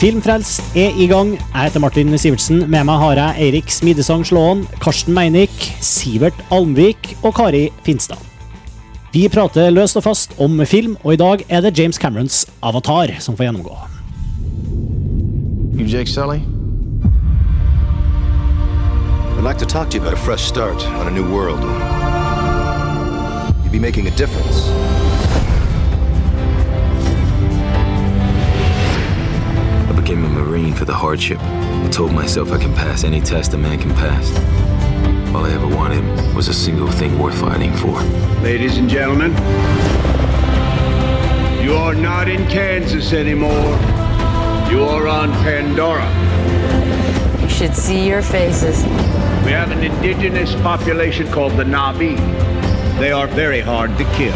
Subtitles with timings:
[0.00, 1.34] Filmfrelst er i gang.
[1.36, 2.62] Jeg heter Martin Sivertsen.
[2.72, 5.52] Med meg har jeg Eirik Smidesang Slåen, Karsten Meinik,
[5.84, 8.16] Sivert Almvik og Kari Finstad.
[9.12, 13.12] Vi prater løst og fast om film, og i dag er det James Camerons Avatar
[13.20, 13.76] som får gjennomgå.
[15.76, 16.40] You Jake Sully?
[19.36, 21.60] I'd like to talk to you about a fresh start on a new world.
[23.64, 24.64] You'd be making a difference.
[30.10, 31.38] Became a Marine for the hardship.
[31.40, 34.28] I told myself I can pass any test a man can pass.
[35.32, 36.02] All I ever wanted
[36.34, 38.02] was a single thing worth fighting for.
[38.42, 39.30] Ladies and gentlemen,
[41.62, 43.78] you are not in Kansas anymore.
[44.68, 46.10] You are on Pandora.
[47.40, 48.82] You should see your faces.
[49.44, 52.16] We have an indigenous population called the Navi.
[52.98, 54.34] They are very hard to kill.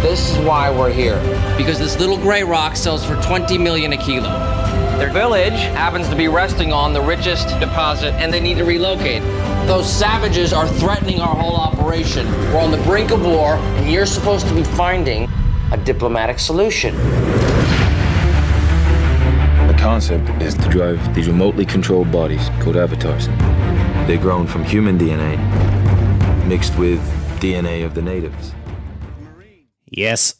[0.00, 1.18] This is why we're here.
[1.56, 4.55] because this little gray rock sells for 20 million a kilo.
[4.98, 9.22] Their village happens to be resting on the richest deposit, And they need to relocate.
[9.66, 12.26] Those savages are threatening our whole operation.
[12.52, 15.28] We're on the brink of war, and you're supposed to be finding
[15.70, 16.96] a diplomatic solution.
[19.66, 23.26] The concept is to drive these remotely controlled bodies called avatars.
[24.06, 25.36] They're grown from human DNA
[26.46, 27.00] mixed with
[27.40, 28.52] DNA of the natives.
[29.90, 30.36] Yes.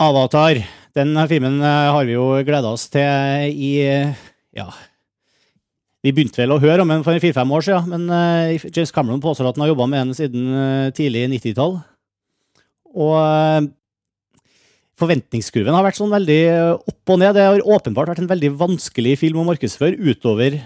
[0.00, 0.54] Avatar.
[0.96, 3.72] Den filmen eh, har vi jo gleda oss til i
[4.56, 4.68] Ja.
[5.98, 9.22] Vi begynte vel å høre om den for fire-fem år siden, men eh, James Cameron
[9.22, 11.80] påstår at han har jobba med den siden eh, tidlig 90-tall.
[12.98, 13.68] Og
[14.98, 16.40] forventningskurven har vært sånn veldig
[16.78, 17.36] opp og ned.
[17.36, 20.56] Det har åpenbart vært en veldig vanskelig film å markedsføre utover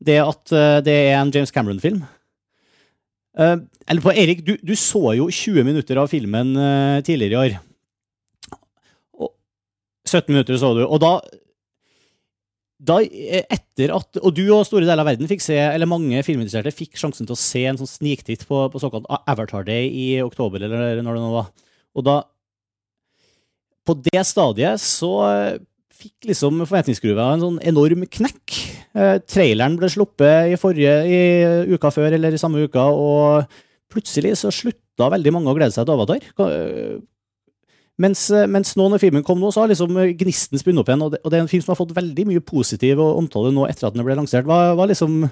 [0.00, 0.52] det at
[0.84, 2.02] det er en James Cameron-film.
[3.38, 6.52] Eller på Erik, du, du så jo 20 minutter av filmen
[7.06, 7.56] tidligere i år.
[10.10, 11.14] Og 17 minutter så du, og da
[12.80, 16.22] da, eh, etter at, og du og store deler av verden fikk se, eller mange
[16.24, 20.06] filminteresserte fikk sjansen til å se en sånn sniktitt på, på såkalt Avatar Day i
[20.24, 21.50] oktober, eller når det nå var.
[21.92, 22.22] Og da
[23.84, 25.60] På det stadiet så eh,
[26.00, 28.56] fikk liksom forventningsgruva en sånn enorm knekk.
[28.96, 31.20] Eh, traileren ble sluppet i forrige i
[31.74, 33.44] uka før, eller i samme uka, og
[33.90, 36.28] plutselig så slutta veldig mange å glede seg til Avatar.
[38.00, 41.04] Mens, eh, mens nå når filmen kom nå, så har liksom gnisten spunnet opp igjen,
[41.04, 43.66] og det, og det er en film som har fått veldig mye positiv omtale nå
[43.68, 44.48] etter at den ble lansert.
[44.48, 45.26] Hva, hva, liksom,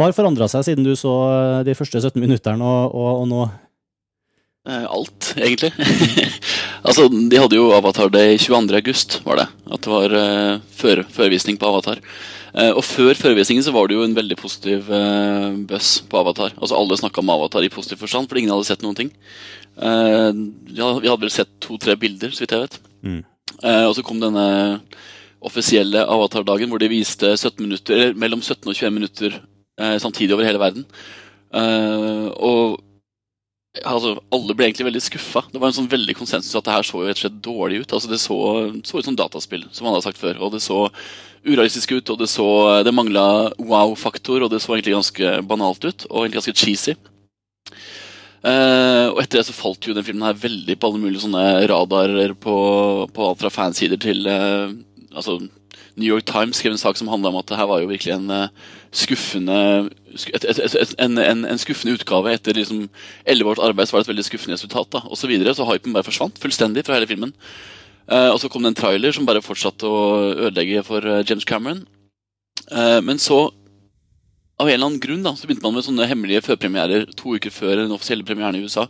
[0.00, 3.44] har forandra seg siden du så eh, de første 17 minuttene og, og, og nå?
[4.64, 5.70] Eh, Alt, egentlig.
[6.88, 8.78] altså, De hadde jo Avatar Day 22.
[8.80, 9.48] august, var det.
[9.68, 12.00] At det var uh, før, førvisning på Avatar.
[12.54, 16.56] Uh, og før førvisningen så var det jo en veldig positiv uh, buzz på Avatar.
[16.56, 19.12] Altså Alle snakka om Avatar i positiv forstand, fordi ingen hadde sett noen ting.
[19.74, 20.30] Eh,
[20.70, 22.78] vi hadde vel sett to-tre bilder, så vidt jeg vet.
[23.02, 23.20] Mm.
[23.62, 24.46] Eh, og så kom denne
[25.44, 30.36] offisielle Avatar-dagen hvor de viste 17 minutter, eller mellom 17 og 21 minutter eh, samtidig
[30.36, 30.86] over hele verden.
[31.54, 32.80] Og
[33.82, 35.44] altså, alle ble egentlig veldig skuffa.
[35.52, 37.82] Det var en sånn veldig konsensus at det her så jo rett og slett dårlig
[37.82, 37.94] ut.
[37.94, 38.38] Altså, det så,
[38.86, 40.40] så ut som dataspill, som alle har sagt før.
[40.42, 40.80] Og det så
[41.44, 42.48] urealistisk ut, og det så
[42.86, 46.06] Det mangla wow-faktor, og det så egentlig ganske banalt ut.
[46.10, 46.96] Og egentlig ganske cheesy.
[48.44, 51.64] Eh, og etter det så falt jo den filmen her veldig på alle mulige sånne
[51.70, 52.56] radarer på,
[53.16, 54.74] på alt fra fansider til uh,
[55.14, 55.38] Altså,
[55.94, 58.16] New York Times skrev en sak som handla om at det her var jo virkelig
[58.16, 59.56] en uh, skuffende
[60.12, 62.34] et, et, et, en, en, en skuffende utgave.
[62.34, 62.88] Etter liksom
[63.30, 64.90] elleve års arbeid så var det et veldig skuffende resultat.
[64.92, 67.32] da, og Så, videre, så hypen bare forsvant fullstendig fra hele filmen.
[68.10, 70.02] Og så kom det en trailer som bare fortsatte å
[70.50, 71.86] ødelegge for James Cameron.
[73.06, 73.48] Men så
[74.60, 77.50] av en eller annen grunn da, så begynte man med sånne hemmelige førpremierer to uker
[77.54, 78.86] før den offisielle premieren i USA.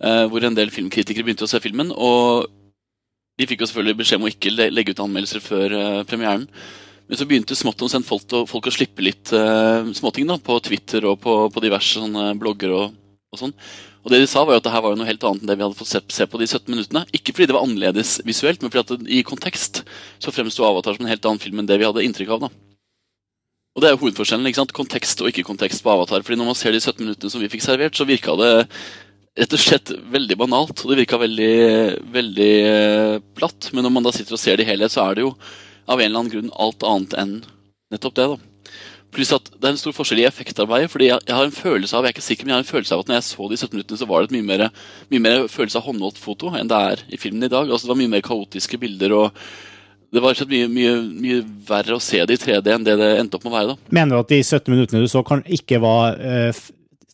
[0.00, 1.92] eh, hvor en del filmkritikere begynte å se filmen.
[1.92, 2.48] Og
[3.40, 6.46] de fikk jo selvfølgelig beskjed om å ikke legge ut anmeldelser før eh, premieren.
[7.10, 10.56] Men så begynte smått og sent folk, folk å slippe litt eh, småting da, på
[10.64, 12.04] Twitter og på, på diverse
[12.38, 12.96] blogger og,
[13.32, 13.56] og sånn.
[14.00, 15.64] Og det de sa var jo at det var noe helt annet enn det vi
[15.66, 17.04] hadde fått se, se på de 17 minuttene.
[17.12, 19.82] Ikke fordi det var annerledes visuelt, men fordi at det, i kontekst
[20.22, 22.46] så fremsto Avatar som en helt annen film enn det vi hadde inntrykk av.
[22.46, 22.69] da.
[23.74, 24.48] Og det er jo hovedforskjellen.
[24.50, 24.74] ikke sant?
[24.74, 26.24] Kontekst og ikke kontekst på Avatar.
[26.26, 28.52] Fordi når man ser de 17 minuttene som vi fikk servert, så virka det
[29.38, 30.82] rett og slett veldig banalt.
[30.82, 31.54] Og det virka veldig,
[32.12, 33.70] veldig eh, platt.
[33.72, 35.34] Men når man da sitter og ser det i helhet, så er det jo
[35.86, 37.36] av en eller annen grunn alt annet enn
[37.94, 38.26] nettopp det.
[38.34, 38.74] da.
[39.14, 40.90] Pluss at det er en stor forskjell i effektarbeidet.
[40.90, 42.74] fordi jeg, jeg har en følelse av jeg er ikke sikker, men jeg har en
[42.74, 44.68] følelse av at når jeg så de 17 minuttene, så var det et mye mer,
[45.10, 47.70] mye mer følelse av håndholdt foto enn det er i filmen i dag.
[47.70, 49.16] Altså Det var mye mer kaotiske bilder.
[49.18, 49.42] og
[50.10, 53.38] det var mye, mye, mye verre å se det i 3D enn det det endte
[53.38, 53.74] opp med å være.
[53.74, 53.90] da.
[53.94, 56.62] Mener du at de 17 minuttene du så, kan ikke var eh,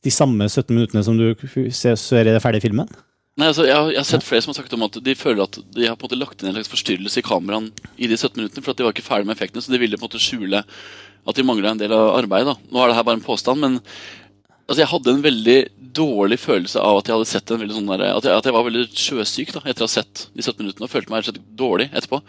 [0.07, 1.29] de samme 17 minuttene som du
[1.77, 2.89] ser, i den ferdige filmen?
[3.37, 5.59] Nei, altså, jeg, jeg har sett flere som har sagt om at de føler at
[5.77, 8.39] de har på en måte lagt inn en slags forstyrrelse i kameraene i de 17
[8.41, 10.23] minuttene, for at de var ikke ferdig med effektene, så de ville på en måte
[10.25, 12.55] skjule at de mangla en del av arbeidet.
[12.55, 12.73] da.
[12.73, 15.59] Nå er det her bare en påstand, men altså, jeg hadde en veldig
[16.01, 18.57] dårlig følelse av at jeg hadde sett en veldig sånn der, at, jeg, at jeg
[18.57, 21.29] var veldig sjøsyk da, etter å ha sett de 17 minuttene og følte meg rett
[21.29, 22.23] og slett dårlig etterpå.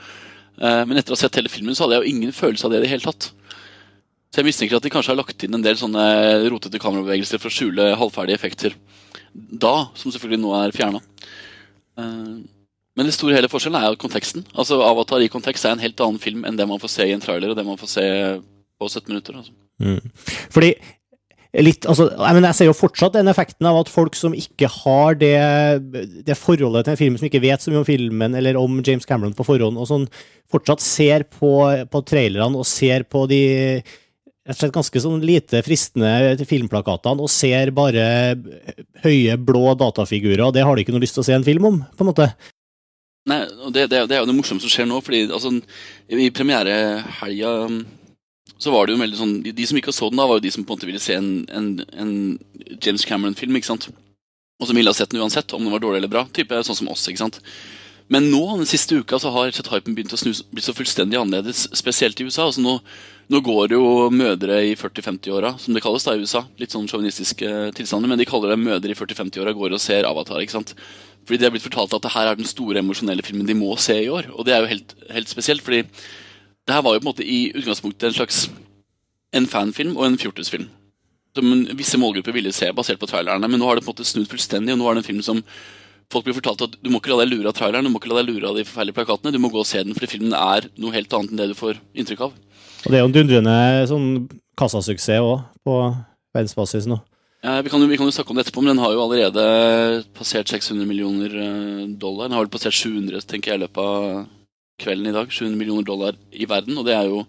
[0.58, 2.74] Eh, men etter å ha sett hele filmen så hadde jeg jo ingen følelse av
[2.74, 3.30] det i det hele tatt.
[4.28, 6.04] Så jeg mistenker at de kanskje har lagt inn en del sånne
[6.52, 8.76] rotete kamerabevegelser for å skjule halvferdige effekter
[9.34, 11.00] da, som selvfølgelig nå er fjerna.
[12.98, 14.44] Men det store hele forskjellen er jo konteksten.
[14.58, 17.14] Altså Avatar i kontekst er en helt annen film enn det man får se i
[17.16, 18.06] en trailer, og det man får se
[18.78, 19.38] på 17 minutter.
[19.40, 19.54] Altså.
[20.54, 20.74] Fordi
[21.64, 24.70] litt, altså, jeg, mener, jeg ser jo fortsatt den effekten av at folk som ikke
[24.70, 25.38] har det,
[26.28, 29.08] det forholdet til en film, som ikke vet så mye om filmen eller om James
[29.10, 30.06] Cameron på forhånd, og sånn,
[30.52, 31.54] fortsatt ser på,
[31.90, 33.42] på trailerne og ser på de
[34.48, 38.06] rett og slett ganske sånn lite fristende filmplakatene og ser bare
[39.04, 41.68] høye, blå datafigurer, og det har de ikke noe lyst til å se en film
[41.68, 42.30] om, på en måte.
[43.28, 45.52] Nei, og det, det, det er jo det morsomme som skjer nå, fordi altså,
[46.08, 47.52] i premierehelga
[48.58, 50.46] så var det jo veldig sånn de, de, som ikke så den, da var jo
[50.48, 52.14] de som på en måte ville se en, en, en
[52.84, 53.58] James Cameron-film.
[53.60, 53.90] ikke sant?
[54.58, 56.26] Og som ville ha sett den uansett, om den var dårlig eller bra.
[56.34, 57.06] Type sånn som oss.
[57.10, 57.42] ikke sant?
[58.14, 61.68] Men nå, den siste uka, så har hypen begynt å snu, bli så fullstendig annerledes,
[61.76, 62.48] spesielt i USA.
[62.48, 62.80] altså nå
[63.28, 66.46] nå går jo mødre i 40-50-åra, som det kalles da i USA.
[66.62, 70.40] Litt sånn sjåvinistiske tilstander, men de kaller det mødre i 40-50-åra går og ser Avatar.
[70.40, 70.72] ikke sant?
[71.28, 73.74] Fordi de har blitt fortalt at det her er den store emosjonelle filmen de må
[73.84, 74.30] se i år.
[74.32, 75.84] Og det er jo helt, helt spesielt, fordi
[76.68, 78.42] det her var jo på en måte i utgangspunktet en slags
[79.36, 80.68] en fanfilm og en fjortisfilm.
[81.38, 84.08] Som visse målgrupper ville se basert på trailerne, men nå har det på en måte
[84.08, 84.74] snudd fullstendig.
[84.74, 85.44] og nå er det en film som
[86.12, 88.12] folk blir fortalt at du må ikke la deg lure av traileren, du må ikke
[88.12, 90.36] la deg lure av de forferdelige plakatene, du må gå og se den, fordi filmen
[90.36, 92.38] er noe helt annet enn det du får inntrykk av.
[92.86, 93.58] Og det er jo en dundrende
[93.92, 94.10] sånn
[94.58, 95.78] kassasuksess òg, på
[96.36, 97.00] verdensbasis nå.
[97.44, 99.04] Ja, vi, kan jo, vi, kan jo, snakke om det etterpå, men den har jo
[99.04, 99.44] allerede
[100.18, 102.28] passert 600 millioner eh, dollar.
[102.28, 104.26] Den har vel passert 700 tenker jeg, i løpet av
[104.82, 105.32] kvelden i dag.
[105.32, 107.26] 700 millioner dollar i verden, og det er jo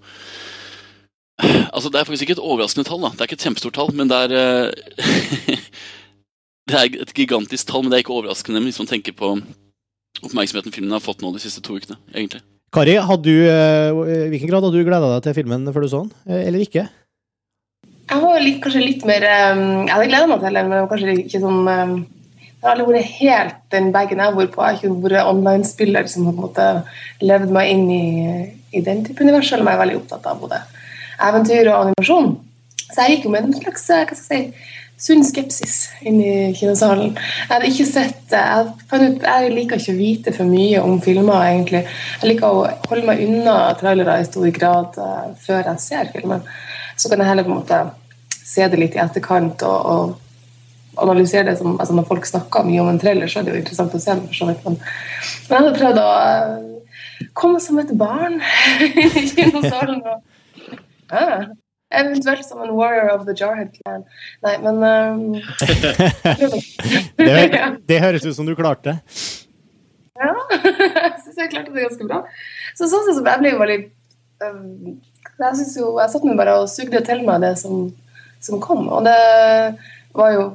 [1.38, 3.00] Altså, Det er faktisk ikke et overraskende tall.
[3.00, 3.10] da.
[3.14, 5.56] Det er ikke et kjempestort tall, men det er eh,
[6.68, 9.36] Det er et gigantisk tall, men det er ikke overraskende hvis man tenker på
[10.18, 11.96] oppmerksomheten filmen har fått nå de siste to ukene.
[12.12, 12.42] egentlig.
[12.74, 16.02] Kari, du, eh, i hvilken grad hadde du gleda deg til filmen før du så
[16.02, 16.88] den, eh, eller ikke?
[18.08, 21.40] Jeg var litt, kanskje litt mer Jeg hadde gleda meg til den, men kanskje ikke
[21.40, 22.06] sånn
[22.58, 24.62] Det har aldri vært helt den bagen jeg har vært på.
[24.64, 26.66] Jeg har ikke vært online-spiller som har på en måte
[27.22, 28.06] levd meg inn i,
[28.74, 30.58] i den type univers, selv om jeg er veldig opptatt av både
[31.28, 32.34] eventyr og animasjon.
[32.88, 36.34] Så jeg gikk jo med en slags hva skal jeg si, sunn skepsis inn i
[36.58, 37.14] kinosalen.
[37.14, 41.44] Jeg hadde ikke sett jeg, ut, jeg liker ikke å vite for mye om filmer,
[41.52, 41.84] egentlig.
[42.18, 46.42] Jeg liker å holde meg unna trailere i stor grad uh, før jeg ser filmen.
[46.98, 47.84] Så kan jeg heller på en måte
[48.42, 50.27] se det litt i etterkant og, og
[51.04, 53.62] analysere det som altså Når folk snakker mye om en trailer, så er det jo
[53.62, 54.26] interessant å se den.
[54.26, 54.80] for så vidt, men,
[55.48, 58.40] jeg hadde prøvd å uh, komme som et barn
[58.98, 60.02] i kinosalen.
[60.04, 60.76] og
[61.14, 61.48] uh,
[61.90, 64.04] Eventuelt som en warrior of the Jarhead Clan.
[64.44, 65.32] Nei, men um...
[67.16, 68.98] det, det, høres ut som du klarte.
[70.18, 72.24] Ja, jeg syns jeg klarte det ganske bra.
[72.76, 73.78] Så sånn sett jeg ble jo veldig
[74.44, 74.98] um,
[75.38, 77.86] Jeg synes jo, jeg satt meg bare og sugde til meg det som,
[78.44, 79.18] som kom, og det
[80.18, 80.48] var jo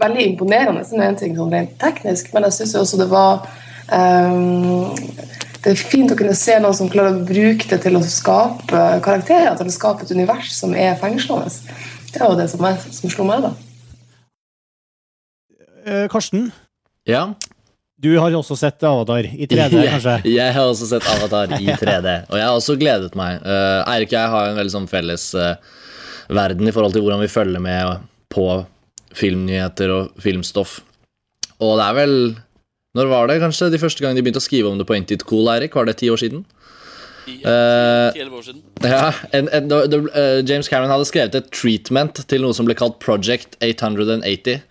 [0.00, 3.46] veldig imponerende som en ting sånn rent teknisk, men jeg syns også det var
[3.90, 4.86] um,
[5.66, 8.82] det er fint å kunne se noen som klarer å bruke det til å skape
[9.02, 11.50] karakterer, til å skape et univers som er fengslende.
[12.12, 13.50] Det var det som, er, som slo meg, da.
[15.86, 16.52] Eh, Karsten?
[17.08, 17.24] Ja?
[17.98, 20.14] Du har også sett Avatar i 3D, kanskje?
[20.28, 23.42] jeg har også sett Avatar i 3D, og jeg har også gledet meg.
[23.42, 25.56] Uh, Eirik og jeg har en veldig sånn felles uh,
[26.30, 28.46] verden i forhold til hvordan vi følger med på
[29.16, 30.80] filmnyheter og filmstoff.
[31.64, 32.16] Og det er vel
[32.96, 35.24] når var det kanskje de første gang de begynte å skrive om det på Entit
[35.28, 35.74] Cool, Eirik?
[35.76, 36.46] Var det ti år siden?
[37.26, 38.62] Ja, ti år siden.
[38.80, 42.76] Uh, ja, en, en, uh, James Cameron hadde skrevet et treatment til noe som ble
[42.78, 44.62] kalt Project 880.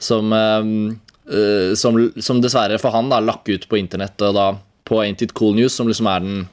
[0.00, 4.50] Som, uh, som, som dessverre for han da lakk ut på internett og da
[4.86, 6.44] på Ain't It Cool News, som liksom er den,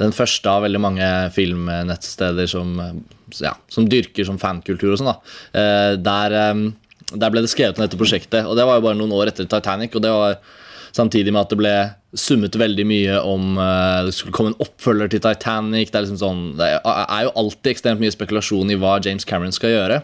[0.00, 2.74] den første av veldig mange filmnettsteder som,
[3.40, 5.14] ja, som dyrker som fankultur og sånn.
[5.54, 6.66] da Der um,
[7.14, 9.46] der ble det skrevet om dette prosjektet, og det var jo bare noen år etter
[9.46, 9.94] Titanic.
[9.94, 10.38] og det var
[10.96, 11.72] Samtidig med at det ble
[12.16, 15.90] summet veldig mye om uh, det skulle komme en oppfølger til Titanic.
[15.90, 19.52] Det er, liksom sånn, det er jo alltid ekstremt mye spekulasjon i hva James Cameron
[19.52, 19.98] skal gjøre.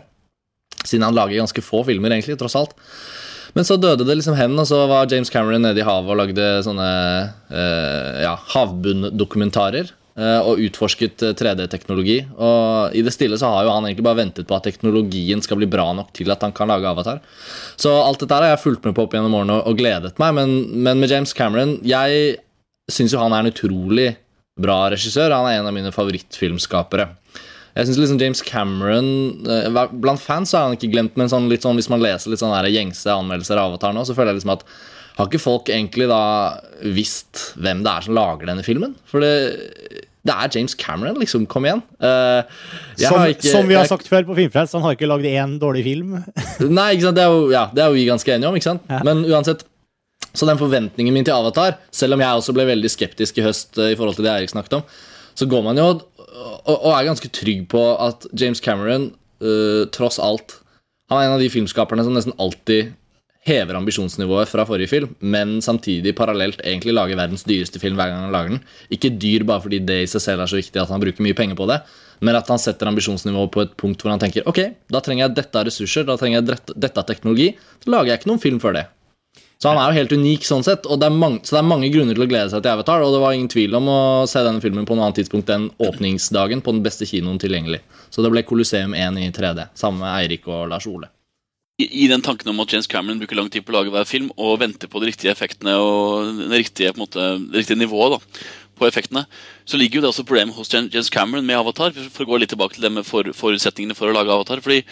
[0.83, 2.77] Siden han lager ganske få filmer, egentlig, tross alt.
[3.53, 6.21] Men så døde det liksom hen, og så var James Cameron nede i havet og
[6.23, 6.87] lagde sånne
[7.53, 9.93] uh, ja, havbunndokumentarer.
[10.17, 12.19] eh, og utforsket eh, 3D-teknologi.
[12.37, 15.61] Og i det stille så har jo han egentlig bare ventet på at teknologien skal
[15.61, 17.23] bli bra nok til at han kan lage Avatar.
[17.81, 20.57] Så alt dette har jeg fulgt med på opp gjennom årene og gledet meg, men,
[20.85, 22.37] men med James Cameron Jeg
[22.93, 24.11] syns jo han er en utrolig
[24.61, 25.33] bra regissør.
[25.33, 27.09] Han er en av mine favorittfilmskapere.
[27.73, 29.07] Jeg synes liksom James Cameron
[29.49, 32.33] eh, Blant fans så er han ikke glemt, men sånn, litt sånn, hvis man leser
[32.33, 34.67] litt sånn gjengse anmeldelser av Avatar nå, så føler jeg liksom at
[35.17, 36.21] har ikke folk egentlig da
[36.97, 38.95] visst hvem det er som lager denne filmen?
[39.09, 39.33] For det,
[40.25, 41.45] det er James Cameron, liksom.
[41.51, 41.83] Kom igjen.
[42.01, 42.47] Uh,
[42.97, 45.27] Som, har ikke- som vi har jeg- sagt før på Filmfrelst, han har ikke lagd
[45.29, 46.15] én dårlig film.
[46.61, 47.17] Nei, ikke sant?
[47.17, 48.89] Det, er jo, ja, det er jo vi ganske enige om, ikke sant?
[49.05, 49.65] Men uansett
[50.33, 53.77] Så den forventningen min til Avatar, selv om jeg også ble veldig skeptisk i høst
[53.77, 54.83] uh, i forhold til det Eirik snakket om,
[55.37, 59.11] så går man jo og, og er ganske trygg på at James Cameron
[59.45, 60.59] uh, tross alt
[61.11, 62.95] Han er en av de filmskaperne som nesten alltid
[63.43, 68.23] hever ambisjonsnivået fra forrige film, men samtidig parallelt egentlig lager verdens dyreste film hver gang
[68.23, 68.63] han lager den.
[68.95, 71.37] Ikke dyr bare fordi det i seg selv er så viktig at han bruker mye
[71.37, 71.81] penger på det,
[72.23, 74.63] men at han setter ambisjonsnivået på et punkt hvor han tenker ok,
[74.95, 77.51] da trenger jeg dette av ressurser, da trenger jeg dette av teknologi,
[77.83, 78.87] så lager jeg ikke noen film før det.
[79.63, 81.69] Så han er jo helt unik sånn sett, og det er mange, så det er
[81.71, 84.01] mange grunner til å glede seg til Avatar, og det var ingen tvil om å
[84.27, 87.79] se denne filmen på noe annet tidspunkt enn åpningsdagen på den beste kinoen tilgjengelig.
[88.11, 91.13] Så det ble Colosseum 1 i 3D, sammen med Eirik og Lars Ole.
[91.79, 94.33] I, den tanken om at James Cameron bruker lang tid på å lage hver film
[94.35, 98.43] og venter på de riktige effektene og det riktige, måte, det riktige nivået da,
[98.79, 99.25] på effektene,
[99.63, 101.95] så ligger jo det også problemet hos James Cameron med Avatar.
[102.11, 104.63] For å gå litt tilbake til det med for, forutsetningene for å lage Avatar.
[104.65, 104.83] fordi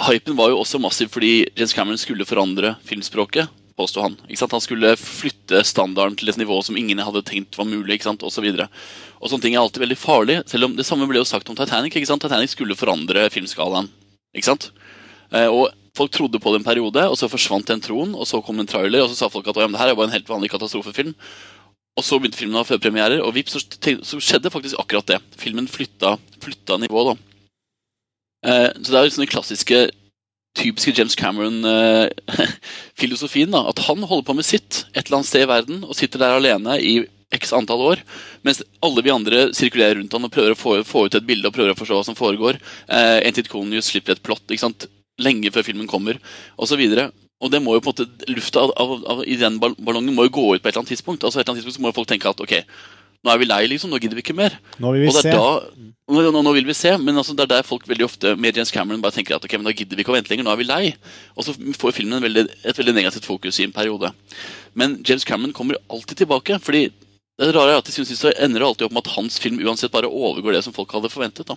[0.00, 3.50] Hypen var jo også massiv fordi James Cameron skulle forandre filmspråket.
[3.80, 4.16] Påstod han.
[4.28, 7.96] Han skulle flytte standarden til et nivå som ingen hadde tenkt var mulig.
[7.96, 8.22] ikke sant?
[8.22, 8.68] Og, så videre.
[9.18, 10.40] og sånne ting er alltid veldig farlig.
[10.52, 11.96] Selv om Det samme ble jo sagt om Titanic.
[11.96, 12.22] ikke sant?
[12.22, 13.90] Titanic skulle forandre filmskalaen.
[14.36, 14.70] ikke sant?
[15.32, 18.14] Eh, og Folk trodde på det en periode, og så forsvant den troen.
[18.14, 19.98] og Så kom en trailer, og så sa folk at «Å, ja, det her er
[19.98, 21.16] bare en helt vanlig katastrofefilm.
[21.98, 25.18] Og så begynte filmen å ha førpremierer, og vips, så, skjedde faktisk akkurat det.
[25.40, 27.16] Filmen flytta, flytta nivå, da.
[28.46, 29.80] Eh, så det er sånn den klassiske,
[30.58, 33.54] typiske James Cameron-filosofien.
[33.54, 36.36] At han holder på med sitt et eller annet sted i verden, og sitter der
[36.38, 37.98] alene i x antall år,
[38.42, 41.46] mens alle vi andre sirkulerer rundt han og prøver å få, få ut et bilde
[41.46, 42.54] og prøver å forstå hva som foregår.
[42.90, 44.80] Eh, Entitconius slipper et plott ikke sant?
[45.20, 46.16] lenge før filmen kommer,
[46.56, 46.80] osv.
[47.40, 50.24] Og det må jo på en måte, Lufta av, av, av, i den ballongen må
[50.28, 51.24] jo gå ut på et eller annet tidspunkt.
[51.24, 52.54] altså et eller annet tidspunkt så må folk tenke at ok,
[53.24, 54.54] nå er vi lei, liksom, nå gidder vi ikke mer.
[54.80, 55.32] Nå vil vi se.
[55.34, 58.32] da, nå, nå, nå vil vi se, men altså, det er der folk veldig ofte
[58.40, 60.48] med James Cameron bare tenker at ok, men da gidder vi ikke å vente lenger,
[60.48, 60.80] nå er vi lei.
[61.36, 64.12] Og så får filmen en veldig, et veldig negativt fokus i en periode.
[64.74, 66.58] Men James Cameron kommer alltid tilbake.
[66.64, 66.88] fordi
[67.40, 69.92] det rare er at de synes det ender alltid opp med at hans film uansett
[69.92, 71.46] bare overgår det som folk hadde forventet.
[71.48, 71.56] da.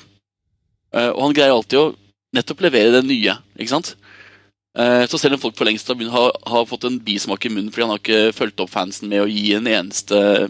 [0.93, 1.95] Eh, og han greier alltid å
[2.35, 3.35] nettopp levere det nye.
[3.59, 3.95] ikke sant?
[4.77, 7.83] Eh, Så selv om folk for lengst har, har fått en bismak i munnen fordi
[7.85, 10.49] han har ikke fulgt opp fansen med å gi en eneste,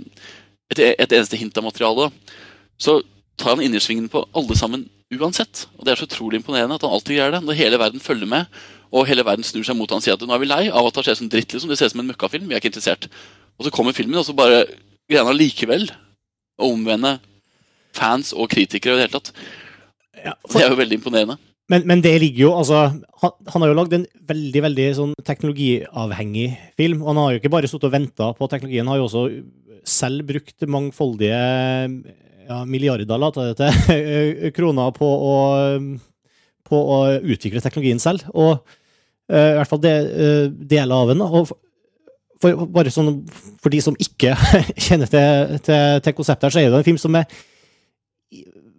[0.74, 2.36] et, et eneste hint av materialet,
[2.82, 3.00] så
[3.40, 5.68] tar han innersvingen på alle sammen uansett.
[5.78, 7.44] Og Det er så utrolig imponerende at han alltid gjør det.
[7.46, 8.62] Når hele verden følger med,
[8.94, 10.86] og hele verden snur seg mot han og sier at nå er vi lei av
[10.86, 11.54] at det ser ut som dritt.
[11.54, 12.46] liksom, Det ser ut som en møkkafilm.
[12.50, 13.08] Vi er ikke interessert.
[13.58, 14.66] Og så kommer filmen, og så bare
[15.10, 15.88] greier han allikevel
[16.62, 17.18] å omvende
[17.94, 19.34] fans og kritikere i det hele tatt.
[20.46, 21.40] Og Det er jo veldig imponerende.
[21.72, 22.80] Men, men det ligger jo altså
[23.22, 27.02] Han, han har jo lagd en veldig veldig sånn teknologiavhengig film.
[27.02, 29.24] Og han har jo ikke bare sittet og venta på teknologien, han har jo også
[29.88, 31.40] selv brukt mangfoldige
[32.48, 35.36] ja, milliarder la ta det til, kroner på å,
[36.68, 38.26] på å utvikle teknologien selv.
[38.34, 41.24] Og uh, i hvert fall de, uh, deler av den.
[41.24, 41.54] Og
[42.44, 43.24] for, bare sånn,
[43.64, 44.36] for de som ikke
[44.88, 47.28] kjenner til, til, til konseptet, her, så er det en film som er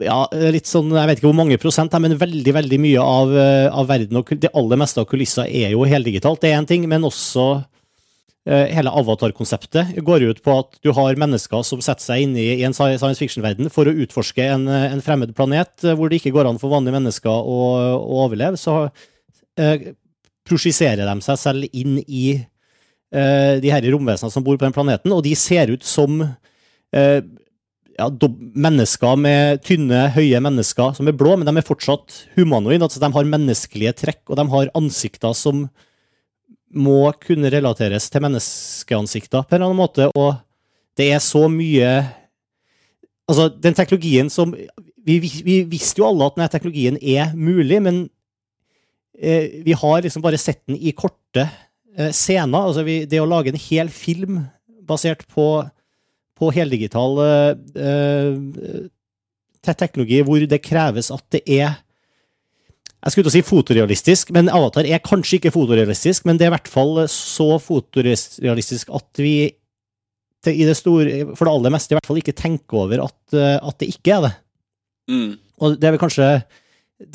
[0.02, 3.68] ja, litt sånn, jeg vet ikke hvor mange prosent, men veldig veldig mye av, eh,
[3.70, 6.42] av verden og det aller meste av kulisser er jo heldigitalt.
[6.42, 7.64] Det er en ting, men også eh,
[8.45, 12.65] hele avatar-konseptet går ut på at du har mennesker som setter seg inn i, i
[12.67, 16.35] en science fiction-verden for å utforske en, eh, en fremmed planet eh, hvor det ikke
[16.37, 17.61] går an for vanlige mennesker å,
[17.97, 18.61] å overleve.
[18.61, 18.83] Så
[19.57, 19.95] eh,
[20.45, 25.15] prosjiserer de seg selv inn i eh, de her romvesenene som bor på den planeten,
[25.17, 27.25] og de ser ut som eh,
[27.97, 28.11] ja,
[28.69, 32.83] mennesker med tynne, høye mennesker som er blå, men de er fortsatt humanoide.
[32.85, 35.65] Altså de har menneskelige trekk, og de har ansikter som
[36.75, 40.37] må kunne relateres til menneskeansikter på en eller annen måte, og
[40.99, 41.97] det er så mye
[43.25, 47.78] Altså, den teknologien som Vi, vi, vi visste jo alle at denne teknologien er mulig,
[47.81, 48.02] men
[49.16, 51.47] eh, vi har liksom bare sett den i korte
[51.97, 52.69] eh, scener.
[52.69, 54.43] Altså, vi, det å lage en hel film
[54.85, 55.64] basert på
[56.35, 57.21] på heldigital
[57.78, 58.35] eh,
[59.64, 61.76] teknologi hvor det kreves at det er
[63.04, 66.52] Jeg skulle til å si fotorealistisk, men Avatar er kanskje ikke fotorealistisk, men det er
[66.52, 69.34] i hvert fall så fotorealistisk at vi
[70.44, 73.56] i det store, for det aller meste i hvert fall ikke tenker over at, eh,
[73.61, 74.32] at det ikke er det.
[75.12, 75.30] Mm.
[75.61, 76.28] Og det er vel kanskje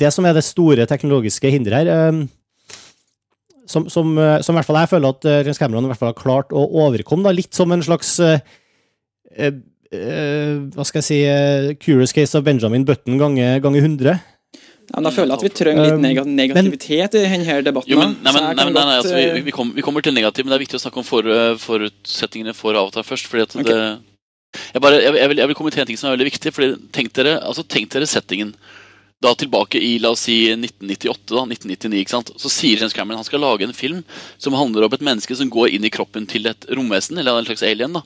[0.00, 1.90] det som er det store teknologiske hinderet her.
[1.90, 2.26] eh,
[3.70, 6.00] Som, som, eh, som i hvert fall jeg føler at Rens James Cameron i hvert
[6.00, 7.22] fall har klart å overkomme.
[7.26, 8.40] Da, litt som en slags eh,
[9.38, 9.54] eh,
[10.74, 11.20] Hva skal jeg si
[11.82, 14.18] Curious Case of Benjamin Button ganger gange 100.
[14.90, 17.92] Ja, men da føler jeg at vi trenger litt Um, neg negativitet i denne debatten.
[17.92, 20.02] Jo, men, nei, men, jeg nei, nei, nei, altså, vi, eh, vi, kommer, vi kommer
[20.02, 23.30] til negativ, men det er viktig å snakke om for, eh, forutsetningene for Avatar først.
[23.30, 23.78] fordi at det
[24.74, 26.52] jeg, bare, jeg, jeg, vil, jeg vil kommentere en ting som er veldig viktig.
[26.56, 28.50] fordi Tenk dere, altså, tenk dere settingen
[29.22, 32.00] da tilbake i la oss si 1998, da, 1999.
[32.00, 32.32] ikke sant?
[32.40, 34.00] Så sier James Cameron han skal lage en film
[34.40, 37.46] som handler om et menneske som går inn i kroppen til et romvesen, eller en
[37.46, 37.94] slags alien.
[37.94, 38.02] da.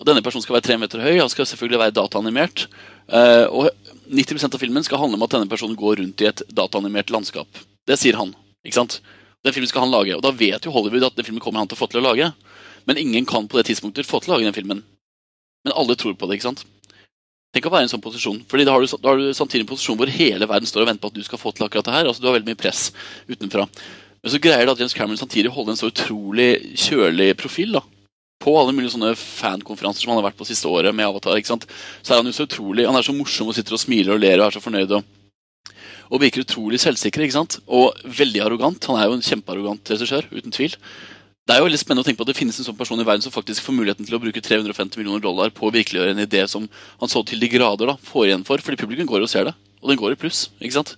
[0.00, 2.66] Og Denne personen skal være tre meter høy, han skal selvfølgelig være dataanimert.
[3.06, 6.42] Uh, og 90 av filmen skal handle om at denne personen går rundt i et
[6.48, 7.48] dataanimert landskap.
[7.86, 8.34] Det sier han.
[8.64, 9.00] ikke sant?
[9.44, 11.70] Den filmen skal han lage, og da vet jo Hollywood at den filmen kommer han
[11.70, 12.32] til å få til å lage.
[12.86, 14.82] Men ingen kan på det tidspunktet få til å lage den filmen.
[15.66, 16.38] Men alle tror på det.
[16.38, 16.64] ikke sant?
[17.54, 18.42] Tenk å være i en sånn posisjon.
[18.50, 20.90] Fordi da har, du, da har du samtidig en posisjon hvor hele verden står og
[20.90, 22.10] venter på at du skal få til akkurat det her.
[22.10, 22.90] altså Du har veldig mye press
[23.30, 23.66] utenfra.
[24.22, 27.78] Men så greier at James Cameron samtidig holder en så utrolig kjølig profil.
[27.78, 27.82] da
[28.46, 31.34] på alle mulige sånne fankonferanser som han har vært på siste året med Avatar.
[31.34, 31.66] ikke sant?
[32.06, 34.22] Så er han jo så utrolig, han er så morsom og sitter og smiler og
[34.22, 34.94] ler og er så fornøyd.
[34.94, 35.12] og,
[36.06, 37.58] og virker utrolig selvsikker ikke sant?
[37.66, 38.86] og veldig arrogant.
[38.86, 40.78] Han er jo en kjempearrogant regissør, uten tvil.
[41.46, 43.06] Det er jo veldig spennende å tenke på at det finnes en sånn person i
[43.06, 46.22] verden som faktisk får muligheten til å bruke 350 millioner dollar på å virkeliggjøre en
[46.22, 46.64] idé som
[47.02, 49.54] han så til de grader da, får igjen for, fordi publikum går og ser det.
[49.82, 50.48] Og den går i pluss.
[50.58, 50.96] ikke sant?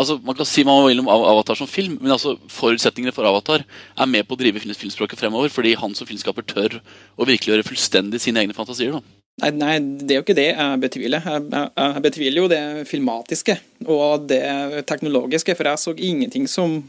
[0.00, 3.64] Altså, Man kan si man vil om Avatar som film, men altså forutsetningene for Avatar
[3.64, 6.78] er med på å drive filmspråket fremover, fordi han som filmskaper tør
[7.16, 8.96] å virkeliggjøre fullstendig sine egne fantasier.
[8.96, 9.02] da.
[9.42, 11.24] Nei, nei, det er jo ikke det jeg betviler.
[11.24, 13.56] Jeg, betviler jo det filmatiske
[13.88, 14.42] og det
[14.88, 16.82] teknologiske, for jeg så ingenting som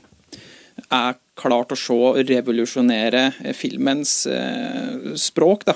[0.84, 5.76] jeg klarte å se revolusjonere filmens eh, språk, da.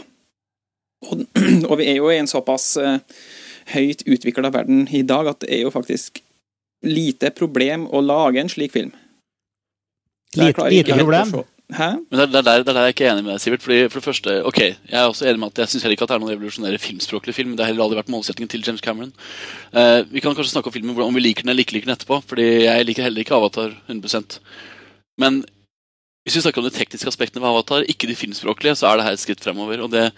[1.08, 1.24] Og,
[1.70, 3.00] og vi er jo i en såpass eh,
[3.74, 6.22] høyt utvikla verden i dag at det er jo faktisk
[6.86, 8.92] lite problem å lage en slik film.
[10.38, 11.32] Lite, problem.
[11.68, 11.88] Hæ?
[12.00, 13.42] Men det er, det, er der, det er der jeg ikke er enig med deg,
[13.44, 13.64] Sivert.
[13.64, 16.06] Fordi for det første, ok, Jeg er også enig med at jeg syns heller ikke
[16.08, 17.56] at det er noen revolusjonære filmspråklig film.
[17.56, 19.12] Det har heller aldri vært målsettingen til James Cameron.
[19.76, 21.98] Uh, vi kan kanskje snakke om filmen om vi liker den eller ikke liker den
[21.98, 22.22] etterpå.
[22.30, 24.40] Fordi jeg liker heller ikke Avatar 100%
[25.20, 25.44] Men
[26.24, 29.08] hvis vi snakker om de tekniske aspektene ved Avatar, ikke de filmspråklige, så er det
[29.08, 29.84] her et skritt fremover.
[29.84, 30.10] Og det,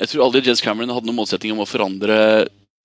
[0.00, 2.16] jeg tror aldri James Cameron hadde noen målsetting om å forandre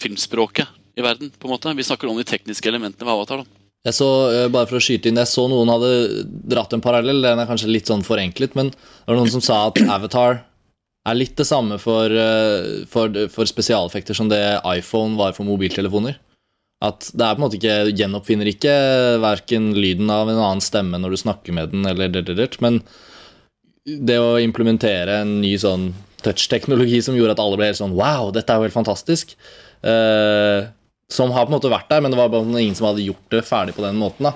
[0.04, 1.32] filmspråket i verden.
[1.38, 1.76] på en måte.
[1.78, 3.38] Vi snakker om de tekniske elementene ved Avatar.
[3.38, 3.46] da.
[3.86, 7.22] Jeg så, eh, bare for å skyte inn, jeg så noen hadde dratt en parallell,
[7.22, 10.44] den er kanskje litt sånn forenklet, men det var noen som sa at Avatar
[11.08, 16.18] er litt det samme for, eh, for, for spesialeffekter som det iPhone var for mobiltelefoner.
[16.84, 18.74] At det er på en måte ikke gjenoppfinner ikke
[19.24, 22.50] verken lyden av en annen stemme når du snakker med den, eller det, det, det,
[22.62, 22.82] men
[23.88, 25.94] det å implementere en ny sånn
[26.26, 29.34] touch-teknologi som gjorde at alle ble helt sånn Wow, dette er jo helt fantastisk.
[29.82, 30.68] Eh,
[31.12, 33.32] som har på en måte vært der, men det var bare ingen som hadde gjort
[33.32, 34.28] det ferdig på den måten.
[34.28, 34.34] da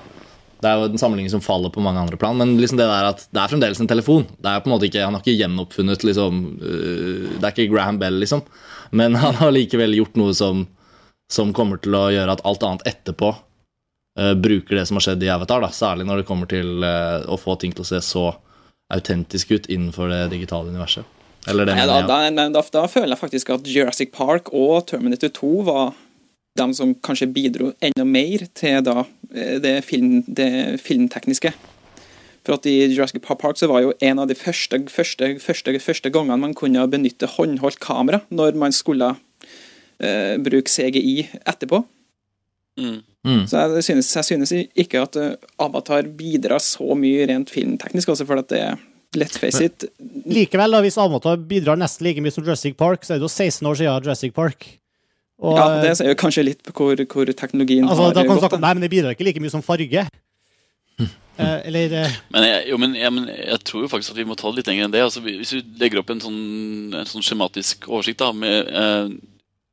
[0.62, 3.10] Det er jo en sammenligning som faller på mange andre plan, men liksom det der
[3.10, 4.24] at det er fremdeles en telefon.
[4.38, 7.74] Det er på en måte ikke, Han har ikke gjenoppfunnet liksom øh, Det er ikke
[7.74, 8.42] Graham Bell, liksom.
[8.90, 10.66] Men han har likevel gjort noe som,
[11.30, 15.22] som kommer til å gjøre at alt annet etterpå uh, bruker det som har skjedd
[15.22, 15.60] i Avatar.
[15.60, 18.30] da Særlig når det kommer til uh, å få ting til å se så
[18.92, 21.04] autentisk ut innenfor det digitale universet.
[21.48, 25.32] Eller det Nei, da, da, da, da føler jeg faktisk at Jurassic Park og Terminator
[25.32, 25.94] 2 var
[26.58, 31.52] de som kanskje bidro enda mer til da, eh, det, film, det filmtekniske.
[32.42, 36.10] For at I Jurassic Park så var jo en av de første, første, første, første
[36.10, 39.14] gangene man kunne benytte håndholdt kamera når man skulle
[40.02, 41.84] eh, bruke CGI etterpå.
[42.80, 43.02] Mm.
[43.22, 43.42] Mm.
[43.46, 48.26] Så jeg synes, jeg synes ikke at eh, Avatar bidrar så mye rent filmteknisk, også
[48.26, 48.80] for at det er
[49.12, 49.84] Let's face it.
[50.24, 53.28] Likevel, da, hvis Avatar bidrar nesten like mye som Jurassic Park, så er det jo
[53.28, 54.64] 16 år siden Jurassic Park.
[55.42, 58.44] Og, ja, det sier jo kanskje litt på hvor, hvor teknologien altså, har kan gått.
[58.44, 60.04] snakke Nei, men det bidrar ikke like mye som farge.
[61.00, 62.20] Uh, eller uh...
[62.34, 64.60] Men jeg, jo, men, jeg, men jeg tror jo faktisk at vi må ta det
[64.60, 65.02] litt lenger enn det.
[65.08, 66.40] Altså, hvis vi legger opp en sånn,
[66.94, 69.10] en sånn skjematisk oversikt da, med uh,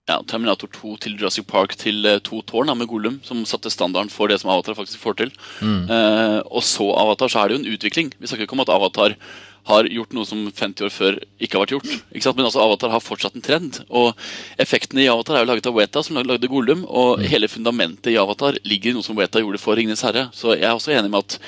[0.10, 4.10] ja, Terminator 2 til Jurassic Park til to tårn da, med Gollum, som satte standarden
[4.14, 5.34] for det som Avatar faktisk får til.
[5.62, 5.84] Mm.
[5.86, 8.10] Eh, og så Avatar, så er det jo en utvikling.
[8.18, 9.16] Vi snakker ikke om at Avatar
[9.70, 11.96] har gjort noe som 50 år før ikke har vært gjort.
[12.14, 12.40] Ikke sant?
[12.40, 13.82] Men altså Avatar har fortsatt en trend.
[13.90, 14.14] Og
[14.62, 18.18] effektene i Avatar er jo laget av Weta, som lagde Goldum, Og hele fundamentet i
[18.18, 20.30] Avatar ligger i noe som Weta gjorde for Ringenes herre.
[20.34, 21.40] Så jeg er også enig med at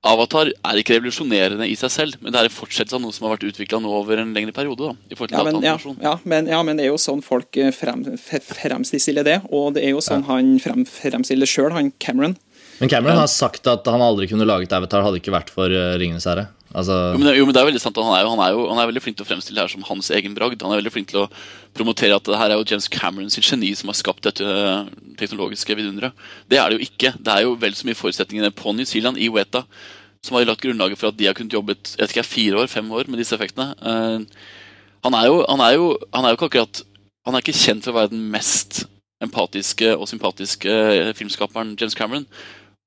[0.00, 3.26] Avatar er ikke revolusjonerende i seg selv, men det er en fortsettelse av noe som
[3.26, 4.80] har vært utvikla over en lengre periode.
[4.80, 7.20] da, i forhold til Ja men, ja, ja, men, ja, men det er jo sånn
[7.20, 11.74] folk eh, frem, fremstiller det, og det er jo sånn han frem, fremstiller det sjøl,
[11.76, 12.38] han Cameron.
[12.80, 15.98] Men Cameron har sagt at han aldri kunne laget Avatar hadde ikke vært for uh,
[16.00, 16.48] Ringenes herre.
[16.70, 17.98] Altså, Jo men, det, jo, men det er veldig sant.
[17.98, 19.72] Han er, jo, han, er jo, han er veldig flink til å fremstille det her
[19.72, 20.60] som hans egen bragd.
[20.62, 21.28] Han er veldig flink til å
[21.76, 24.90] promotere at det her er jo James Cameron sin geni som har skapt dette eh,
[25.18, 26.14] teknologiske vidunderet.
[26.50, 27.12] Det er det jo ikke.
[27.18, 29.64] Det er jo vel så mye forutsetningene på New Zealand, i Weta,
[30.22, 32.70] som har lagt grunnlaget for at de har kunnet jobbe jeg vet ikke, fire år,
[32.70, 33.72] fem år med disse effektene.
[33.74, 34.38] Eh,
[35.08, 36.84] han, er jo, han, er jo, han er jo ikke akkurat
[37.28, 38.84] Han er ikke kjent for å være den mest
[39.20, 42.28] empatiske og sympatiske eh, filmskaperen James Cameron.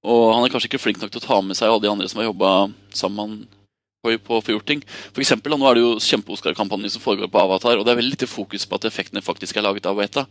[0.04, 2.08] Og han er kanskje ikke flink nok til å ta med seg alle de andre
[2.12, 2.54] som har jobba
[2.96, 3.60] sammen med han
[4.04, 4.84] på, å få gjort ting.
[5.14, 8.18] For eksempel, nå er det jo kjempe-Oscar-kampanjer som foregår på Avatar, og det er veldig
[8.18, 10.26] lite fokus på at effektene faktisk er laget av Weta.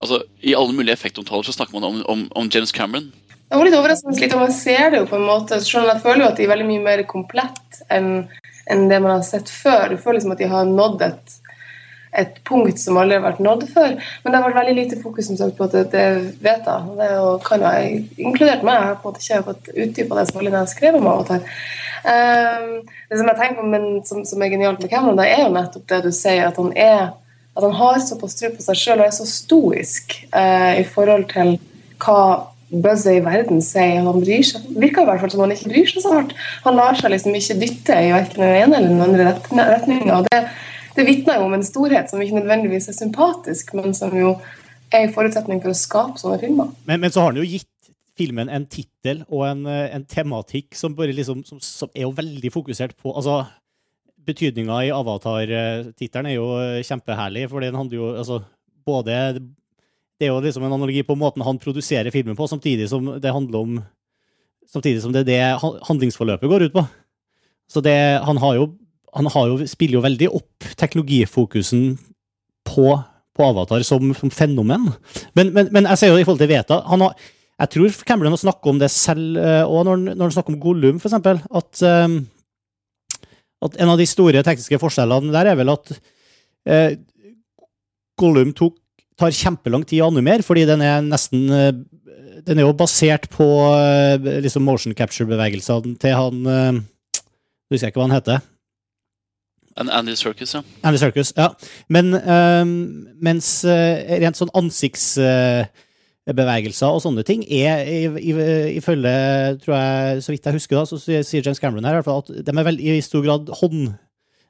[0.00, 3.10] Altså, I alle mulige effektomtaler så snakker man om, om, om James Cameron.
[3.50, 5.58] Det var litt overraskende litt, om man ser det jo på en måte.
[5.64, 8.12] Selv om jeg føler jo at de er veldig mye mer komplett enn
[8.70, 9.90] enn det man har sett før.
[9.90, 11.32] Du føler liksom at de har nådd et,
[12.18, 13.92] et punkt som aldri har vært nådd før.
[14.22, 16.06] Men det har vært veldig lite fokus som sagt, på at det, det
[16.42, 16.96] vet jeg.
[16.98, 18.80] Det er jo, kan jeg, inkludert meg.
[18.80, 21.12] Jeg har på en måte ikke fått utdypa det så veldig når jeg skrev om
[21.14, 21.38] og
[22.00, 22.78] Um,
[23.10, 25.50] det som jeg tenker på, men som, som er genialt med Cameron, det er jo
[25.52, 27.10] nettopp det du sier, at han er
[27.56, 31.26] at han har såpass tro på seg sjøl og er så stoisk uh, i forhold
[31.32, 31.58] til
[32.00, 32.22] hva
[32.70, 34.04] buzzer i verden sier.
[34.06, 36.34] Han bryr seg, virker i hvert fall som han ikke bryr seg så hardt.
[36.64, 40.20] Han lar seg liksom ikke dytte i verken den ene eller den andre retninga.
[40.30, 40.42] Det,
[41.00, 44.34] det vitner jo om en storhet som ikke nødvendigvis er sympatisk, men som jo
[44.90, 46.72] er en forutsetning for å skape sånne filmer.
[46.88, 47.68] Men, men så har han jo gitt
[48.20, 52.52] filmen en tittel og en, eh, en, tematikk som, liksom, som, som er jo veldig
[52.52, 53.42] fokusert på altså,
[54.20, 58.42] Betydninga i Avatar-tittelen er jo eh, kjempeherlig, for den handler jo altså,
[58.86, 59.40] både
[60.20, 63.32] Det er jo liksom en analogi på måten han produserer filmen på, samtidig som det
[63.32, 63.80] handler om
[64.70, 66.82] Samtidig som det er det handlingsforløpet går ut på.
[67.66, 68.68] Så det, han har jo
[69.14, 71.84] han jo, spiller jo veldig opp teknologifokusen
[72.66, 72.86] på,
[73.36, 74.88] på Avatar som, som fenomen.
[75.34, 77.14] Men, men, men, jeg ser jo i forhold til Veta har,
[77.60, 81.00] Jeg tror Cameron har snakket om det selv, og når, når han snakker om Gollum,
[81.02, 82.20] eksempel, at, um,
[83.66, 85.90] at en av de store tekniske forskjellene der er vel at
[86.70, 86.94] eh,
[88.20, 88.78] Gollum tok,
[89.20, 91.72] tar kjempelang tid å animere, fordi den er nesten uh,
[92.40, 93.46] Den er jo basert på
[94.40, 98.40] liksom motion capture-bevegelsene til han Du husker jeg ikke hva han heter.
[99.78, 100.62] Andy Circus, ja.
[100.82, 101.54] Andy Circus, ja.
[101.88, 107.86] Men um, mens rent sånn ansiktsbevegelser og sånne ting er
[108.74, 109.14] ifølge,
[109.62, 112.22] tror jeg, så vidt jeg husker, da, så sier James Cameron her i hvert fall
[112.24, 113.82] at de er vel i stor grad hånd,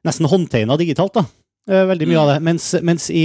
[0.09, 1.14] nesten håndtegna digitalt.
[1.20, 1.24] da,
[1.70, 2.24] Veldig mye mm.
[2.24, 2.38] av det.
[2.48, 3.24] Mens, mens, i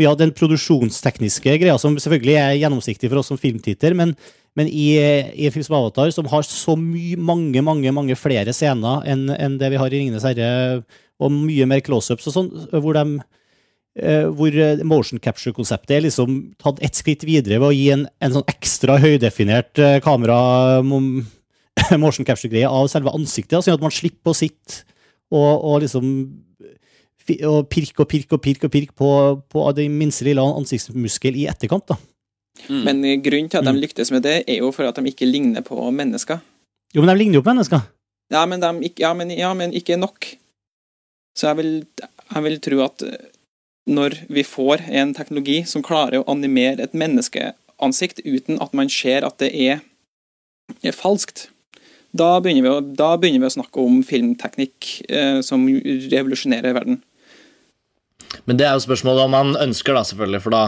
[0.00, 4.14] mye av den produksjonstekniske greia, som selvfølgelig er gjennomsiktig for oss som filmtitter, men,
[4.58, 4.94] men i,
[5.34, 9.58] i film som Avatar, som har så mye, mange mange, mange flere scener enn, enn
[9.60, 10.50] det vi har i Ringenes herre,
[11.20, 13.20] og mye mer close-ups og sånn, hvor de
[14.38, 14.54] hvor
[14.86, 18.94] motion capture-konseptet er liksom tatt ett skritt videre ved å gi en, en sånn ekstra
[19.02, 20.36] høydefinert kamera
[22.04, 24.86] motion capture-greie av selve ansiktet, sånn at man slipper å sitte
[25.34, 26.06] og, og liksom
[27.46, 29.10] og pirke og pirke og pirke og pirke på,
[29.50, 31.86] på den minste lille ansiktsmuskel i etterkant.
[31.90, 31.98] da.
[32.68, 32.82] Mm.
[32.84, 35.64] Men grunnen til at de lyktes med det, er jo for at de ikke ligner
[35.66, 36.40] på mennesker.
[36.94, 37.84] Jo, men de ligner jo på mennesker.
[38.30, 40.26] Ja, men, de, ja, men, ja, men ikke nok.
[41.36, 41.74] Så jeg vil,
[42.34, 43.04] jeg vil tro at
[43.90, 49.26] når vi får en teknologi som klarer å animere et menneskeansikt uten at man ser
[49.26, 49.80] at det er,
[50.82, 51.48] er falskt,
[52.10, 55.66] da begynner, vi å, da begynner, vi å, snakke om filmteknikk eh, som
[56.10, 57.00] revolusjonerer verden.
[58.46, 60.40] Men det er jo spørsmålet om man ønsker, da, selvfølgelig.
[60.42, 60.62] For da,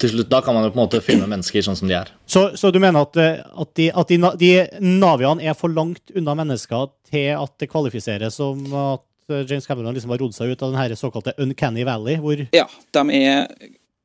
[0.00, 2.12] til slutt, da kan man jo på en måte filme mennesker sånn som de er.
[2.28, 6.36] Så, så du mener at, at, de, at de, de naviene er for langt unna
[6.38, 10.72] mennesker til at det kvalifiseres som at James Cameron liksom har rodd seg ut av
[10.72, 12.16] den her såkalte Uncanny Valley?
[12.22, 12.40] hvor...
[12.54, 12.64] Ja,
[12.96, 13.48] de er,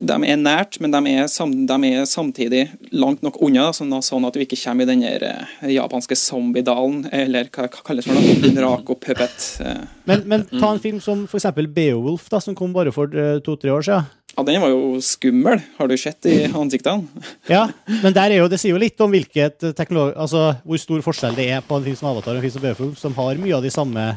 [0.03, 4.27] de er nært, men de er, sam, de er, samtidig langt nok unna, sånn, sånn
[4.27, 8.12] at du ikke kommer i den der, eh, japanske zombiedalen, eller hva, hva kalles det
[8.12, 8.65] for noe?
[8.65, 9.47] Rako puppet.
[9.63, 9.86] Eh.
[10.09, 13.12] Men, men, ta en film som for eksempel Beowulf, da, som kom bare for
[13.45, 14.12] to-tre år siden.
[14.33, 17.05] Ja, Den var jo skummel, har du sett i ansiktene?
[17.53, 17.67] ja,
[18.01, 21.38] men der er jo, det sier jo litt om hvilket teknologi, altså hvor stor forskjell
[21.38, 23.59] det er på en film som Avatar og en film som Beowulf, som har mye
[23.59, 24.07] av de samme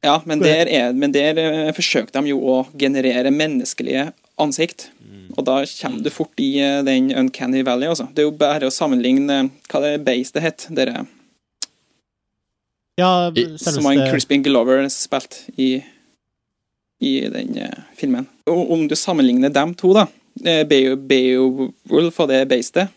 [0.00, 4.88] ja, men der, er, men der uh, forsøkte de jo å generere menneskelige ansikt.
[5.02, 5.32] Mm.
[5.34, 7.90] Og da kommer du fort i uh, den Uncanny Valley.
[7.90, 8.06] altså.
[8.14, 10.68] Det er jo bare å sammenligne hva det bastet het.
[10.70, 11.02] Dere,
[12.98, 13.10] ja,
[13.58, 15.72] som han Crispin Glover spilte i,
[17.02, 18.30] i den uh, filmen.
[18.50, 20.06] Og om du sammenligner dem to, da,
[20.38, 22.94] Beowulf og det beistet,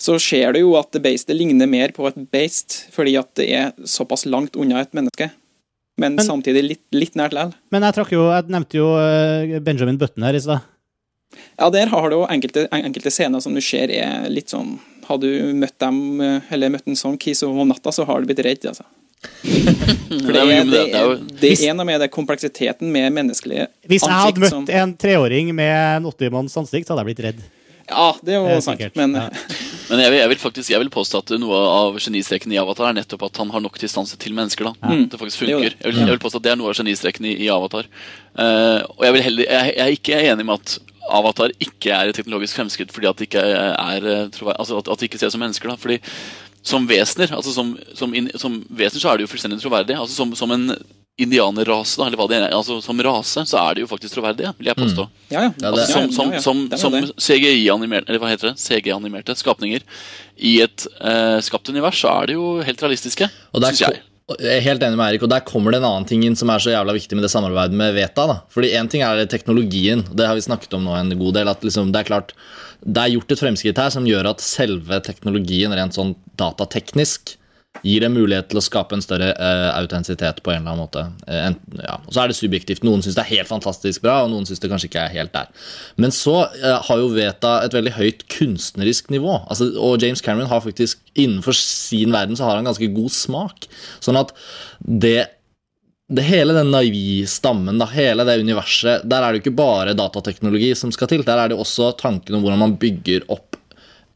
[0.00, 3.72] så ser du jo at beistet ligner mer på et beist fordi at det er
[3.88, 5.28] såpass langt unna et menneske
[6.00, 7.56] men, men samtidig litt, litt nært likevel.
[7.74, 10.64] Men jeg, jo, jeg nevnte jo eh, Benjamin Button her i stad.
[11.60, 14.72] Ja, der har du jo enkelte, enkelte, scener som du ser er litt sånn
[15.06, 18.30] Har du møtt dem, eh, eller møtt en sånn kis om natta, så har du
[18.30, 18.86] blitt redd, altså.
[20.10, 24.06] For det, er- det, er det er av med det kompleksiteten med menneskelige ansikt Hvis
[24.08, 27.42] jeg hadde møtt som en treåring med en 80-manns ansikt, så hadde jeg blitt redd.
[27.90, 29.28] Ja, det er jo sant, men ja.
[29.90, 32.90] Men jeg vil, jeg vil faktisk jeg vil påstå at noe av genistreken i Avatar
[32.90, 34.70] er nettopp at han har nok distanse til mennesker.
[34.70, 35.08] da Mm.
[35.10, 35.74] Det faktisk er funker.
[35.80, 37.88] Jeg vil, jeg vil påstå at det er noe av genistreken i, i Avatar.
[38.38, 40.78] Uh, og jeg, vil heller, jeg, jeg er ikke enig med at
[41.10, 44.88] Avatar ikke er et teknologisk fremskritt fordi at det ikke er eh, trover- altså at,
[44.92, 45.72] at det ikke ses som mennesker.
[45.72, 45.98] da Fordi
[46.62, 49.96] som vesener altså som, som, in, som vesener så er det jo fullstendig troverdig.
[49.96, 50.68] Altså som, som en
[51.24, 54.50] indianerrase, da, eller hva det er, altså som rase, så er det jo faktisk troverdig,
[54.58, 55.06] vil jeg påstå.
[55.30, 55.52] Ja, ja.
[55.62, 56.44] Ja, Altså, som som, ja, ja.
[56.44, 56.62] som,
[56.96, 57.16] er som.
[57.20, 58.60] CGI-animerte Eller hva heter det?
[58.62, 59.84] CG-animerte skapninger
[60.40, 64.00] i et eh, skapt univers, så er det jo helt realistiske, syns jeg.
[64.38, 66.50] jeg er helt enig med Erik, og der kommer det en annen ting inn som
[66.52, 68.26] er så jævla viktig med det samarbeidet med Veta.
[68.30, 68.38] da.
[68.54, 71.50] Fordi én ting er teknologien, det har vi snakket om nå en god del.
[71.52, 72.32] at liksom, Det er klart,
[72.80, 77.36] det er gjort et fremskritt her som gjør at selve teknologien rent sånn datateknisk
[77.86, 81.04] gir en mulighet til å skape en større uh, autentisitet på en eller annen måte.
[81.24, 81.96] Uh, en, ja.
[82.04, 82.84] Og så er det subjektivt.
[82.86, 85.34] Noen syns det er helt fantastisk bra, og noen syns det kanskje ikke er helt
[85.36, 85.50] der.
[86.00, 89.40] Men så uh, har jo Veta et veldig høyt kunstnerisk nivå.
[89.46, 93.70] Altså, og James Cameron har faktisk innenfor sin verden så har han ganske god smak.
[94.04, 94.34] Sånn at
[94.80, 95.30] det
[96.10, 100.72] det hele den Naivi-stammen, da, hele det universet, der er det jo ikke bare datateknologi
[100.74, 101.22] som skal til.
[101.22, 103.49] Der er det også tanken om hvordan man bygger opp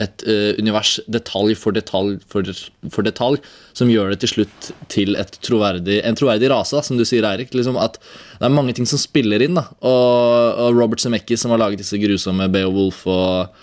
[0.02, 2.48] et uh, univers detalj for detalj for,
[2.90, 3.38] for detalj,
[3.78, 7.54] som gjør det til slutt til troverdig, en troverdig rase, da, som du sier, Eirik.
[7.54, 9.54] Liksom at det er mange ting som spiller inn.
[9.58, 13.54] da, Og, og Robert Zemeckis, som har laget disse grusomme Beowulf og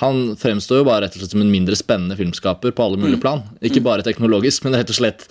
[0.00, 3.20] han fremstår jo bare rett og slett som en mindre spennende filmskaper på alle mulige
[3.20, 3.42] plan.
[3.60, 5.26] Ikke bare teknologisk, men rett og slett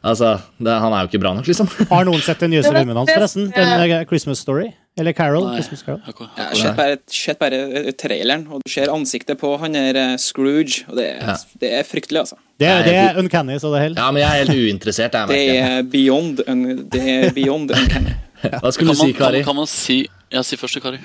[0.00, 1.66] Altså, det, Han er jo ikke bra nok, liksom.
[1.90, 3.50] Har noen sett den nyeste filmen hans, forresten?
[3.52, 4.70] Den eh, Christmas Story?
[4.96, 5.44] Eller Carol?
[5.44, 6.00] Nei, Christmas Carol.
[6.08, 9.76] jeg har Jeg sett bare, sett bare eh, traileren, og du ser ansiktet på han
[9.76, 11.36] der eh, Scrooge, og det er, Ja.
[11.60, 12.40] det er fryktelig, altså.
[12.60, 14.00] Det, Nei, det er uncanny, så det holder.
[14.02, 15.14] Ja, men jeg er helt uinteressert.
[15.20, 18.16] Jeg, Det er beyond un, Det er beyond uncanny.
[18.40, 19.18] Hva skulle du si, Kari?
[19.20, 19.44] kan, Kari?
[19.44, 20.00] kan man si
[20.32, 21.00] Ja, si først, til Kari.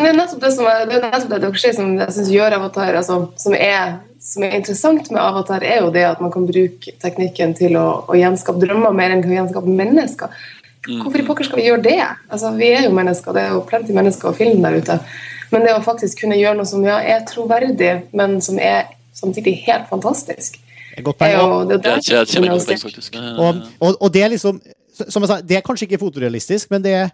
[0.00, 2.14] Men det er nettopp det som er, det er nettopp det dere sier som jeg
[2.16, 6.22] synes gjør Avatar altså, som, er, som er interessant med Avatar, er jo det at
[6.24, 10.40] man kan bruke teknikken til å, å gjenskape drømmer mer enn til å gjenskape mennesker.
[10.88, 11.98] Hvorfor i pokker skal vi gjøre det?
[12.32, 14.96] Altså, vi er jo mennesker, det er jo plenty mennesker og film der ute.
[15.52, 19.58] Men det å faktisk kunne gjøre noe som ja, er troverdig, men som er samtidig
[19.66, 21.50] helt fantastisk Det er godt er poeng.
[21.52, 23.18] jo, det, er kjempegodt det.
[23.18, 24.60] Eh, og, og, og det er liksom
[25.00, 27.12] Som jeg sa, det er kanskje ikke fotorealistisk, men det er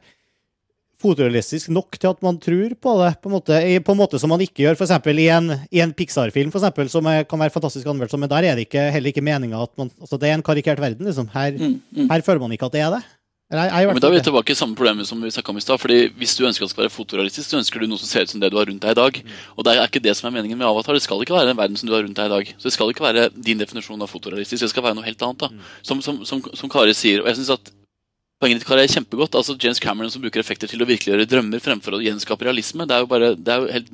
[1.03, 4.33] fotorealistisk nok til at man tror på det, på en måte, på en måte som
[4.33, 7.55] man ikke gjør eksempel i en, i en Pixar-film, for eksempel, som er, kan være
[7.55, 10.39] fantastisk anmeldt, men der er det ikke, heller ikke meninga at man altså Det er
[10.39, 11.29] en karikert verden, liksom.
[11.35, 11.53] Her,
[12.11, 13.05] her føler man ikke at det er det.
[13.47, 15.59] Eller jeg, jeg, men Da er vi tilbake i samme problemet som vi snakket om
[15.61, 15.79] i stad.
[15.79, 18.27] fordi Hvis du ønsker at det skal være fotorealistisk, så ønsker du noe som ser
[18.27, 19.21] ut som det du har rundt deg i dag.
[19.55, 20.99] Og det er ikke det som er meningen med Avatar.
[20.99, 22.51] Det skal ikke være den verden som du har rundt deg i dag.
[22.59, 25.47] Så Det skal ikke være din definisjon av fotorealistisk, det skal være noe helt annet.
[25.47, 25.71] da.
[25.87, 27.23] Som, som, som, som Kari sier.
[27.23, 27.71] og jeg synes at
[28.37, 29.37] Poenget ditt Kari, er kjempegodt.
[29.38, 32.85] altså James Cameron som bruker effekter til å virkeliggjøre drømmer fremfor å gjenskape realisme.
[32.85, 33.92] Det er jo bare, det er jo helt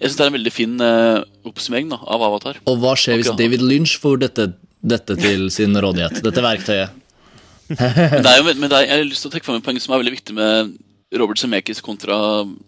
[0.00, 2.62] Jeg syns det er en veldig fin uh, oppsummering da, av Avatar.
[2.70, 4.48] Og hva skjer hvis David Lynch får dette,
[4.80, 6.22] dette til sin rådighet?
[6.24, 7.00] Dette verktøyet?
[7.68, 9.78] Men, det jo, men det er, jeg har lyst til å trekke fram et poeng
[9.80, 10.74] som er veldig viktig med
[11.20, 12.16] Robert Zemeckis kontra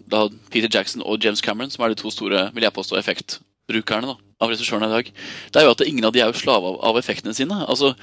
[0.09, 4.13] da, Peter Jackson og James Cameron, som er de to store vil jeg påstå, effektbrukerne
[4.13, 5.11] da, av regissørene i dag.
[5.53, 7.59] Det er jo at ingen av de er jo slave av, av effektene sine.
[7.67, 7.95] Altså,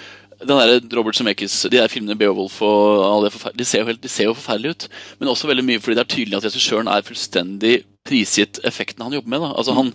[0.48, 4.12] den der Robert Zemeckis, De der filmene Beowulf og alle de ser, jo helt, de
[4.12, 4.86] ser jo forferdelige ut.
[5.20, 9.16] Men også veldig mye fordi det er tydelig at regissøren er fullstendig prisgitt effekten han
[9.16, 9.44] jobber med.
[9.46, 9.56] da.
[9.58, 9.94] Altså han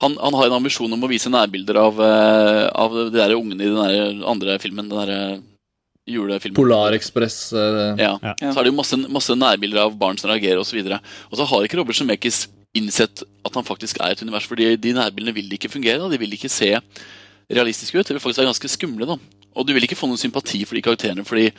[0.00, 3.66] han, han har en ambisjon om å vise nærbilder av, eh, av de der ungene
[3.66, 4.88] i den der andre filmen.
[4.88, 5.42] Den der eh,
[6.08, 6.56] julefilmen.
[6.56, 8.14] Polarekspress eh, Ja.
[8.40, 10.80] Så er det jo masse, masse nærbilder av barn som reagerer osv.
[10.80, 14.72] Og, og så har ikke Robert Zemeckis innsett at han faktisk er et univers, fordi
[14.80, 16.00] de nærbildene vil ikke fungere.
[16.00, 16.08] Da.
[16.08, 16.72] De vil ikke se
[17.50, 18.06] realistiske ut.
[18.08, 19.10] De vil faktisk være ganske skumle.
[19.10, 19.18] da.
[19.54, 21.50] Og du vil ikke få noen sympati for de karakterene, fordi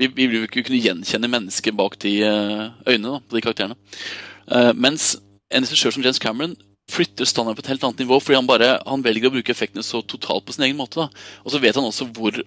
[0.00, 3.42] vi, vi vil jo ikke kunne gjenkjenne mennesket bak de eh, øynene da, på de
[3.44, 3.76] karakterene.
[4.44, 5.14] Uh, mens
[5.54, 6.56] en regissør som James Cameron
[6.90, 9.84] flytter standarden på et helt annet nivå, fordi han bare han velger å bruke effektene
[9.86, 11.00] så totalt på sin egen måte.
[11.00, 11.24] da.
[11.44, 12.42] Og så vet han også hvor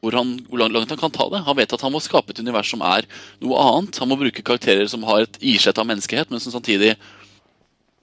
[0.00, 1.42] hvor, han, hvor langt, han kan ta det.
[1.44, 3.04] Han vet at han må skape et univers som er
[3.42, 3.98] noe annet.
[4.00, 6.94] Han må bruke karakterer som har et islett av menneskehet, men som samtidig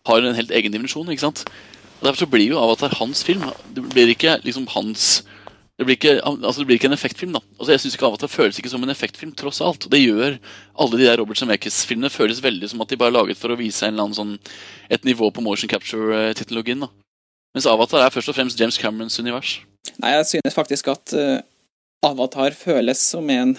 [0.07, 1.09] har en helt egen dimensjon.
[1.09, 1.41] ikke sant?
[1.97, 3.41] Og Derfor så blir jo Avatar hans film.
[3.73, 5.23] Det blir ikke liksom hans
[5.77, 7.33] det blir, ikke, altså det blir ikke en effektfilm.
[7.35, 7.41] da.
[7.59, 9.85] Altså Jeg synes ikke Avatar føles ikke som en effektfilm, tross alt.
[9.91, 10.39] Det gjør
[10.73, 13.59] alle de der Robert Zemeckis-filmene føles veldig som at de bare er laget for å
[13.59, 14.55] vise en eller annen sånn,
[14.89, 16.81] et nivå på motion capture-teknologien.
[16.81, 16.89] da.
[17.53, 19.59] Mens Avatar er først og fremst James Camerons univers.
[20.01, 21.37] Nei, jeg synes faktisk at uh,
[22.05, 23.53] Avatar føles som en,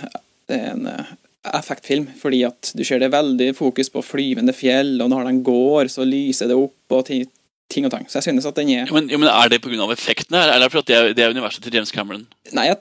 [0.50, 1.14] en uh,
[1.54, 5.90] effektfilm, fordi at du ser det veldig fokus på flyvende fjell, og når den går,
[5.94, 7.30] så lyser det opp, og ting,
[7.72, 8.06] ting og tang.
[8.08, 9.92] Så jeg synes at den er Jo, men, jo, men Er det pga.
[9.92, 12.26] effektene, eller er det fordi det er, det er universet til James Cameron?
[12.52, 12.78] Nei, jeg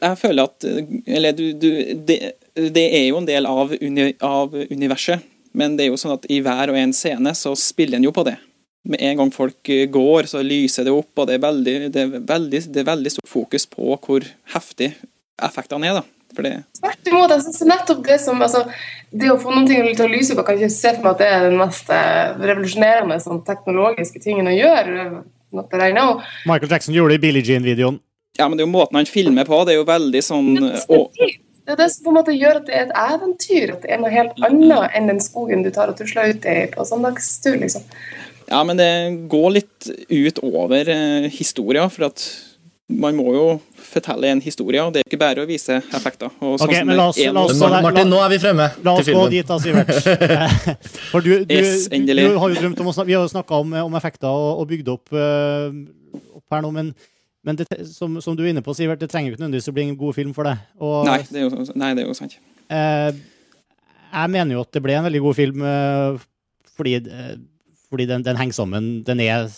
[0.00, 0.64] Jeg føler at
[1.06, 1.68] Eller du, du
[2.06, 5.20] det, det, er jo en del av, uni, av, universet,
[5.52, 8.14] men det er jo sånn at i hver og en scene så spiller en jo
[8.14, 8.36] på det.
[8.84, 12.16] Med en gang folk går, så lyser det opp, og det er veldig, det er
[12.28, 14.92] veldig, det er veldig stort fokus på hvor heftig
[15.42, 16.00] effektene er.
[16.00, 16.04] da.
[16.80, 17.30] Tvert imot.
[17.30, 18.64] jeg synes nettopp Det som, altså,
[19.10, 21.12] det å få noen ting til å lyse opp, jeg kan ikke se for meg
[21.14, 25.06] at det er den mest eh, revolusjonerende sånn, teknologiske tingen å gjøre.
[25.54, 28.00] Michael Jackson gjorde det i Billie Jean-videoen.
[28.38, 29.60] Ja, men det er jo måten han filmer på.
[29.62, 30.48] Det er jo veldig sånn.
[30.58, 33.70] Det er det som på en måte gjør at det er et eventyr.
[33.76, 36.56] At det er noe helt annet enn den skogen du tar og tusler ut i
[36.74, 37.56] på søndagstur.
[37.62, 37.86] liksom.
[38.50, 38.90] Ja, men det
[39.32, 42.26] går litt ut over eh, historia, for at
[42.92, 43.44] man må jo
[43.80, 46.28] fortelle en historie, og det er ikke bare å vise effekter.
[46.36, 49.22] Sånn okay, men la oss, la oss, Martin, nå er vi fremme La oss gå
[49.32, 49.92] dit, da, Sivert.
[51.12, 53.62] For du, du, yes, du, har jo drømt om å snakke, Vi har jo snakka
[53.64, 55.72] om, om, effekter og, og bygd opp, uh,
[56.36, 56.92] opp her nå, men,
[57.46, 59.76] men det, som, som, du er inne på, Sivert, det trenger jo ikke nødvendigvis å
[59.80, 60.68] bli en god film for deg.
[60.76, 62.36] Og, nei, det er jo, nei, det er jo sant.
[62.68, 63.16] Uh,
[64.12, 66.24] jeg mener jo at det ble en veldig god film uh,
[66.76, 66.98] fordi,
[67.88, 68.98] fordi den, den henger sammen.
[69.08, 69.48] Den er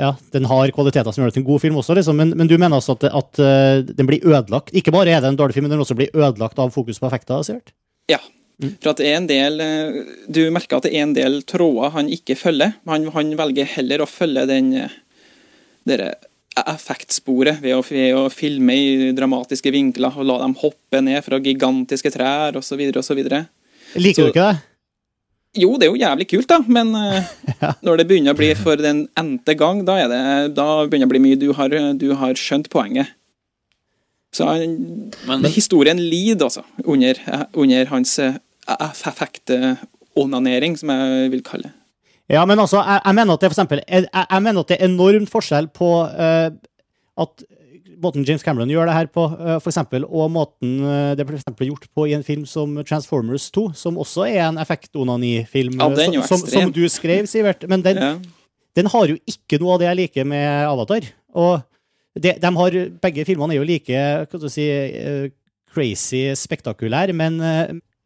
[0.00, 2.18] ja, den har kvaliteter som gjør det til en god film også, liksom.
[2.18, 4.74] men, men, du mener altså at, at uh, den blir ødelagt?
[4.74, 7.06] Ikke bare er det en dårlig film, men den også blir ødelagt av fokus på
[7.10, 7.42] effekter?
[7.46, 7.74] sikkert?
[8.10, 8.18] Ja.
[8.62, 8.76] Mm.
[8.82, 9.96] For at det er en del eh,
[10.30, 12.76] Du merker at det er en del tråder han ikke følger.
[12.86, 14.94] Han, han velger heller å følge den eh,
[15.88, 16.12] dere
[16.54, 21.40] effektsporet ved å, ved å, filme i dramatiske vinkler og la dem hoppe ned fra
[21.42, 22.84] gigantiske trær osv.
[22.94, 23.24] osv.
[23.98, 24.62] Liker du ikke det?
[25.54, 27.20] Jo, det er jo jævlig kult, da, men uh,
[27.62, 27.74] ja.
[27.86, 30.22] når det begynner å bli for den n-te gang, da, det,
[30.56, 31.40] da, begynner det å bli mye.
[31.40, 33.14] Du har, du har skjønt poenget.
[34.34, 37.20] Så men, historien lider, altså, under,
[37.54, 39.60] under hans effekte
[40.14, 41.74] effektonanering, som jeg vil kalle det.
[42.32, 44.78] Ja, men altså, jeg, jeg, mener at det for eksempel, jeg, jeg, mener at det
[44.78, 46.48] er enormt forskjell på uh,
[47.20, 47.44] at
[48.04, 51.40] måten James Cameron gjør det her på, eh, for eksempel, og måten eh, det ble
[51.44, 55.88] for gjort på i en film som Transformers 2, som også er en effekt-onani-film, ja,
[55.98, 57.66] som, som, som, du skrev, Sivert.
[57.70, 58.12] Men den, ja.
[58.78, 61.08] den, har jo ikke noe av det jeg liker med Avatar.
[61.34, 61.64] Og
[62.14, 65.26] de, de har, begge filmene er jo like hva du si, uh,
[65.74, 67.40] crazy spektakulære, men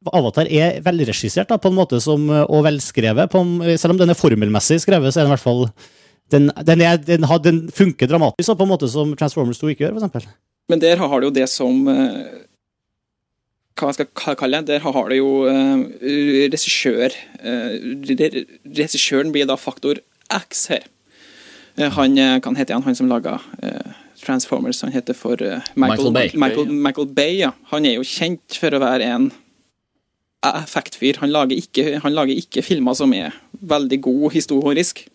[0.08, 3.28] Avatar er velregissert på en måte som, og velskrevet.
[3.28, 3.42] På,
[3.76, 5.66] selv om den er formelmessig skrevet, så er den i hvert fall
[6.32, 9.86] den, den, er, den, har, den, funker dramatisk på en måte som Transformers 2 ikke
[9.86, 10.28] gjør, f.eks.
[10.68, 12.44] Men der har du jo det som eh,
[13.78, 14.74] Hva skal jeg kalle det?
[14.74, 15.86] Der har du jo uh,
[16.52, 17.74] regissør uh,
[18.76, 20.84] Regissøren blir da faktor X her.
[21.78, 24.82] Uh, han kan hete han, han som laga uh, Transformers.
[24.82, 26.32] Han heter for Michael, Michael, Bay.
[26.34, 27.52] Michael, Michael Bay ja.
[27.72, 29.30] Han er jo kjent for å være en
[30.44, 31.22] effektfyr.
[31.22, 35.06] Han lager ikke, han lager ikke filmer som er veldig god historisk.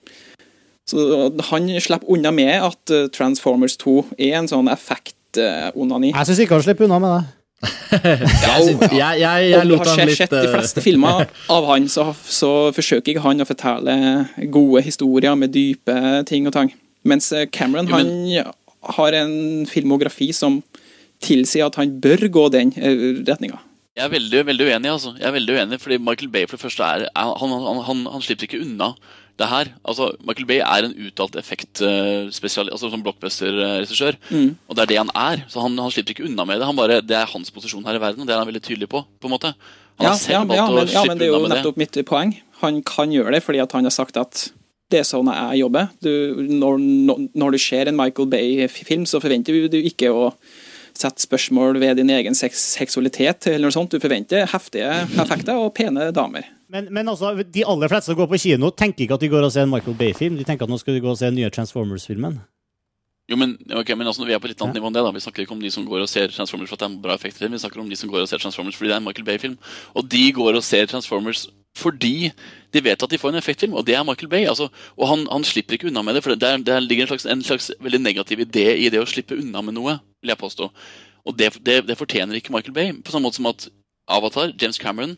[0.89, 6.11] Så han slipper unna med at eh, Transformers 2 er en sånn effekt-onani.
[6.11, 7.23] Jeg syns ikke han slipper unna med det.
[7.93, 11.21] ja, jeg, jeg, jeg, jeg lot han litt sett de fleste filmer
[11.53, 13.95] av han, så, så, forsøker ikke han å fortelle
[14.51, 15.95] gode historier med dype
[16.27, 16.73] ting og tang.
[17.07, 18.11] Mens eh, Cameron han
[18.97, 20.59] har en filmografi som
[21.23, 23.61] tilsier at han bør gå den eh, retninga.
[23.93, 25.11] Jeg er veldig, veldig uenig, altså.
[25.19, 28.23] Jeg er veldig uenig, fordi Michael Bay for det første er Han, han, han, han
[28.25, 28.95] slipper ikke unna
[29.41, 29.69] det her.
[29.81, 34.17] Altså, Michael Bay er en uttalt effektspesial, altså som blockbuster-regissør.
[34.29, 34.51] Mm.
[34.67, 35.45] Og det er det han er.
[35.49, 36.67] Så han, han, slipper ikke unna med det.
[36.69, 38.89] Han bare, det er hans posisjon her i verden, og det er han veldig tydelig
[38.93, 39.01] på.
[39.01, 39.53] på en måte.
[40.01, 42.35] Han ja, ja, ja, men, ja, men det er jo nettopp mitt poeng.
[42.63, 44.47] Han kan gjøre det fordi han har sagt at
[44.93, 45.89] det er sånn jeg jobber.
[46.05, 46.11] Du,
[46.61, 46.77] når,
[47.33, 50.29] når, du ser en Michael Bay-film, så forventer du ikke å
[50.93, 53.47] sette spørsmål ved din egen seksualitet.
[53.49, 53.93] eller noe sånt.
[53.93, 54.91] Du forventer heftige
[55.23, 56.45] effekter og pene damer.
[56.73, 59.45] Men, men altså, de aller fleste som går på kino, tenker ikke at de går
[59.45, 60.39] og ser en Michael Bay-film.
[60.39, 62.39] De tenker at nå skal de gå og se den nye Transformers-filmen.
[63.29, 65.03] Jo, men, okay, men altså, Vi er på litt annet nivå enn det.
[65.05, 67.03] da Vi snakker ikke om de som går og ser Transformers for at det er
[67.05, 67.47] bra effekter.
[67.47, 69.59] Vi snakker om de som går og ser Transformers fordi det er en Michael Bay-film.
[69.93, 71.45] Og de går og ser Transformers
[71.77, 72.29] fordi
[72.73, 74.43] de vet at de får en effektfilm, og det er Michael Bay.
[74.45, 77.25] Altså, og han, han, slipper ikke unna med det, for det, det ligger en slags,
[77.25, 80.69] en slags, veldig negativ idé i det å slippe unna med noe, vil jeg påstå.
[81.25, 82.93] Og det, det, det fortjener ikke Michael Bay.
[83.01, 83.65] På samme måte som at
[84.05, 85.15] Avatar, James Cameron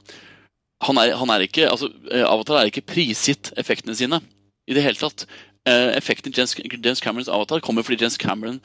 [0.83, 4.19] han er, han er ikke, altså, eh, Avatar er ikke prisgitt effektene sine
[4.67, 5.27] i det hele tatt.
[5.65, 8.59] Uh, effekten i James, James Camerons Avatar kommer fordi James Cameron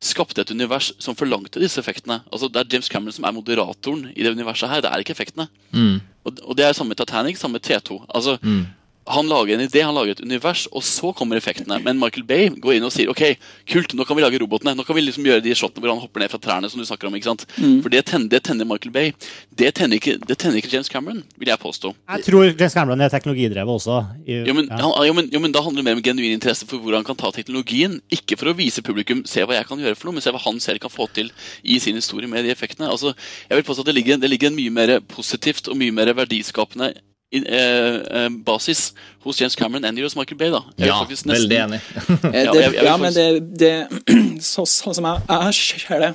[0.00, 2.22] skapte et univers som forlangte disse effektene.
[2.32, 4.80] Altså Det er James Cameron som er moderatoren i det universet her.
[4.80, 5.48] Det er ikke effektene.
[5.72, 5.98] Mm.
[6.24, 7.98] Og, og, det er samme Titanic, samme med T2.
[8.08, 8.62] Altså, mm.
[9.08, 11.78] Han lager en idé, han lager et univers, og så kommer effektene.
[11.84, 13.22] Men Michael Bay går inn og sier ok,
[13.70, 14.74] kult, nå kan vi lage robotene.
[14.76, 16.70] Nå kan vi liksom gjøre de shotene hvor han hopper ned fra trærne.
[16.70, 17.46] som du snakker om, ikke sant?
[17.56, 17.78] Mm.
[17.84, 19.12] For det tenner, det tenner Michael Bay.
[19.50, 21.94] Det tenner, ikke, det tenner ikke James Cameron, vil jeg påstå.
[22.14, 23.98] Jeg tror James Cameron er teknologidrevet også.
[24.26, 24.80] I, Jo men, ja.
[24.82, 27.06] han, jo, men, jo, men Da handler det mer om genuin interesse for hvor han
[27.06, 27.98] kan ta teknologien.
[28.14, 30.42] Ikke for å vise publikum se hva jeg kan gjøre, for noe, men se hva
[30.44, 31.32] han selv kan få til
[31.64, 32.90] i sin historie med de effektene.
[32.92, 33.14] Altså,
[33.48, 36.12] jeg vil påstå at Det ligger, det ligger en mye mer positivt og mye mer
[36.12, 36.92] verdiskapende
[37.30, 38.92] i, eh, eh, basis
[39.24, 40.50] hos James Cameron enn hos Michael Bay.
[40.50, 41.80] da Jeg Ja, nesten- veldig enig.
[42.06, 43.74] det, Ja, jeg- jeg ja, men det, det
[44.42, 46.14] så, Sånn som jeg, jeg ser det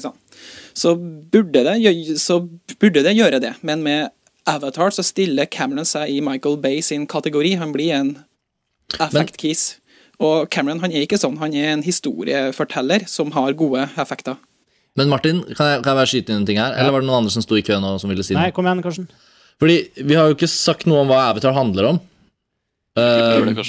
[0.74, 2.40] så, burde det, så
[2.80, 3.54] burde det gjøre det.
[3.62, 4.08] Men med
[4.46, 7.54] Avatar så stiller Cameron seg i Michael Bay sin kategori.
[7.60, 8.14] Han blir en
[8.98, 9.76] effekt-keys.
[10.22, 11.36] Og Cameron han er ikke sånn.
[11.42, 14.36] Han er en historieforteller som har gode effekter.
[14.96, 16.74] Men Martin, kan jeg, kan jeg bare skyte inn en ting her?
[16.76, 18.66] Eller var det noen andre som sto i kø nå som ville si Nei, kom
[18.68, 19.06] igjen, Karsten.
[19.62, 22.00] Fordi vi har jo ikke sagt noe om hva Avatar handler om.
[22.98, 23.62] Uh, det.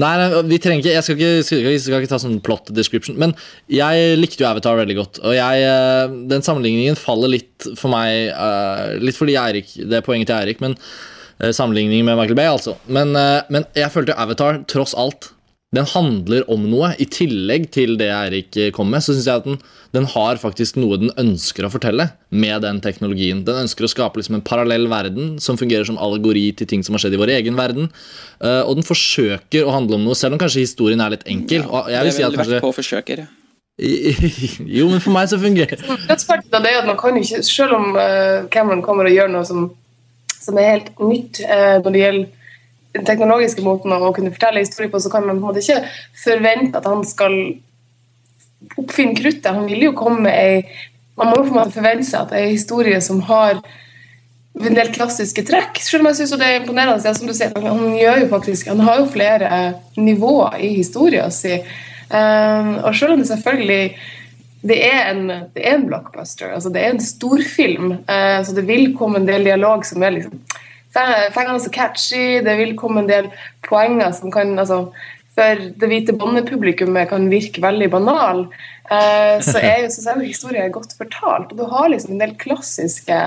[0.00, 2.70] Nei, nei, vi trenger ikke Jeg skal ikke, skal, ikke- skal ikke ta sånn plot
[2.72, 3.18] description.
[3.20, 3.34] Men
[3.68, 5.20] jeg likte jo Avatar veldig godt.
[5.20, 10.06] Og jeg, eh, den sammenligningen faller litt for meg eh, Litt fordi Erik, Det er
[10.06, 12.78] poenget til Eirik, men uh, sammenligningen med Michael Bay, altså.
[12.88, 15.32] Men, eh, men jeg følte Avatar, tross alt
[15.70, 16.90] den handler om noe.
[16.98, 19.60] I tillegg til det Eirik kom med, så syns jeg at den,
[19.94, 23.44] den har faktisk noe den ønsker å fortelle med den teknologien.
[23.46, 26.98] Den ønsker å skape liksom en parallell verden som fungerer som allegori til ting som
[26.98, 27.86] har skjedd i vår egen verden.
[28.42, 31.62] Eh, og den forsøker å handle om noe, selv om kanskje historien er litt enkel.
[31.68, 33.28] og jeg vil det si er at vel vært kanskje på forsøker.
[34.76, 37.78] Jo, men for meg så fungerer Dødsparten av det er at man kan ikke, selv
[37.78, 39.70] om eh, Cameron kommer og gjør noe som,
[40.34, 42.39] som er helt nytt eh, når det gjelder
[42.96, 45.82] den teknologiske måten å kunne fortelle historie på, så kan man på en måte ikke
[46.24, 47.36] forvente at han skal
[48.80, 49.52] oppfinne kruttet.
[49.52, 50.88] Han vil jo komme med ei
[51.20, 53.58] Man må på en måte forvente seg at en historie som har
[54.56, 55.76] en del klassiske trekk.
[55.82, 57.14] Selv om jeg synes det er imponerende.
[57.14, 59.50] som du sier, han, gjør jo faktisk, han har jo flere
[59.96, 61.66] nivåer i historien sin.
[62.08, 63.98] Um, og selv om det selvfølgelig
[64.62, 68.66] det er en, det er en blockbuster, altså det er en storfilm, uh, så det
[68.66, 70.40] vil komme en del dialog som er liksom
[70.94, 72.40] fengende og catchy.
[72.44, 73.30] Det vil komme en del
[73.66, 74.86] poenger som kan altså,
[75.36, 78.46] for det hvite bandepublikummet kan virke veldig banal.
[78.90, 81.52] eh, så er jo, så er historien godt fortalt.
[81.52, 83.20] Og du har liksom en del klassiske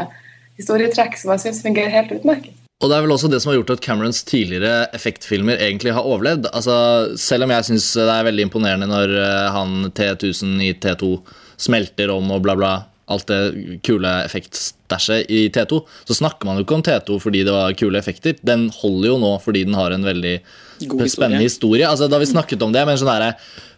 [0.60, 2.60] historietrekk som jeg syns fungerer helt utmerket.
[2.84, 6.04] Og det er vel også det som har gjort at Camerons tidligere effektfilmer egentlig har
[6.04, 6.50] overlevd.
[6.52, 6.76] Altså,
[7.16, 11.14] selv om jeg syns det er veldig imponerende når eh, han T1000 i T2
[11.64, 12.74] smelter om og bla, bla,
[13.12, 17.56] alt det kule effektstæsjet i T2, så snakker man jo ikke om T2 fordi det
[17.56, 18.38] var kule effekter.
[18.46, 20.38] Den holder jo nå fordi den har en veldig
[20.88, 21.88] God spennende historie.
[21.88, 23.34] Altså, da vi snakket om det, men sånn derre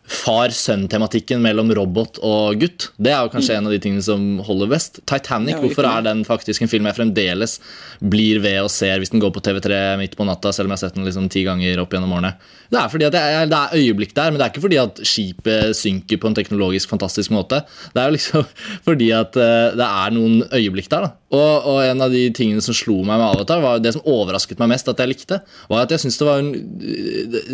[0.05, 4.69] far-sønn-tematikken mellom robot og gutt, det er jo kanskje en av de tingene som holder
[4.75, 4.99] best.
[5.09, 7.57] Titanic, Ja, hvorfor er den faktisk en film jeg fremdeles
[7.99, 10.79] blir ved og ser hvis den går på TV3 midt på natta, selv om jeg
[10.79, 12.35] har sett den liksom ti ganger opp gjennom årene?
[12.69, 14.81] Det er fordi at det er, det er øyeblikk der, men det er ikke fordi
[14.81, 17.63] at skipet synker på en teknologisk fantastisk måte.
[17.93, 18.45] Det er jo liksom
[18.87, 21.09] fordi at eh, det er noen øyeblikk der.
[21.09, 21.13] da.
[21.33, 24.59] Og, og en av de tingene som slo meg med Avatar, var det som overrasket
[24.61, 25.39] meg mest at jeg likte,
[25.71, 26.51] var at jeg syntes det var, en,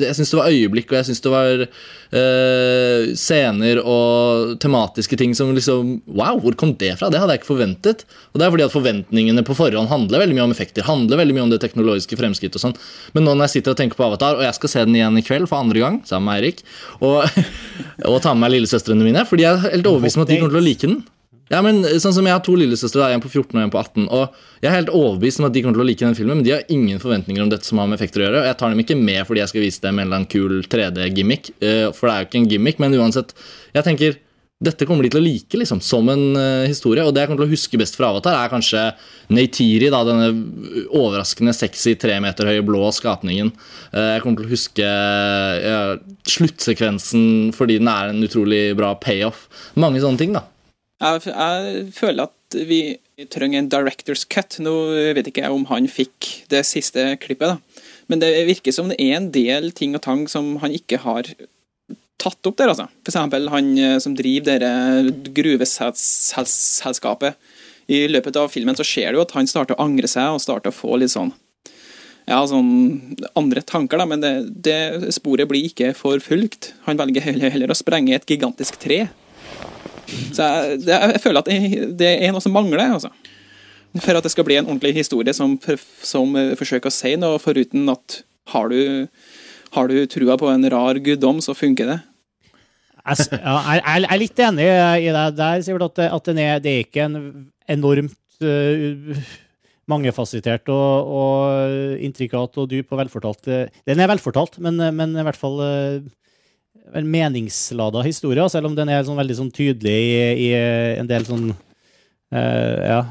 [0.04, 5.36] jeg synes det var øyeblikk, og jeg syns det var eh, scener og tematiske ting
[5.38, 7.08] som liksom Wow, hvor kom det fra?
[7.12, 8.04] Det hadde jeg ikke forventet.
[8.34, 11.38] Og det er fordi at forventningene på forhånd handler veldig mye om effekter, handler veldig
[11.38, 12.76] mye om det teknologiske fremskritt og sånn.
[13.16, 15.22] Men nå når jeg sitter og tenker på Avatar, og jeg skal se den igjen
[15.22, 16.62] i kveld for andre gang sammen med Eirik,
[17.00, 17.24] og,
[18.12, 20.58] og ta med meg lillesøstrene mine, fordi jeg er helt overbevist om at de kommer
[20.58, 21.02] til å like den.
[21.52, 24.08] Ja, men sånn som Jeg har to lillesøstre, en på 14 og en på 18.
[24.08, 26.48] Og Jeg er helt overbevist om at de kommer til å like den filmen, men
[26.48, 28.42] de har ingen forventninger om dette som har med effekter å gjøre.
[28.42, 30.62] Og Jeg tar dem ikke med fordi jeg skal vise dem en eller annen kul
[30.72, 33.36] 3D-gimmick, eh, for det er jo ikke en gimmick, men uansett.
[33.76, 34.20] Jeg tenker
[34.62, 37.02] dette kommer de til å like liksom, som en uh, historie.
[37.02, 38.84] Og det jeg kommer til å huske best fra Avatar, er kanskje
[39.34, 40.28] Neytiri, da, denne
[40.94, 43.50] overraskende sexy tre meter høye blå skapningen.
[43.90, 44.92] Uh, jeg kommer til å huske
[45.66, 45.96] uh,
[46.30, 49.48] sluttsekvensen fordi den er en utrolig bra payoff.
[49.82, 50.46] Mange sånne ting, da.
[51.02, 52.82] Jeg, jeg føler at vi
[53.32, 54.60] trenger en director's cut.
[54.62, 54.74] Nå
[55.18, 57.88] vet ikke jeg om han fikk det siste klippet, da.
[58.12, 61.30] Men det virker som det er en del ting og tang som han ikke har
[62.22, 62.88] tatt opp der, altså.
[63.08, 67.40] Eksempel han eh, som driver dette gruveselskapet.
[67.92, 70.72] I løpet av filmen så ser du at han starter å angre seg og starter
[70.72, 71.34] å få litt sånn
[72.30, 76.70] ja, sånn andre tanker, da, men det, det sporet blir ikke forfulgt.
[76.86, 79.08] Han velger heller, heller å sprenge et gigantisk tre.
[80.32, 81.52] Så jeg, jeg føler at
[82.00, 82.84] det, er noe som mangler.
[82.86, 83.12] altså.
[84.00, 85.58] For at det skal bli en ordentlig historie som,
[86.06, 88.22] som forsøker å si noe, foruten at
[88.54, 89.08] har du,
[89.76, 92.00] har du trua på en rar guddom, så funker det.
[93.02, 97.08] Jeg, er litt enig i deg der, Sivert, at, at den er, det er ikke
[97.08, 97.18] en
[97.72, 99.24] enormt uh,
[99.90, 103.50] mangefasettert og, og intrikat og dyp og velfortalt.
[103.90, 106.12] Den er velfortalt, men, men i hvert fall en
[106.92, 110.50] meningslada historie, selv om den er sånn veldig sånn tydelig i, i
[111.00, 113.04] en del sånn eh, Ja,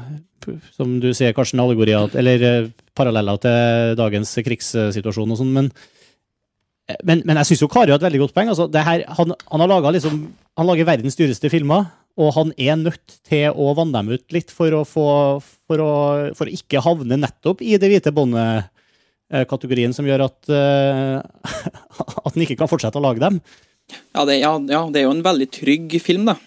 [0.75, 5.73] som du sier, Karsten, en allegorier eller eh, paralleller til dagens krigssituasjon og sånn, men
[7.07, 8.49] men, men jeg syns jo Kari har et veldig godt poeng.
[8.51, 10.17] Altså, her, han, han har liksom,
[10.59, 11.85] han lager verdens dyreste filmer,
[12.19, 15.07] og han er nødt til å vanne dem ut litt for å, få,
[15.69, 15.91] for å,
[16.35, 18.11] for å ikke havne nettopp i det hvite
[19.31, 21.19] båndet-kategorien som gjør at, eh,
[22.25, 23.41] at den ikke kan fortsette å lage dem.
[24.15, 26.37] Ja det, ja, ja, det er jo en veldig trygg film, da.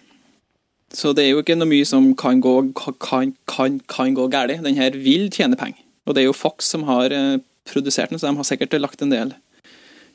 [0.95, 2.73] Så det er jo ikke noe mye som kan gå,
[3.03, 4.63] kan, kan, kan gå galt.
[4.63, 5.81] Den her vil tjene penger.
[6.07, 9.03] Og det er jo Fox som har eh, produsert den, så de har sikkert lagt
[9.03, 9.35] en del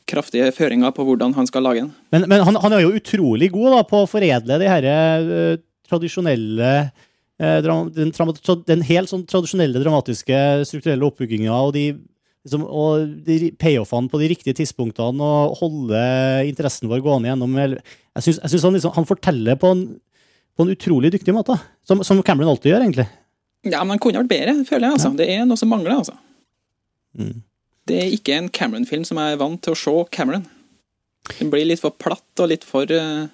[0.10, 1.92] kraftige føringer på hvordan han skal lage den.
[2.14, 5.60] Men, men han, han er jo utrolig god da, på å foredle de her uh,
[5.90, 7.60] tradisjonelle uh,
[7.94, 8.14] den,
[8.66, 11.92] den helt sånn tradisjonelle dramatiske strukturelle oppbygginga og de
[12.46, 16.04] liksom, og payoffene på de riktige tidspunktene og holde
[16.50, 19.84] interessen vår gående gjennom Jeg syns, han, liksom, han forteller på en,
[20.56, 23.08] på en utrolig dyktig måte, som, som Cameron alltid gjør, egentlig.
[23.68, 25.00] Ja, men han kunne vært bedre, føler jeg.
[25.00, 25.12] altså.
[25.20, 26.16] Det er noe som mangler, altså.
[27.20, 27.42] Mm.
[27.90, 30.46] Det er ikke en Cameron-film som jeg er vant til å se Cameron.
[31.40, 33.28] Den blir litt for platt og litt for uh,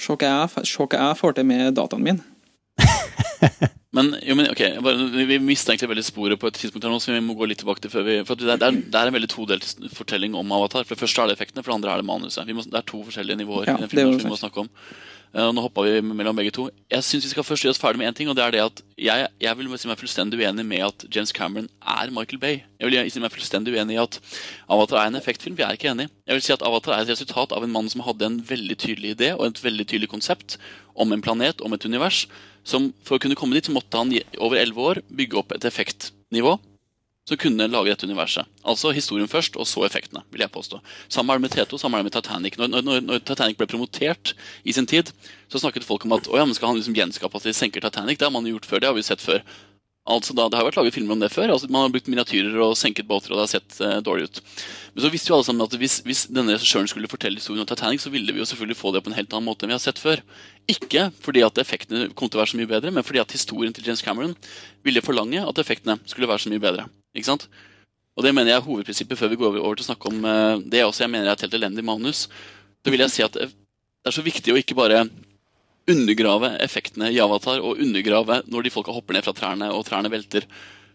[0.00, 2.20] se hva jeg får til med dataen min.
[3.90, 7.00] Men, jo, men ok, bare, vi mister egentlig veldig sporet på et tidspunkt her nå,
[7.02, 9.16] så vi må gå litt tilbake til før vi For det, er, det, er, en
[9.16, 10.86] veldig todelt fortelling om Avatar.
[10.86, 12.46] For det første er det effektene, for det andre er det manuset.
[12.46, 14.62] Vi må, det er to forskjellige nivåer Ja, i den filmen som vi må snakke
[14.62, 14.70] om.
[15.30, 16.64] Eh, nå hoppa vi mellom begge to.
[16.90, 18.62] Jeg syns vi skal først gjøre oss ferdig med én ting, og det er det
[18.64, 22.62] at jeg, jeg vil si meg fullstendig uenig med at James Cameron er Michael Bay.
[22.80, 24.18] Jeg vil si meg fullstendig uenig i at
[24.66, 25.54] Avatar er en effektfilm.
[25.58, 26.10] Vi er ikke enige.
[26.26, 28.78] Jeg vil si at Avatar er et resultat av en mann som hadde en veldig
[28.82, 30.58] tydelig idé og et veldig tydelig konsept
[30.98, 32.24] om en planet, om et univers.
[32.66, 34.10] Som For å kunne komme dit så måtte han
[34.42, 36.58] over elleve år bygge opp et effektnivå
[37.30, 38.48] som kunne lage dette universet.
[38.66, 40.24] Altså historien først, og så effektene.
[40.32, 40.80] vil jeg påstå.
[41.08, 42.58] Samme er det med T2, samme er det med Titanic.
[42.58, 45.12] Når, når, når Titanic ble promotert i sin tid,
[45.48, 47.84] så snakket folk om at å ja, men skal han liksom gjenskape at de senker
[47.86, 48.18] Titanic.
[48.18, 48.82] Det har man gjort før.
[48.82, 49.44] Det har vi sett før.
[50.10, 51.52] Altså da, Det har vært laget filmer om det før.
[51.52, 54.40] altså Man har brukt miniatyrer og senket båter, og det har sett eh, dårlig ut.
[54.94, 57.68] Men så visste jo alle sammen at hvis, hvis denne regissøren skulle fortelle historien om
[57.68, 59.78] Titanic, så ville vi jo selvfølgelig få det på en helt annen måte enn vi
[59.78, 60.24] har sett før.
[60.70, 63.76] Ikke fordi at effektene kom til å være så mye bedre, men fordi at historien
[63.76, 64.34] til James Cameron
[64.82, 66.88] ville forlange at effektene skulle være så mye bedre.
[67.16, 67.48] Ikke sant?
[68.18, 70.58] Og det mener jeg er hovedprinsippet før vi går over, til å snakke om eh,
[70.70, 72.26] det også jeg mener er et helt elendig manus.
[72.84, 73.48] Da vil jeg si at det
[74.08, 75.04] er så viktig å ikke bare
[75.90, 80.10] undergrave effektene i Avatar og undergrave når de folka hopper ned fra trærne og trærne
[80.12, 80.44] velter,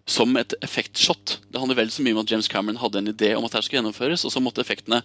[0.07, 1.39] som et effektshot.
[1.51, 3.65] Det handler vel så mye om at James Cameron hadde en idé om at dette
[3.67, 5.01] skulle gjennomføres, og så måtte effektene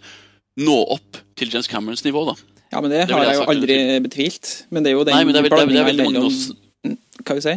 [0.61, 2.27] nå opp til James Camerons nivå.
[2.29, 2.35] da.
[2.71, 4.51] Ja, men det, Det har jeg jeg jo aldri betvilt.
[4.71, 6.07] Men det er jo den Nei, men det er, vel- det er, det er veldig
[6.07, 7.55] mange mellom- nå Hva du si?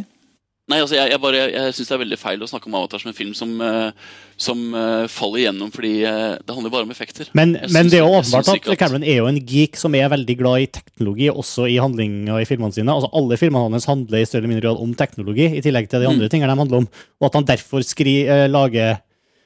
[0.72, 2.76] Nei, altså jeg, jeg, bare, jeg, jeg syns det er veldig feil å snakke om
[2.80, 6.88] Avatar som en film som, eh, som eh, faller igjennom fordi eh, det handler bare
[6.88, 7.28] om effekter.
[7.36, 10.07] Men, men det er jo åpenbart at, at Cameron er jo en geek som er
[10.14, 12.95] veldig glad i teknologi, også i handlinga i filmene sine.
[12.95, 16.05] Altså Alle filmene hans handler i større eller mindre grad om teknologi, i tillegg til
[16.05, 16.32] de andre Mm.
[16.32, 16.88] tingene de handler om.
[17.20, 18.16] Og at han derfor skri,
[18.47, 19.01] lager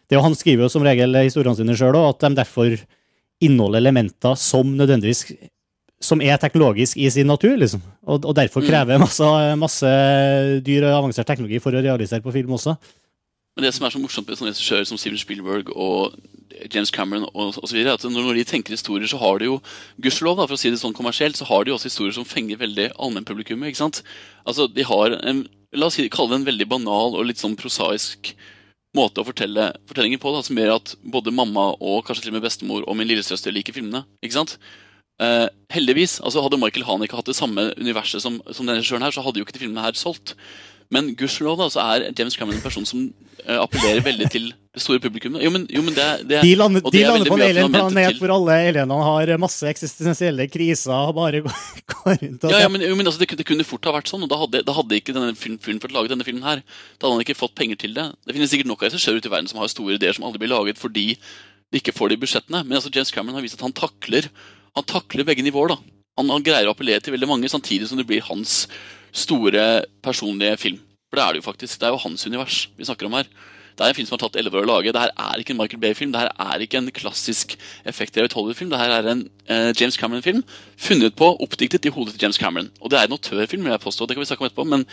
[0.07, 2.77] det er jo Han skriver jo som regel historiene sine sjøl òg, at de derfor
[3.43, 5.33] inneholder elementer som nødvendigvis
[6.01, 7.81] som er teknologisk i sin natur, liksom.
[8.05, 8.67] Og, og derfor Mm.
[8.69, 9.27] krever masse,
[9.57, 9.91] masse
[10.63, 12.77] dyr og avansert teknologi for å realisere på film også.
[13.57, 16.13] Men det som er så morsomt med sånne regissører som Steven Spielberg og
[16.73, 19.55] James Cameron og, så er at når, når de tenker historier, så har de jo
[20.01, 22.91] gudskjelov, for å si det sånn kommersielt, så har de også historier som fenger veldig
[23.01, 23.73] allmennpublikummet.
[23.73, 24.03] ikke sant?
[24.45, 27.57] Altså, de har en, La oss si, kalle det en veldig banal og litt sånn
[27.59, 28.29] prosaisk
[28.95, 32.37] måte å fortelle fortellinger på, da, som gjør at både mamma og kanskje til og
[32.37, 34.05] med bestemor og min lillesøster liker filmene.
[34.23, 34.53] ikke sant?
[35.17, 39.15] Eh, heldigvis, altså Hadde Michael Haneke hatt det samme universet som, som denne regissøren her,
[39.15, 40.35] så hadde jo ikke de filmene her solgt.
[40.93, 43.01] Men gudskjelov da, så er James Cameron en person som
[43.43, 45.41] eh, appellerer veldig til det store publikummet.
[45.43, 47.49] Jo, men, jo, men det, det, De lander, og de er lander på en det
[47.49, 51.59] alien-planet hvor alle alienene har masse eksistensielle kriser og bare går,
[51.95, 54.13] går rundt og Ja, ja, men, jo, men altså, det, det kunne fort ha vært
[54.13, 56.63] sånn, og da hadde, da hadde ikke denne film fått lage denne filmen her.
[56.95, 58.07] Da hadde han ikke fått penger til det.
[58.23, 60.45] Det finnes sikkert nok av regissører ute i verden som har store ideer som aldri
[60.45, 62.63] blir laget fordi de ikke får de budsjettene.
[62.63, 64.29] Men altså, James Cameron har vist at han takler
[64.77, 65.73] Han takler begge nivåer.
[65.73, 65.79] da.
[66.17, 68.65] Han, han greier å appellere til veldig mange, samtidig som det blir hans
[69.17, 70.81] store personlige film.
[71.09, 71.79] For det er det jo faktisk.
[71.79, 73.29] Det er jo hans univers vi snakker om her.
[73.77, 74.91] Det er en film som har tatt elleve år å lage.
[74.93, 76.13] Det her er ikke en Michael Bay-film.
[76.13, 77.53] Det her er ikke en klassisk
[77.85, 78.71] effektdrevet Hollywood-film.
[78.73, 80.41] Det her er en eh, James Cameron-film
[80.81, 82.71] funnet på, oppdiktet i hodet til James Cameron.
[82.81, 84.07] Og det er en autørfilm, vil jeg påstå.
[84.09, 84.65] Det kan vi snakke om etterpå.
[84.73, 84.87] Men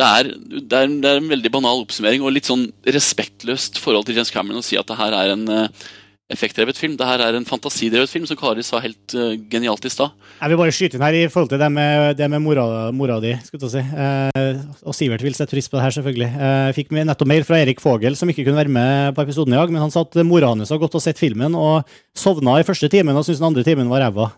[0.00, 4.08] det er, det, er, det er en veldig banal oppsummering og litt sånn respektløst forhold
[4.08, 5.84] til James Cameron å si at det her er en, eh,
[6.32, 6.96] effektdrevet film.
[6.98, 10.14] Det her er en fantasidrevet film, som Kari sa helt uh, genialt i stad.
[10.40, 13.18] Jeg vil bare skyte inn her i forhold til det med, det med mora, mora
[13.22, 13.34] di.
[13.46, 13.84] skulle jeg si.
[13.92, 16.30] Uh, og Sivert vil sette pris på det her, selvfølgelig.
[16.34, 19.54] Uh, jeg fikk nettopp mail fra Erik Fogel, som ikke kunne være med på episoden
[19.54, 19.72] i dag.
[19.72, 22.90] Men han sa at mora hans har gått og sett filmen og sovna i første
[22.92, 24.32] timen og syntes den andre timen var ræva.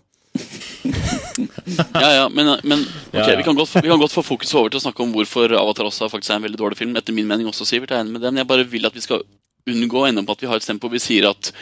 [1.94, 3.36] ja, ja, men, men ok, Ja, ja.
[3.36, 5.88] Vi, kan godt, vi kan godt få fokuset over til å snakke om hvorfor Avatar
[5.88, 6.96] også faktisk er en veldig dårlig film.
[6.98, 7.94] Etter min mening også, Sivert.
[7.94, 9.24] Jeg er enig med det, men jeg bare vil at vi skal
[9.70, 11.52] unngå å ende opp at vi har et tempo hvor vi sier at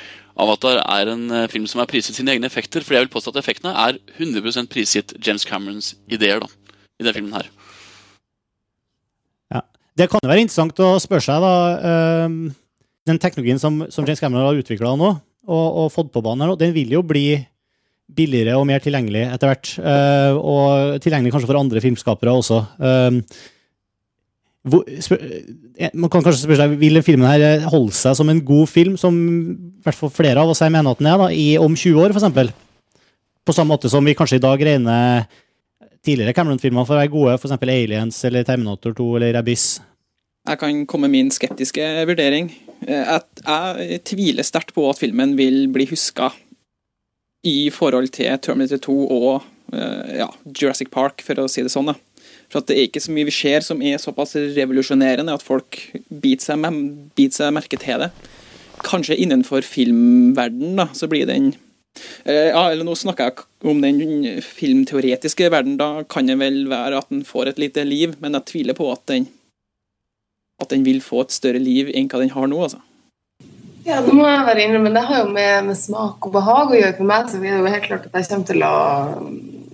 [0.40, 2.84] Avatar er en eh, film som er prisgitt sine egne effekter.
[2.84, 6.48] For jeg vil påstå at effektene er 100% prisgitt James Camerons ideer da,
[6.98, 7.50] i denne filmen her.
[9.52, 9.64] Ja.
[9.98, 11.54] Det kan jo være interessant å spørre seg, da
[11.92, 12.42] ehm,
[13.08, 15.14] Den teknologien som, som James Cameron har utvikla nå,
[15.50, 17.26] og, og fått på banen her nå, den vil jo bli
[18.12, 19.72] billigere og mer tilgjengelig etter hvert.
[19.80, 22.60] eh, og tilgjengelig kanskje for andre filmskapere også.
[24.62, 25.22] Hvor, spør,
[25.74, 28.68] eh, man kan kanskje spørre seg, Vil filmen her eh, holde seg som en god
[28.70, 31.46] film, som i hvert fall flere av oss her mener at den er, da, i,
[31.58, 32.52] om 20 år, f.eks.?
[33.42, 35.24] På samme måte som vi kanskje i dag regner
[36.06, 37.56] tidligere Cameron-filmer for å være gode, f.eks.
[37.58, 39.66] Aliens eller Terminator 2 eller Abyss.
[40.46, 42.52] Jeg kan komme med min skeptiske vurdering.
[42.86, 43.42] Eh, at
[43.82, 46.30] Jeg tviler sterkt på at filmen vil bli huska
[47.42, 51.88] i forhold til Terminator 2 og ja, Jurassic Park, for å si det sånn.
[51.88, 51.94] da.
[52.52, 55.78] For Det er ikke så mye vi ser som er såpass revolusjonerende at folk
[56.08, 56.66] biter seg,
[57.16, 58.10] biter seg merke til det.
[58.84, 61.52] Kanskje innenfor filmverden da, så blir den
[62.26, 65.78] eh, ja, eller Nå snakker jeg om den filmteoretiske verden.
[65.80, 68.90] Da kan det vel være at den får et lite liv, men jeg tviler på
[68.92, 69.30] at den
[70.62, 72.58] at den vil få et større liv enn hva den har nå.
[72.62, 72.82] altså.
[73.82, 74.92] Ja, det må jeg være innrømme.
[74.94, 76.94] Det har jo med, med smak og behag å gjøre.
[77.00, 78.74] For meg så er det jo helt klart at jeg kommer til å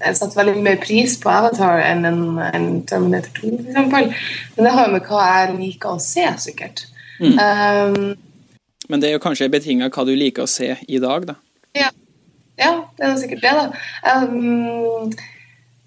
[0.00, 4.12] jeg satte veldig mer pris på Avatar enn en, en Terminator 2, for eksempel.
[4.56, 6.84] Men det har jo med hva jeg liker å se, sikkert.
[7.20, 8.14] Um,
[8.88, 11.34] Men det er jo kanskje betinga hva du liker å se i dag, da.
[11.76, 11.90] ja.
[12.60, 14.14] ja, det er sikkert det, da.
[14.14, 15.10] Um,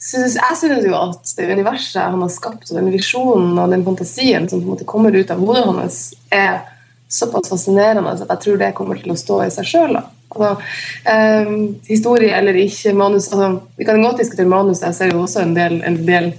[0.01, 3.86] synes, jeg synes jo at det universet han har skapt, og den visjonen og den
[3.88, 6.01] fantasien som på en måte kommer ut av hodet hans,
[6.34, 6.64] er
[7.12, 9.97] såpass fascinerende at jeg tror det kommer til å stå i seg sjøl.
[10.32, 10.63] Altså,
[11.11, 11.53] eh,
[11.89, 15.55] historie eller ikke manus altså, Vi kan godt diskutere manus, jeg ser jo også en
[15.55, 16.32] del, en del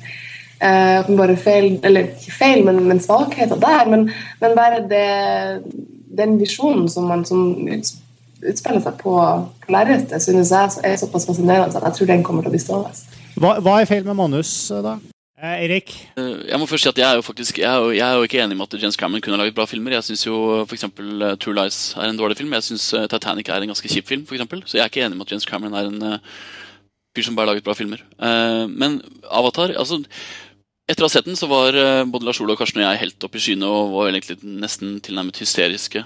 [0.63, 3.89] eh, åpenbare feil, eller ikke feil, men, men svakheter der.
[3.91, 5.63] Men, men bare det,
[6.17, 7.69] den visjonen som man som
[8.43, 9.17] utspiller seg på,
[9.63, 12.63] på lerretet, synes jeg er såpass fascinerende at jeg tror den kommer til å bli
[12.63, 13.19] stående.
[13.41, 14.53] Hva, hva er feil med manus,
[14.85, 14.99] da?
[15.43, 15.91] Eh, Erik?
[16.17, 18.15] Eh, Jeg må først si at jeg er jo faktisk Jeg er jo, jeg er
[18.15, 19.97] jo ikke enig med at James Cameron kunne ha laget bra filmer.
[19.97, 20.85] Jeg syns jo f.eks.
[20.87, 22.53] Uh, True Lies er en dårlig film.
[22.55, 24.63] Jeg syns Titanic er en ganske kjip film, eksempel.
[24.67, 26.19] Så jeg er ikke enig med at James Cameron er en eh,
[27.17, 28.05] fyr som bare har laget bra filmer.
[28.23, 29.99] Eh, men Avatar altså
[30.91, 33.03] Etter å ha sett den, så var eh, både Lars Ole og Karsten og jeg
[33.05, 36.05] helt oppe i skyene og var egentlig nesten tilnærmet hysteriske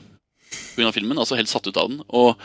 [0.77, 0.91] pga.
[0.97, 1.19] filmen.
[1.21, 2.01] Altså helt satt ut av den.
[2.09, 2.37] Og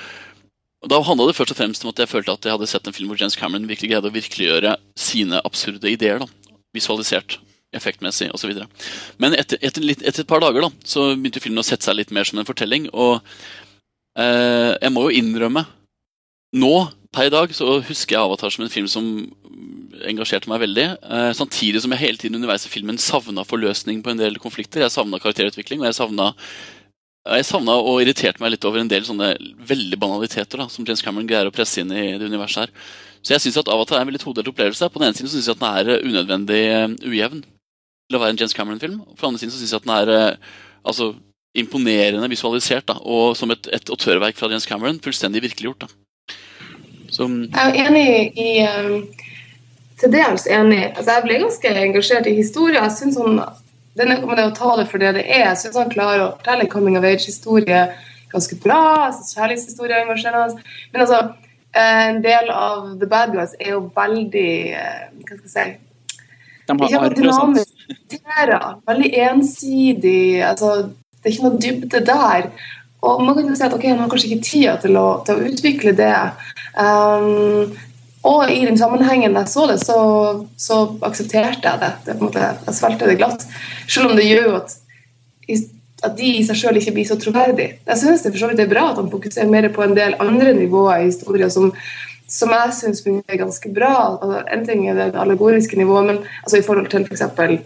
[0.90, 2.96] Da handla det først og fremst om at jeg følte at jeg hadde sett en
[2.96, 6.24] film hvor James Cameron virkelig greide å virkeliggjøre sine absurde ideer.
[6.24, 6.26] da,
[6.76, 7.40] Visualisert,
[7.76, 8.64] effektmessig osv.
[9.22, 12.00] Men etter, etter, litt, etter et par dager da, så begynte filmen å sette seg
[12.00, 12.90] litt mer som en fortelling.
[12.92, 13.20] Og
[14.20, 15.68] eh, jeg må jo innrømme
[16.52, 16.74] Nå,
[17.16, 19.06] per i dag, så husker jeg Avatar som en film som
[20.04, 20.84] engasjerte meg veldig.
[21.00, 24.84] Eh, samtidig som jeg hele tiden underveis i filmen savna forløsning på en del konflikter.
[24.84, 26.34] Jeg savna karakterutvikling, og jeg savna
[27.22, 29.36] jeg savna og irriterte meg litt over en del sånne
[29.70, 32.72] veldig banaliteter da, som James Cameron greier å presse inn i det universet her.
[33.22, 34.90] Så jeg syns at Avatar er en veldig todelt opplevelse.
[34.90, 38.22] På den ene siden syns jeg at den er eh, unødvendig eh, ujevn til å
[38.22, 39.00] være en James Cameron-film.
[39.14, 40.54] På den andre siden syns jeg at den er eh,
[40.84, 41.12] altså,
[41.58, 45.00] imponerende visualisert da, og som et, et autørverk fra James Cameron.
[45.04, 45.86] Fullstendig virkeliggjort.
[45.86, 46.38] da.
[47.12, 48.06] Så Jeg er enig
[48.40, 49.02] i um,
[50.00, 50.86] Til dels enig.
[50.96, 52.80] Altså, jeg ble ganske engasjert i historien.
[52.82, 53.42] Jeg synes han,
[54.00, 56.32] denne, med det å ta det for det det er, jeg synes han klarer å
[56.40, 57.84] fortelle coming of age-historie
[58.32, 58.82] ganske bra.
[59.06, 60.64] Jeg synes Kjærlighetshistorie er engasjerende.
[60.94, 61.20] Men altså,
[61.74, 65.64] en del av The Bad Guys er jo veldig eh, Hva skal jeg si
[66.68, 68.66] De har ikke dynamisk karakterer.
[68.88, 70.44] Veldig ensidig.
[70.46, 70.74] Altså,
[71.22, 72.50] det er ikke noe dybde der.
[73.02, 75.40] Og man kan jo si at ok, man har kanskje ikke tida til å, til
[75.40, 76.14] å utvikle det.
[76.78, 77.74] Um,
[78.30, 79.98] og i den sammenhengen jeg så det, så,
[80.60, 81.92] så aksepterte jeg det.
[82.06, 83.48] det måte, jeg svelgte det glatt.
[83.90, 84.76] Selv om det gjør jo at,
[86.02, 87.76] at de i seg sjøl ikke blir så troverdige.
[87.86, 90.16] Jeg synes det for så vidt er bra at han fokuserer mer på en del
[90.24, 91.70] andre nivåer i historien som,
[92.30, 93.92] som jeg syns fungerer ganske bra.
[94.16, 97.62] Altså, en ting er det allegoriske nivået, men altså, i forhold til f.eks.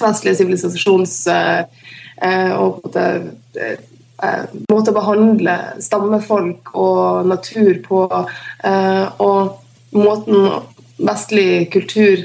[0.00, 1.60] vestlige sivilisasjons eh,
[2.24, 3.28] eh, og på en
[3.60, 3.76] eh,
[4.24, 8.02] eh, måte å behandle stammefolk og natur på,
[8.64, 10.48] eh, og måten
[10.96, 12.24] vestlig kultur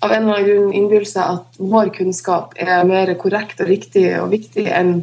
[0.00, 4.06] av en eller annen grunn innbyr seg at vår kunnskap er mer korrekt og riktig
[4.20, 5.00] og viktig enn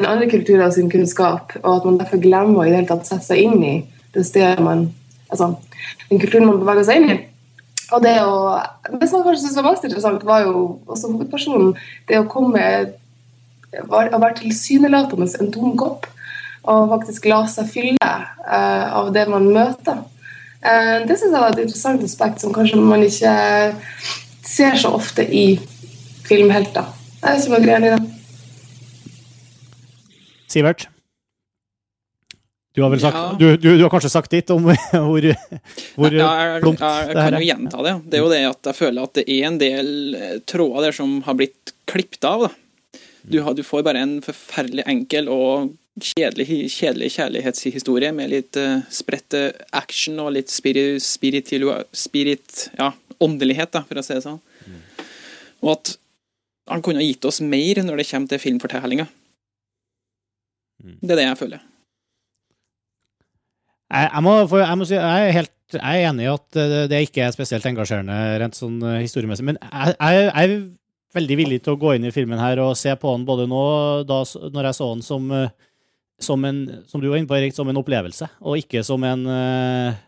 [0.00, 3.08] en andre kulturer sin kunnskap, og at man derfor glemmer å i det hele tatt
[3.08, 3.74] sette seg inn i
[4.14, 4.88] det stedet man
[5.30, 5.52] Altså
[6.10, 7.16] den kulturen man beveger seg inn i.
[7.94, 8.58] Og det å
[8.98, 11.76] Det som jeg kanskje syntes var mest interessant, var jo også hovedpersonen.
[12.08, 12.64] Det å komme
[13.70, 16.08] Å være tilsynelatende en tom kopp
[16.68, 18.08] og faktisk la seg fylle
[18.44, 20.02] uh, av det man møter.
[20.60, 23.30] Uh, det syns jeg var et interessant aspekt som kanskje man ikke
[24.50, 25.44] ser så ofte i
[26.26, 26.90] filmhelter.
[27.20, 28.16] Det er ikke om dere er greia i det.
[30.50, 30.88] Sivert?
[32.74, 33.32] Du har, vel sagt, Ja.
[33.38, 35.24] du, du, du har kanskje sagt ditt om hvor,
[35.98, 37.48] hvor Ja, jeg, plumpt jeg, jeg det her kan jo er?
[37.48, 37.94] gjenta det.
[38.06, 40.96] Det er jo det at jeg føler at det er en del eh, tråder der
[40.96, 42.46] som har blitt klippet av.
[42.46, 43.00] Da.
[43.26, 48.78] Du, har, du får bare en forferdelig enkel og kjedelig, kjedelig kjærlighetshistorie med litt uh,
[48.94, 51.50] spredt eh, action og litt spirit, spirit,
[51.92, 52.92] spirit ja,
[53.22, 54.40] åndelighet, da, for å si det sånn.
[55.60, 55.94] Og at
[56.70, 59.06] han kunne ha gitt oss mer når det kommer til filmfortellinga.
[60.80, 61.64] Det er det jeg føler.
[63.90, 66.58] Jeg, jeg, må, jeg må si, jeg er helt jeg er enig i at
[66.90, 70.54] det ikke er spesielt engasjerende rent sånn eh, historiemessig, men jeg, jeg, jeg er
[71.14, 73.64] veldig villig til å gå inn i filmen her og se på den både nå,
[74.08, 74.22] da,
[74.54, 75.52] når jeg så den som, eh,
[76.22, 76.60] som en,
[76.90, 80.00] som du var inne på, Erik, som en opplevelse, og ikke som en eh,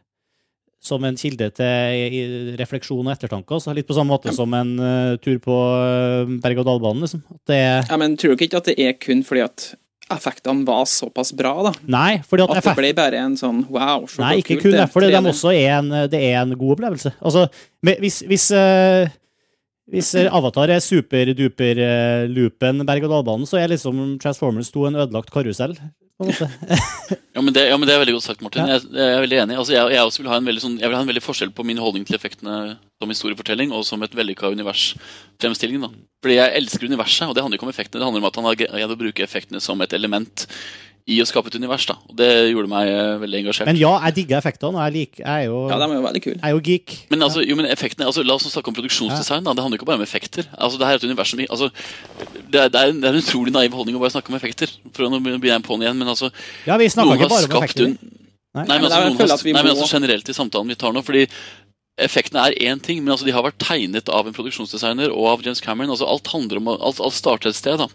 [0.83, 3.55] som en kilde til refleksjon og ettertanke.
[3.55, 3.75] Også.
[3.77, 7.07] Litt på samme måte som en uh, tur på uh, berg-og-dal-banen.
[7.07, 7.23] Liksom.
[7.53, 9.71] Ja, men tror du ikke at det er kun fordi at
[10.13, 11.73] effektene var såpass bra, da?
[11.89, 14.83] Nei, fordi at, At det ble bare en sånn wow, så Nei, ikke kun det.
[14.83, 17.15] det, for det, de også er en, det er en god opplevelse.
[17.23, 17.47] Altså,
[17.87, 19.07] hvis, hvis, uh,
[19.93, 25.75] hvis eh, Avatar er superduper-loopen berg-og-dal-banen, så er liksom Transformers 2 en ødelagt karusell.
[26.23, 27.19] På en måte.
[27.33, 28.69] Ja, men det, ja, men det er veldig godt sagt, Martin.
[28.69, 29.59] Jeg, jeg er veldig enig.
[29.59, 31.53] Altså, jeg, jeg, også vil ha en veldig sånn, jeg vil ha en veldig forskjell
[31.57, 32.57] på min holdning til effektene
[33.03, 35.83] som historiefortelling og som et vellykka universfremstilling.
[35.87, 35.91] da.
[36.23, 38.03] Fordi jeg elsker universet, og det handler ikke om effektene.
[38.03, 40.47] Det handler om at han har greid å bruke effektene som et element
[41.11, 41.85] i å skape et univers.
[41.89, 41.97] da.
[42.09, 43.67] Og det gjorde meg eh, veldig engasjert.
[43.67, 46.05] Men ja, jeg digger effektene, og jeg, liker, jeg er jo Ja, de er jo
[46.07, 46.37] veldig kul.
[46.37, 46.95] Jeg er jo geek.
[47.11, 49.43] Men altså, jo, men effektene, altså, La oss snakke om produksjonsdesign.
[49.43, 50.47] da, Det handler ikke bare om effekter.
[50.55, 51.71] Altså, Det her er et univers som altså,
[52.53, 54.39] det, er, det, er en, det er en utrolig naiv holdning å bare snakke om
[54.39, 54.71] effekter.
[54.95, 56.31] For Nå begynner jeg på'n igjen, men altså
[56.69, 57.91] Ja, vi snakker noen ikke har bare om effekter.
[57.91, 58.19] un-
[58.53, 58.67] Nei.
[58.69, 61.01] Nei, men, altså, nei, men altså generelt i samtalen vi tar nå.
[61.01, 61.23] fordi
[62.01, 65.43] Effektene er én ting, men altså de har vært tegnet av en produksjonsdesigner og av
[65.45, 65.91] James Cameron.
[65.93, 67.77] altså Alt handler om, alt, alt starter et sted.
[67.77, 67.89] da.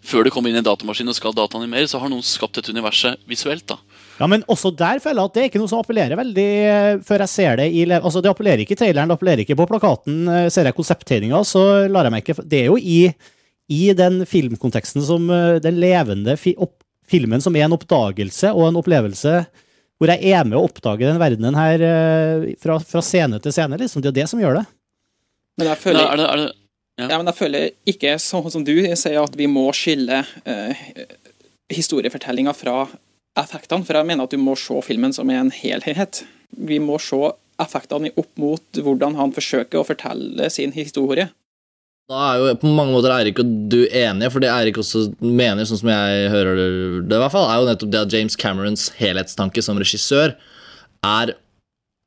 [0.00, 3.20] Før det kommer inn en datamaskin og skal dataanimere, så har noen skapt dette universet
[3.28, 3.66] visuelt.
[3.68, 3.76] da.
[4.16, 6.94] Ja, men også der føler jeg at det er ikke noe som appellerer veldig eh,
[7.04, 9.68] før jeg ser det i Altså, det appellerer ikke i traileren, det appellerer ikke på
[9.68, 10.22] plakaten.
[10.32, 13.02] Eh, Ser jeg konsepttegninga, så lar jeg meg ikke Det er jo i,
[13.68, 18.70] i den filmkonteksten som eh, den levende fi, opp, filmen som er en oppdagelse og
[18.70, 19.42] en opplevelse
[20.02, 23.78] hvor jeg er med å oppdage den verdenen her eh, fra, fra scene til scene.
[23.78, 24.02] liksom.
[24.02, 24.64] Det er det som gjør det.
[25.60, 26.48] Men jeg føler, er det, er det,
[26.98, 27.06] ja.
[27.12, 30.88] men jeg føler ikke sånn som du sier, at vi må skille eh,
[31.70, 32.80] historiefortellinga fra
[33.38, 33.86] effektene.
[33.86, 36.24] For jeg mener at du må se filmen som en helhet.
[36.50, 37.20] Vi må se
[37.62, 41.28] effektene opp mot hvordan han forsøker å fortelle sin historie.
[42.12, 45.64] Da er jo på mange måter Eirik og du enige, for det Eirik også mener,
[45.64, 46.66] sånn som jeg hører det,
[47.08, 50.34] i hvert fall, er jo nettopp det at James Camerons helhetstanke som regissør
[51.08, 51.32] er,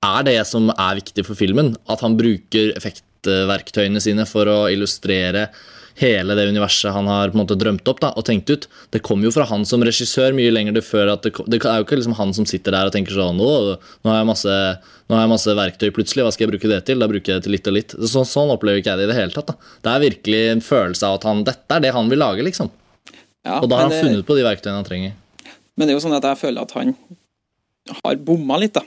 [0.05, 1.73] er det som er viktig for filmen.
[1.89, 5.47] At han bruker effektverktøyene sine for å illustrere
[6.01, 8.67] hele det universet han har på en måte drømt opp da, og tenkt ut.
[8.91, 11.79] Det kommer jo fra han som regissør mye lenger det før at det, det er
[11.79, 13.49] jo ikke liksom han som sitter der og tenker sånn nå,
[14.03, 14.55] har jeg masse,
[15.07, 16.99] nå har jeg masse verktøy plutselig, hva skal jeg bruke det til?
[16.99, 17.95] Da bruker jeg det til litt og litt.
[17.95, 19.53] Så, sånn opplever ikke jeg det i det hele tatt.
[19.53, 19.55] da.
[19.87, 22.71] Det er virkelig en følelse av at han, dette er det han vil lage, liksom.
[23.45, 25.13] Ja, Og da har han det- funnet på de verktøyene han trenger.
[25.77, 26.95] Men det er jo sånn at jeg føler at han
[28.03, 28.81] har bomma litt, da.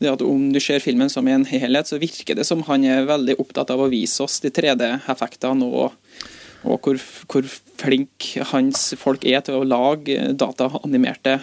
[0.00, 3.04] Det at Om du ser filmen som en helhet, så virker det som han er
[3.08, 5.92] veldig opptatt av å vise oss de 3D-effektene og,
[6.64, 7.48] og hvor, hvor
[7.80, 11.38] flink hans folk er til å lage dataanimerte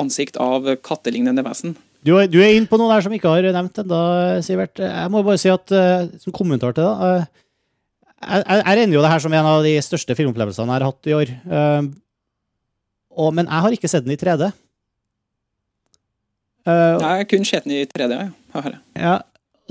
[0.00, 1.76] ansikt av kattelignende vesen.
[2.06, 3.98] Du, er- du er inne på noe der som ikke har nevnt ennå,
[4.46, 4.78] Sivert.
[4.80, 7.44] Jeg må bare si at eh, som kommentar til det eh,
[8.18, 11.06] jeg jeg regner jo det her som en av de største filmopplevelsene jeg har hatt
[11.10, 11.28] i år.
[11.58, 11.90] Eh,
[13.18, 14.48] og, men jeg har ikke sett den i 3D.
[16.68, 18.12] Eh, Nei, kun skjeten i 3D.
[18.18, 18.28] ja.
[18.58, 19.14] Her ja,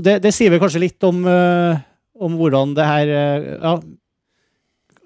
[0.05, 1.77] det, det sier vel kanskje litt om, uh,
[2.21, 3.71] om hvordan det her uh, ja,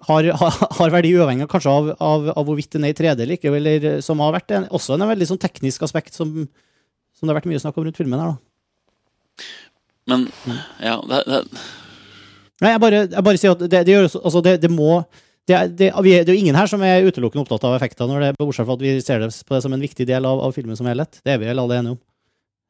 [0.09, 3.37] har, har, har verdi uavhengig kanskje av, av, av hvorvidt den er i 3D eller
[3.37, 6.33] ikke, eller som har vært en, også en veldig sånn teknisk aspekt som,
[7.15, 8.33] som det har vært mye snakk om rundt filmen her.
[8.35, 9.45] da.
[10.11, 10.27] Men
[10.83, 11.41] ja, det, det,
[12.61, 14.91] Nei, jeg bare, jeg bare sier at det, det, gjør, også- altså det, det må
[15.51, 17.75] det er, det, vi er, det er jo ingen her som er utelukkende opptatt av
[17.75, 20.27] effekter, når det, bortsett fra at vi ser det på det som en viktig del
[20.27, 21.19] av, av filmen som helhet.
[21.25, 22.01] Det er vi vel alle enige om.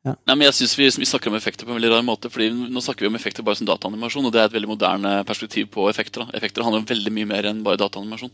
[0.02, 0.16] Ja.
[0.26, 2.32] Nei, men jeg synes vi, vi snakker om effekter på en veldig rar måte.
[2.34, 5.12] fordi Nå snakker vi om effekter bare som dataanimasjon, og det er et veldig moderne
[5.30, 6.24] perspektiv på effekter.
[6.24, 6.38] da.
[6.40, 8.32] Effekter handler om veldig mye mer enn bare dataanimasjon.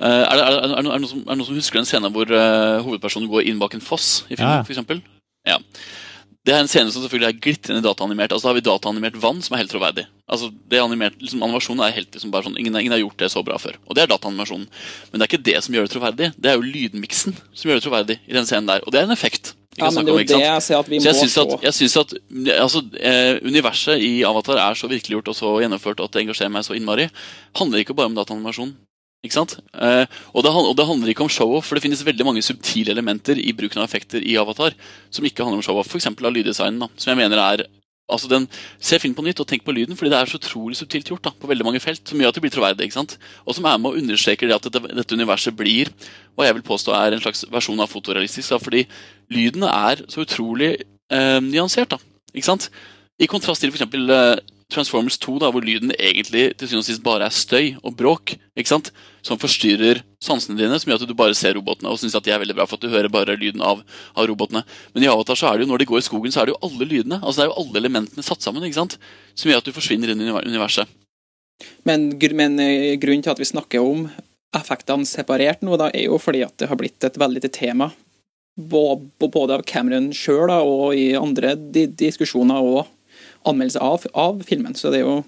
[0.00, 2.32] Uh, er, det, er, er, er, noen som, er noen som husker den scenen hvor
[2.32, 4.62] uh, hovedpersonen går inn bak en foss i filmen?
[4.62, 4.64] Ja.
[4.64, 5.04] Eksempel?
[5.52, 5.60] ja.
[6.42, 8.32] Det er en scene som selvfølgelig er glitrende dataanimert.
[8.34, 10.08] Altså, da har vi dataanimert vann som er helt troverdig.
[10.26, 13.22] Altså, det er animert, liksom, Animasjonen er helt liksom bare sånn, ingen, ingen har gjort
[13.22, 13.78] det så bra før.
[13.86, 14.66] Og det er dataanimasjonen.
[15.12, 16.30] Men det er ikke det som gjør det troverdig.
[16.34, 18.82] Det er jo lydmiksen som gjør det troverdig i den scenen der.
[18.82, 19.54] Og det er en effekt.
[19.78, 21.58] Ja, men det er jo om, det jeg ser at vi Så jeg må få.
[21.62, 22.10] jeg synes at
[22.58, 26.66] altså, eh, universet i Avatar er så virkeliggjort og så gjennomført at det engasjerer meg
[26.66, 27.06] så innmari.
[27.56, 28.74] handler ikke bare om dataanimasjon.
[29.22, 29.54] Ikke sant?
[29.78, 32.90] Eh, og, det, og det handler ikke om show-off, for det finnes veldig mange subtile
[32.90, 34.74] elementer i bruken av effekter i Avatar
[35.14, 35.92] som ikke handler om show-off.
[35.92, 36.10] F.eks.
[36.10, 37.64] av lyddesignen, da, som jeg mener er
[38.12, 38.48] Altså den,
[38.82, 41.22] Se film på nytt og tenk på lyden, fordi det er så utrolig subtilt gjort
[41.24, 42.02] da, på veldig mange felt.
[42.08, 42.88] Som gjør at det blir troverdig.
[42.88, 43.14] ikke sant?
[43.46, 45.88] Og som er med å understreke det at dette, dette universet blir
[46.36, 48.50] hva jeg vil påstå er en slags versjon av fotorealistisk.
[48.52, 48.82] Da, fordi
[49.32, 51.94] lyden er så utrolig eh, nyansert.
[51.94, 52.68] da, ikke sant?
[53.22, 53.86] I kontrast til f.eks.
[54.72, 58.32] Transformers 2, da, hvor lyden egentlig til syvende og sist bare er støy og bråk.
[58.56, 58.88] ikke sant?
[59.22, 62.40] Som forstyrrer sansene dine, som gjør at du bare ser robotene og syns de er
[62.42, 63.84] veldig bra for at du hører bare lyden av,
[64.16, 64.64] av robotene.
[64.94, 66.54] Men i Avatar så er det jo når de går i skogen, så er det
[66.56, 67.20] jo alle lydene.
[67.20, 68.98] altså Det er jo alle elementene satt sammen ikke sant?
[69.34, 70.88] som gjør at du forsvinner inn i univer- universet.
[71.86, 74.08] Men, men eh, grunnen til at vi snakker om
[74.56, 77.90] effektene separert nå, da, er jo fordi at det har blitt et veldig til tema.
[78.58, 81.54] Bå- bå- Både av Cameron sjøl og i andre
[81.88, 82.90] diskusjoner og
[83.48, 84.74] anmeldelser av, av filmen.
[84.78, 85.22] Så det er jo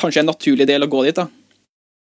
[0.00, 1.16] kanskje en naturlig del å gå dit.
[1.16, 1.28] da.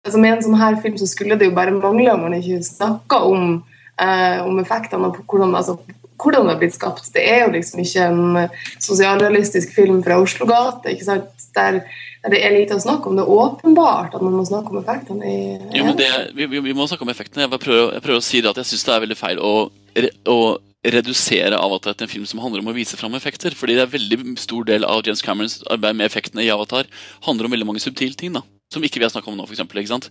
[0.07, 2.61] altså Med en sånn her film så skulle det jo bare mangle om man ikke
[2.67, 3.65] snakka om,
[4.01, 5.79] eh, om effektene og på hvordan, altså,
[6.21, 7.13] hvordan det er blitt skapt.
[7.15, 8.49] Det er jo liksom ikke en
[8.79, 11.49] sosialrealistisk film fra Oslo gate ikke sant?
[11.57, 13.17] Der, der det er lite å snakke om.
[13.17, 15.25] Det er åpenbart at man må snakke om effektene.
[15.25, 17.47] i Jo, men det, vi, vi, vi må snakke om effektene.
[17.47, 19.41] Jeg, bare prøver, jeg prøver å si det at jeg syns det er veldig feil
[19.41, 19.55] å,
[20.29, 20.37] å
[20.85, 23.53] redusere Avatar til en film som handler om å vise fram effekter.
[23.57, 26.89] Fordi det er veldig stor del av James Camerons arbeid med effektene i Avatar
[27.27, 28.33] handler om veldig mange subtile ting.
[28.33, 30.05] da som ikke vi har snakket om nå, for eksempel, ikke sant?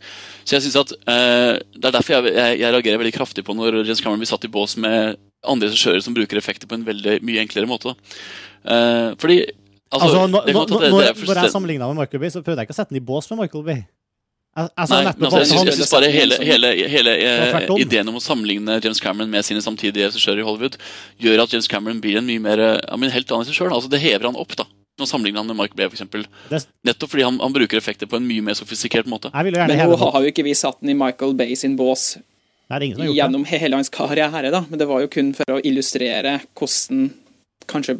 [0.43, 3.55] Så jeg synes at eh, Det er derfor jeg, jeg, jeg reagerer veldig kraftig på
[3.55, 5.15] når James Cameron blir satt i bås med
[5.47, 7.93] andre regissører som bruker effekter på en veldig mye enklere måte.
[7.93, 8.17] da.
[8.67, 9.37] Eh, fordi
[9.93, 12.43] altså, Altså, nå- det det- når, det er når jeg sammenligna med Michael Bay, så
[12.43, 13.79] prøvde jeg ikke å sette den i bås med Michael Bay.
[14.59, 18.79] Jeg Nei, men altså, jeg syns bare hele, hele, hele eh, ideen om å sammenligne
[18.83, 20.75] James Cameron med sine samtidige regissører i Hollywood
[21.21, 23.71] gjør at James Cameron blir en mye mer eh, ja, men helt annen regissør.
[23.75, 24.55] Altså, det hever han opp.
[24.59, 24.67] da.
[24.99, 26.25] Nå sammenligner han med Mark Bay, eksempel.
[26.83, 29.31] Nettopp fordi han, han bruker effekter på en mye mer sofistikert måte.
[29.31, 32.17] Men nå har jo ikke vi satt den i Michael Bay sin bås
[32.69, 34.59] Nei, gjennom hele hans karriere, da.
[34.69, 37.07] Men det var jo kun for å illustrere hvordan
[37.69, 37.95] kanskje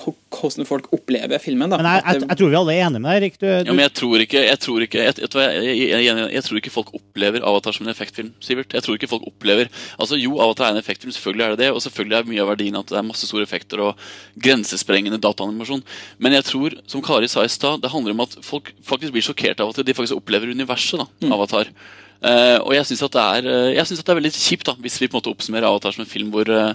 [0.00, 1.70] hvordan folk opplever filmen.
[1.70, 1.78] da.
[1.80, 3.38] Men jeg, jeg, jeg tror vi alle er enige med deg, Erik.
[3.40, 6.26] Du, Ja, men jeg tror ikke jeg tror ikke, jeg, du jeg, jeg, jeg, jeg,
[6.36, 8.32] jeg tror ikke folk opplever Avatar som en effektfilm.
[8.44, 8.76] Sivert.
[8.76, 9.70] Jeg tror ikke folk opplever
[10.00, 11.70] Altså Jo, Avatar er en effektfilm, selvfølgelig er det det.
[11.74, 15.84] Og selvfølgelig er mye av verdien at det er masse store effekter og grensesprengende dataanimasjon.
[16.18, 19.26] Men jeg tror, som Kari sa i stad, det handler om at folk faktisk blir
[19.26, 21.02] sjokkert av at de faktisk opplever universet.
[21.02, 21.70] da, Avatar.
[22.20, 24.66] Uh, og jeg syns at, det er, eh, jeg synes at det er veldig kjipt
[24.68, 26.74] da, hvis vi på en måte oppsummerer Avatar som en film hvor eh,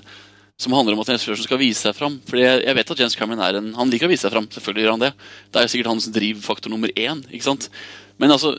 [0.62, 2.16] som handler om at en regissør som skal vise seg fram.
[2.30, 4.47] Fordi jeg, vet at James Cameron er en, han liker å vise seg fram.
[4.53, 5.12] Selvfølgelig gjør han det.
[5.51, 7.26] Det er sikkert hans drivfaktor nummer én.
[7.28, 7.68] ikke sant?
[8.22, 8.53] Men altså,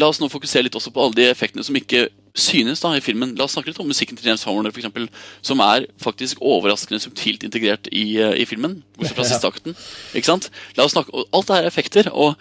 [0.00, 3.04] la oss nå fokusere litt også på alle de effektene som ikke synes da i
[3.04, 3.34] filmen.
[3.36, 5.10] La oss snakke litt om musikken til James Horner, for eksempel,
[5.44, 8.80] som er faktisk overraskende subtilt integrert i, eh, i filmen.
[8.96, 9.76] Bortsett fra siste akten.
[10.16, 10.48] ikke sant?
[10.78, 12.08] La oss snakke, Alt det her er effekter.
[12.12, 12.40] og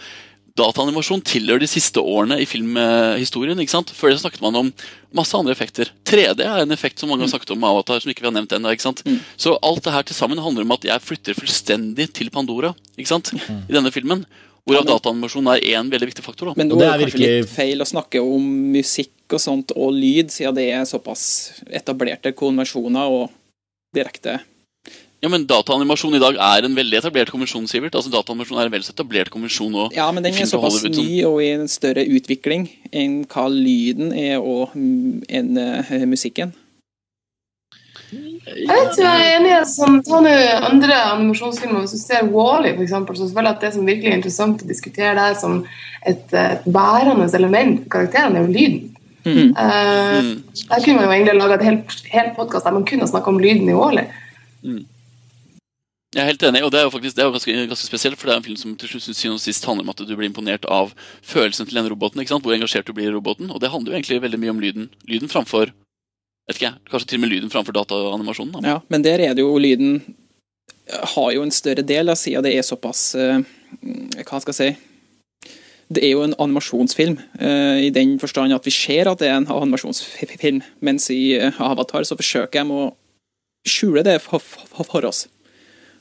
[0.60, 3.60] Dataanimasjon tilhører de siste årene i filmhistorien.
[3.64, 3.92] ikke sant?
[3.96, 4.72] Før det så snakket man om
[5.16, 5.92] masse andre effekter.
[6.08, 8.36] 3D er en effekt som mange har snakket om med Avatar, som ikke vi har
[8.36, 9.04] nevnt enda, ikke sant?
[9.40, 13.08] Så alt det her til sammen handler om at jeg flytter fullstendig til Pandora ikke
[13.14, 13.32] sant?
[13.34, 14.26] i denne filmen.
[14.68, 16.52] Hvorav dataanimasjon er én veldig viktig faktor.
[16.52, 16.54] da.
[16.58, 18.44] Men nå det er er det kanskje virkelig- litt feil å snakke om
[18.76, 23.32] musikk og sånt og lyd, siden det er såpass etablerte konvensjoner og
[23.96, 24.40] direkte
[25.22, 27.68] Ja, Men dataanimasjon i dag er en veldig etablert konvensjon.
[27.70, 27.94] Sivert.
[27.94, 29.84] Altså Dataanimasjon er en veldig etablert konvensjon nå.
[29.94, 34.42] Ja, men den er såpass ny og i en større utvikling enn hva lyden er
[34.42, 36.56] og mm, enn uh, musikken.
[38.12, 40.32] Jeg vet ikke, jeg er enig sånn, Ta nå
[40.68, 41.86] andre animasjonsfilmer.
[41.86, 44.64] Hvis du ser Wall-E, for eksempel, så føler jeg at det som virkelig er interessant
[44.66, 45.60] å diskutere der som
[46.02, 48.82] et, et bærende element for karakteren, er jo lyden.
[49.22, 49.54] Mm.
[49.54, 50.32] Eh,
[50.66, 53.40] Der kunne man jo egentlig laga et helt, helt podkast der man kunne snakka om
[53.40, 54.08] lyden i Wall-E.
[56.12, 58.18] Jeg er helt enig, og det er jo faktisk det er jo ganske, ganske spesielt,
[58.20, 60.12] for det er en film som til slutt synes og sist handler om at du
[60.12, 60.92] blir imponert av
[61.24, 62.20] følelsen til den roboten.
[62.20, 62.44] ikke sant?
[62.44, 63.48] Hvor engasjert du blir i roboten.
[63.48, 64.90] Og det handler jo egentlig veldig mye om lyden.
[65.08, 68.54] Lyden framfor vet ikke jeg, Kanskje til og med lyden framfor dataanimasjonen.
[68.58, 68.68] da.
[68.68, 70.02] Ja, men der er det jo lyden
[71.16, 73.40] har jo en større del, da, siden det er såpass uh,
[74.26, 75.50] Hva skal jeg si
[75.92, 79.40] Det er jo en animasjonsfilm, uh, i den forstand at vi ser at det er
[79.40, 82.90] en animasjonsfilm, mens i uh, Avatar så forsøker de å
[83.68, 85.28] skjule det for, for, for oss.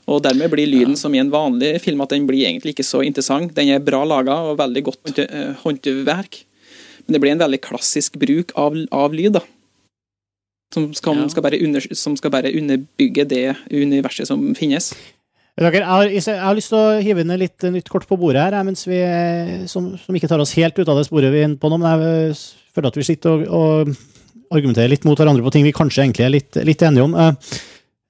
[0.09, 3.03] Og dermed blir lyden som i en vanlig film at den blir egentlig ikke så
[3.05, 3.53] interessant.
[3.55, 6.41] Den er bra laga og veldig godt eh, håndverk.
[7.05, 9.43] Men det blir en veldig klassisk bruk av, av lyd, da.
[10.73, 11.27] Som skal, Ja.
[11.27, 14.93] skal under, som skal bare underbygge det universet som finnes.
[15.59, 18.55] Jeg, har, jeg har lyst til å hive inn litt nytt kort på bordet her,
[18.63, 21.49] mens vi, eh, som, som ikke tar oss helt ut av det sporet vi er
[21.49, 21.77] inne på nå.
[21.81, 25.67] Men jeg eh, føler at vi sitter og, og argumenterer litt mot hverandre på ting
[25.67, 27.17] vi kanskje egentlig er litt, litt enige om.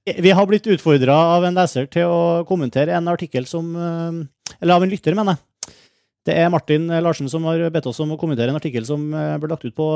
[0.06, 4.56] Eh, Vi har blitt utfordra av en leser til å kommentere en artikkel som eh,
[4.60, 5.74] Eller av en lytter, mener jeg.
[6.22, 9.36] Det er Martin Larsen som har bedt oss om å kommentere en artikkel som eh,
[9.42, 9.88] ble lagt ut på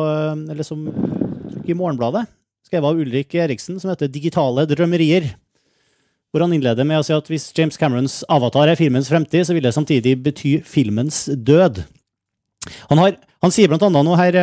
[0.51, 0.87] Eller som
[1.67, 2.27] i Morgenbladet.
[2.67, 5.35] Skrevet av Ulrik Eriksen, som heter 'Digitale drømmerier'.
[6.31, 9.55] Hvor han innleder med å si at hvis James Camerons avatar er filmens fremtid, så
[9.55, 11.85] vil det samtidig bety filmens død.
[12.91, 14.35] Han, har, han sier blant annet noe her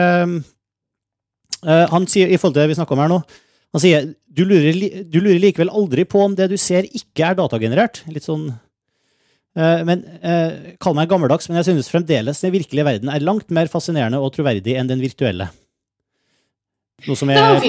[1.91, 3.19] Han sier i forhold til det vi snakker om her nå
[3.75, 7.37] Han sier du lurer, du lurer likevel aldri på om det du ser, ikke er
[7.37, 8.01] datagenerert.
[8.09, 13.13] Litt sånn uh, men uh, Kall meg gammeldags, men jeg synes fremdeles den virkelige verden
[13.13, 15.51] er langt mer fascinerende og troverdig enn den virtuelle.
[17.03, 17.59] Noe som er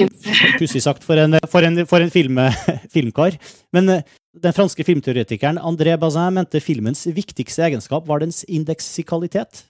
[0.59, 2.39] pussig sagt for en, for en, for en film,
[2.95, 3.35] filmkar.
[3.75, 4.05] Men eh,
[4.43, 9.65] den franske filmteoretikeren André Bazin mente filmens viktigste egenskap var dens indeksikalitet.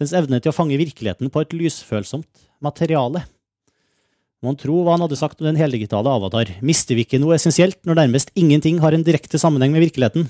[0.00, 3.26] Dens evne til å fange virkeligheten på et lysfølsomt materiale.
[4.44, 6.50] Mon tro hva han hadde sagt om den heldigitale avatar.
[6.60, 10.28] Mister vi ikke noe essensielt når nærmest ingenting har en direkte sammenheng med virkeligheten?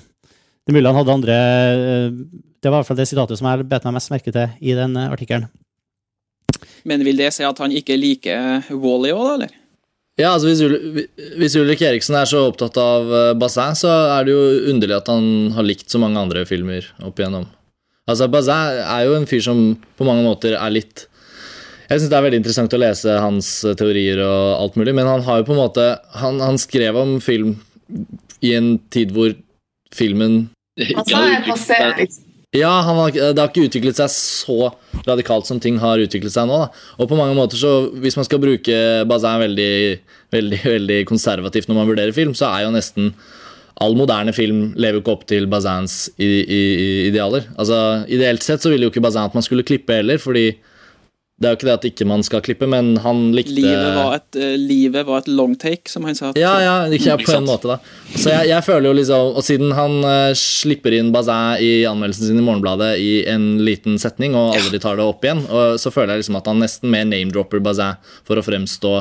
[0.64, 2.14] Det er mulig han hadde andre eh,
[2.62, 4.76] Det var i hvert fall det sitatet som jeg bet meg mest merke til i
[4.78, 5.50] den eh, artikkelen.
[6.88, 9.60] Men vil det si at han ikke liker Wally òg, da, eller?
[10.14, 14.28] Ja, altså hvis, Ul hvis Ulrik Eriksen er så opptatt av eh, Bazin, så er
[14.28, 17.48] det jo underlig at han har likt så mange andre filmer opp igjennom.
[18.06, 19.64] Altså, Bazin er jo en fyr som
[19.98, 21.08] på mange måter er litt
[21.84, 25.08] Jeg syns det er veldig interessant å lese hans eh, teorier og alt mulig, men
[25.08, 25.88] han har jo på en måte
[26.20, 27.58] Han, han skrev om film
[28.44, 29.34] i en tid hvor
[29.94, 32.24] filmen Altså, jeg passer, liksom.
[32.56, 34.72] ja, han har, det har ikke utviklet seg så
[35.06, 36.56] radikalt som ting har utviklet seg nå.
[36.64, 36.82] Da.
[36.98, 39.70] Og på mange måter så, Hvis man skal bruke Bazin veldig,
[40.34, 43.12] veldig, veldig konservativt når man vurderer film, så er jo nesten
[43.82, 47.48] all moderne film lever jo ikke opp til Bazins i, i, i idealer.
[47.58, 50.52] Altså, Ideelt sett så ville jo ikke Bazin at man skulle klippe heller, fordi
[51.34, 54.12] det er jo ikke det at ikke man skal klippe, men han likte Livet var
[54.20, 56.30] et, uh, livet var et long take, som han sa.
[56.38, 57.78] ja, ja, ikke jeg, på en måte, da.
[58.14, 62.30] Så jeg, jeg føler jo liksom Og siden han uh, slipper inn Bazin i anmeldelsen
[62.30, 65.90] sin i Morgenbladet i en liten setning, og aldri tar det opp igjen, og så
[65.94, 68.94] føler jeg liksom at han nesten mer name-dropper Bazin for å fremstå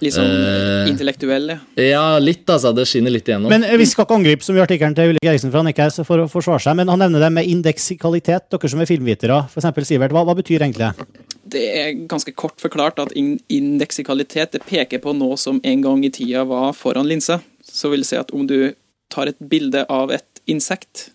[0.00, 1.58] Litt sånn uh, intellektuell, ja.
[1.76, 2.72] Ja, litt, altså.
[2.76, 3.52] Det skinner litt igjennom.
[3.52, 5.74] Men eh, vi skal ikke angripe så mye artikkelen til Ulrik Eriksen, for han er
[5.74, 8.48] ikke her for å forsvare seg, men han nevner det med indeksikalitet.
[8.54, 11.20] Dere som er filmvitere, eksempel Sivert, hva, hva betyr egentlig det?
[11.50, 16.12] Det er ganske kort forklart at indeksikalitet det peker på noe som en gang i
[16.14, 17.42] tida var foran linsa.
[17.60, 18.72] Så vil si at om du
[19.12, 21.10] tar et bilde av et insekt,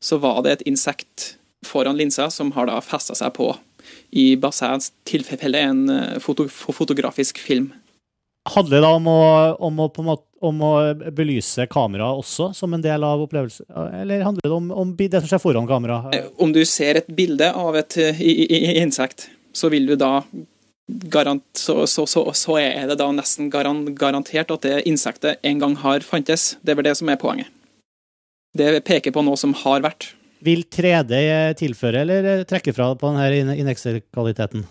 [0.00, 1.34] så var det et insekt
[1.66, 3.52] foran linsa som har da festa seg på,
[4.16, 7.74] i Bassins tilfelle, en eh, foto fotografisk film.
[8.46, 9.20] Handler det da om å,
[9.66, 10.72] om å, måte, om å
[11.16, 13.66] belyse kameraet også, som en del av opplevelsen?
[14.02, 15.96] Eller handler det om, om det som skjer foran kamera?
[16.14, 18.12] Eh, Om du ser et bilde av et i-
[18.44, 20.20] i- i- insekt, så vil du da
[21.10, 25.58] garant, så, så, så, så er det da nesten garan, garantert at det insektet en
[25.58, 26.52] gang har fantes.
[26.62, 27.50] Det er vel det som er poenget.
[28.56, 30.12] Det peker på noe som har vært.
[30.46, 31.18] Vil 3D
[31.58, 34.62] tilføre eller trekke fra på denne indeksikaliteten?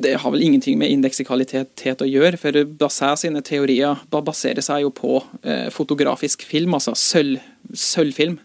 [0.00, 4.90] Det har vel ingenting med indeksikalitet å gjøre, for Basset sine teorier baserer seg jo
[4.94, 7.42] på eh, fotografisk film, altså sølv,
[7.76, 8.38] sølvfilm.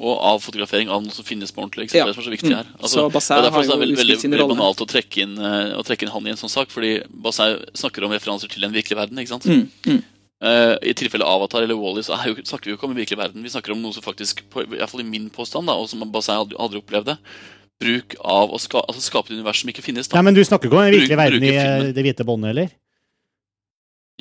[0.00, 1.90] Og avfotografering av noe som finnes på ordentlig.
[1.92, 2.04] Ja.
[2.06, 2.56] Det er som er så viktig Mm.
[2.56, 2.68] her.
[2.80, 5.76] Altså, Så Basset derfor har jo er det veldig, veldig, banalt å trekke, inn, eh,
[5.76, 8.72] å trekke inn han i en sånn sak, fordi Basset snakker om referanser til en
[8.72, 9.18] virkelig verden.
[9.18, 9.44] ikke sant?
[9.44, 10.02] Mm, mm.
[10.42, 12.98] Uh, I tilfelle Avatar eller Wall-E så er jo, snakker vi jo ikke om en
[12.98, 13.42] virkelig verden.
[13.44, 15.88] Vi snakker om noe som faktisk, på, i hvert fall i min påstand, da, og
[15.88, 17.16] som Basset aldri, aldri opplevde,
[17.82, 20.08] bruk av å ska, altså skape et univers som ikke finnes.
[20.08, 20.16] da.
[20.18, 21.92] Ja, men du snakker ikke om den virkelige verden i eh, filmen.
[21.98, 22.70] Det hvite båndet, eller?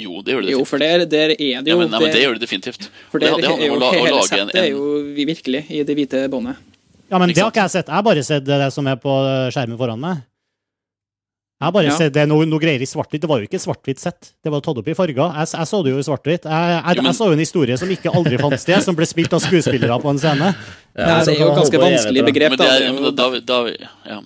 [0.01, 0.69] Jo, det gjør det Jo, definitivt.
[0.71, 2.87] for der, der er det Ja, men, nei, men det gjør det definitivt.
[3.11, 4.61] For det, der det handler er om jo å, la, å hele lage en, settet
[4.61, 4.85] er jo
[5.17, 6.67] virkelig i det hvite båndet.
[7.11, 7.87] Ja, men Ikke det har ikke jeg sett.
[7.91, 9.15] Jeg har bare sett det som er på
[9.51, 10.21] skjermen foran meg.
[11.61, 11.95] Jeg bare Ja.
[11.97, 13.21] ser, det noe, noe greier i svart-hvitt.
[13.21, 14.31] Det var jo ikke svart-hvitt sett.
[14.41, 15.21] Det var tatt opp i farger.
[15.37, 16.47] Jeg, jeg så det jo i svart-hvitt.
[16.49, 19.05] Jeg, jeg, jeg, jeg så jo en historie som ikke aldri fant sted, som ble
[19.05, 20.51] spilt av skuespillere på en scene.
[20.97, 22.65] Ja, Nei, det er jo ganske vanskelig begrep, da.
[22.65, 24.19] Men det Det er, er men da, da, ja.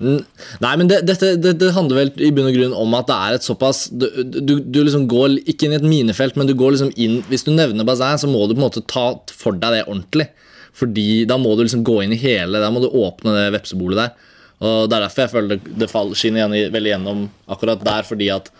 [0.00, 0.22] Mm,
[0.64, 3.16] Nei, men det, dette, det, det handler vel i bunn og grunn om at det
[3.20, 6.54] er et såpass Du, du, du liksom går ikke inn i et minefelt, men du
[6.56, 9.52] går liksom inn Hvis du nevner Bazin, så må du på en måte ta for
[9.60, 10.30] deg det ordentlig.
[10.72, 14.00] Fordi da må du liksom gå inn i hele Da må du åpne det vepsebolet
[14.00, 14.26] der.
[14.60, 18.28] Og Det er derfor jeg føler det, det fall, skinner veldig gjennom akkurat der, fordi
[18.34, 18.50] at,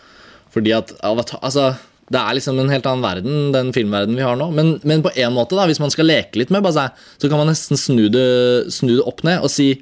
[0.52, 1.74] fordi at altså,
[2.10, 4.48] Det er liksom en helt annen verden, den filmverdenen vi har nå.
[4.56, 7.38] Men, men på en måte, da, hvis man skal leke litt med Bazin, så kan
[7.38, 9.74] man nesten snu det, snu det opp ned og si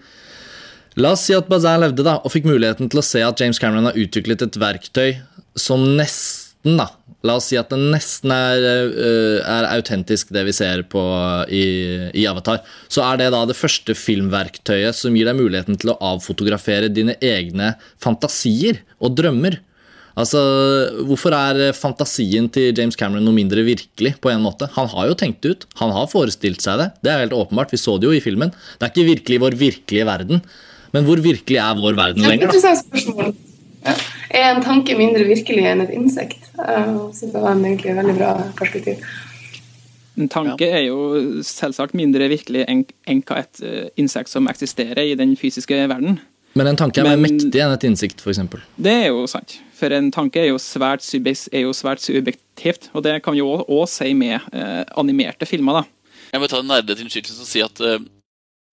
[0.99, 3.61] La oss si at Bazin levde da, og fikk muligheten til å se at James
[3.62, 5.21] Cameron har utviklet et verktøy
[5.55, 6.38] som nesten
[6.77, 6.91] da,
[7.27, 11.01] La oss si at det nesten er, øh, er autentisk, det vi ser på
[11.51, 11.64] i,
[12.14, 12.61] i Avatar.
[12.87, 17.16] Så er det da det første filmverktøyet som gir deg muligheten til å avfotografere dine
[17.19, 19.59] egne fantasier og drømmer.
[20.19, 20.39] Altså,
[21.07, 24.14] Hvorfor er fantasien til James Cameron noe mindre virkelig?
[24.23, 24.71] på en måte?
[24.79, 26.89] Han har jo tenkt det ut, han har forestilt seg det.
[27.03, 28.55] Det er helt åpenbart, Vi så det jo i filmen.
[28.79, 30.43] Det er ikke virkelig vår virkelige verden.
[30.95, 32.55] Men hvor virkelig er vår verden lenger?
[32.55, 33.47] da?
[33.89, 33.97] Ja.
[34.39, 36.51] Er en tanke mindre virkelig enn et insekt?
[36.59, 36.84] Jeg
[37.16, 39.05] synes det var en egentlig veldig bra perspektiv.
[40.18, 40.99] En tanke er jo
[41.47, 46.18] selvsagt mindre virkelig enn enn hva et eh, insekt som eksisterer i den fysiske verden.
[46.59, 48.41] Men en tanke er mer mektig enn et innsikt, f.eks.
[48.76, 49.61] Det er jo sant.
[49.78, 53.61] For en tanke er jo svært, er jo svært subjektivt, og det kan vi jo
[53.62, 55.80] òg si med eh, animerte filmer.
[55.80, 56.14] da.
[56.32, 58.03] Jeg må ta en nerdete innskytelse og si at eh,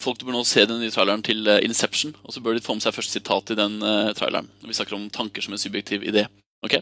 [0.06, 2.78] folk bør nå se den nye traileren til eh, Inception, og så bør de få
[2.78, 4.50] med seg første sitat i den eh, traileren.
[4.62, 6.28] Når vi snakker om tanker som en subjektiv idé.
[6.66, 6.78] Ok?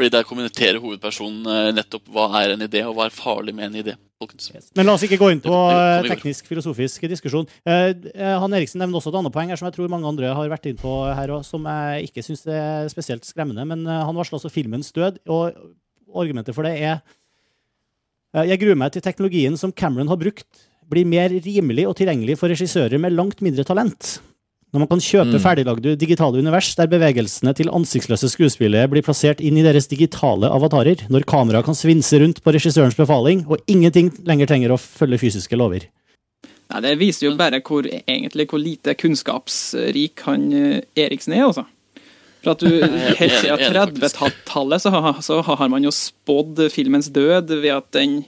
[0.00, 3.68] Fordi der kommenterer hovedpersonen eh, nettopp hva er en idé, og hva er farlig med
[3.68, 3.96] en idé.
[4.22, 4.48] folkens.
[4.78, 5.52] Men la oss ikke gå inn på
[6.06, 7.48] teknisk-filosofisk diskusjon.
[7.66, 7.92] Eh,
[8.40, 10.70] Han Eriksen nevner også et annet poeng her som jeg tror mange andre har vært
[10.70, 13.66] inn på her også, som jeg ikke syns er spesielt skremmende.
[13.68, 15.58] Men han varsler også filmens død, og
[16.14, 17.02] argumentet for det er
[18.48, 20.48] Jeg gruer meg til teknologien som Cameron har brukt,
[20.90, 24.18] blir mer rimelig og tilgjengelig for regissører med langt mindre talent.
[24.72, 25.42] Når man kan kjøpe Mm.
[25.44, 30.96] ferdiglagde digitale univers der bevegelsene til ansiktsløse skuespillere blir plassert inn i deres digitale avatarer,
[31.12, 35.56] når kameraet kan svinse rundt på regissørens befaling, og ingenting lenger trenger å følge fysiske
[35.60, 35.84] lover.
[36.72, 41.66] Nei, Det viser jo bare hvor, egentlig hvor lite kunnskapsrik han eh, Eriksen er, altså.
[42.42, 42.80] For at du
[43.20, 44.16] Helt siden Enig, enig, faktisk.
[44.16, 48.22] 30-tallet så, så har man jo spådd filmens død ved at den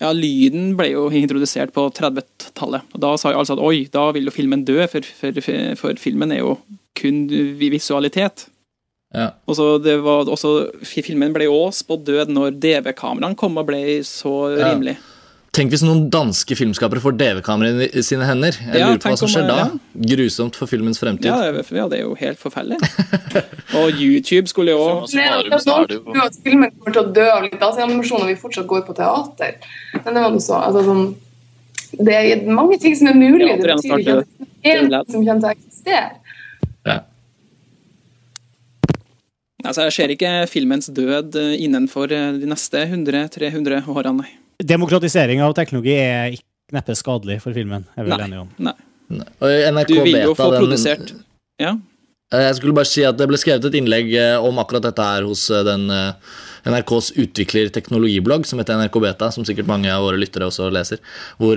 [0.00, 2.86] ja, Lyden ble jo introdusert på 30-tallet.
[2.94, 5.44] Og Da sa jo alle at oi, da vil jo filmen dø, for, for,
[5.80, 6.56] for filmen er jo
[6.98, 7.24] kun
[7.60, 8.48] visualitet.
[9.14, 9.30] Ja.
[9.46, 10.72] Og så det var også,
[11.06, 14.72] Filmen ble jo også spådd død når DV-kameraene kom og ble så Ja.
[15.54, 18.56] Tenk hvis noen danske filmskapere får DV-kamera i sine hender.
[18.58, 19.56] Jeg Ja, lurer på hva som som om, skjer da.
[19.62, 20.06] ja.
[20.10, 21.28] Grusomt for filmens fremtid.
[21.30, 22.78] Ja, ja, det er jo helt forferdelig.
[23.78, 28.24] Og YouTube skulle jo Altså, tror at filmen kommer til å dø av litt animasjon
[28.24, 29.54] når vi fortsatt går på teater.
[30.00, 31.06] Men det var noe så, altså, sånn,
[32.02, 33.46] det er mange ting som er mulig.
[33.46, 36.06] Ja, Det er betyr ikke at det er en som kommer til å eksistere.
[36.90, 36.98] Ja.
[39.64, 44.32] Altså, Jeg ser ikke filmens død eh, innenfor eh, de neste 100-300 årene, nei.
[44.62, 47.84] Demokratisering av teknologi er ikke neppe skadelig for filmen.
[47.96, 48.50] er vi enige om.
[48.58, 48.72] nei.
[49.10, 49.26] Nei.
[49.70, 51.12] NRK Du vil jo få den- produsert
[51.60, 51.76] Ja.
[52.32, 54.98] Eh, Jeg skulle bare si at Det ble skrevet et innlegg eh, om akkurat dette
[55.02, 55.86] her hos eh, den
[56.64, 60.98] NRKs utvikler-teknologiblogg, som heter NRK Beta, som sikkert mange av våre lyttere også leser.
[61.38, 61.56] Hvor,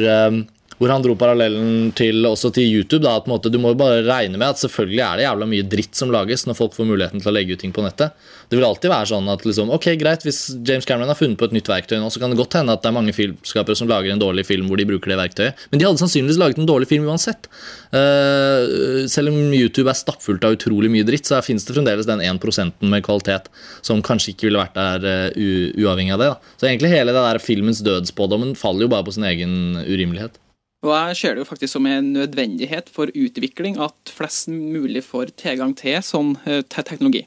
[0.78, 3.02] hvor han dro parallellen til, også til YouTube.
[3.06, 5.98] Da, at måte, du må bare regne med at selvfølgelig er det jævla mye dritt
[5.98, 8.14] som lages når folk får muligheten til å legge ut ting på nettet.
[8.48, 11.50] Det vil alltid være sånn at liksom, ok, greit, hvis James Cameron har funnet på
[11.50, 13.90] et nytt verktøy nå, så kan det godt hende at det er mange filmskapere som
[13.90, 15.68] lager en dårlig film hvor de bruker det verktøyet.
[15.72, 17.50] Men de hadde sannsynligvis laget en dårlig film uansett.
[17.92, 22.24] Uh, selv om YouTube er stappfullt av utrolig mye dritt, så finnes det fremdeles den
[22.24, 23.50] 1% med kvalitet
[23.86, 26.34] som kanskje ikke ville vært der uh, uavhengig av det.
[26.36, 26.58] Da.
[26.62, 30.38] Så egentlig hele det der filmens dødsspådommen faller jo bare på sin egen urimelighet.
[30.86, 35.34] Og jeg ser det jo faktisk som en nødvendighet for utvikling at flest mulig får
[35.40, 37.24] tilgang til sånn til teknologi.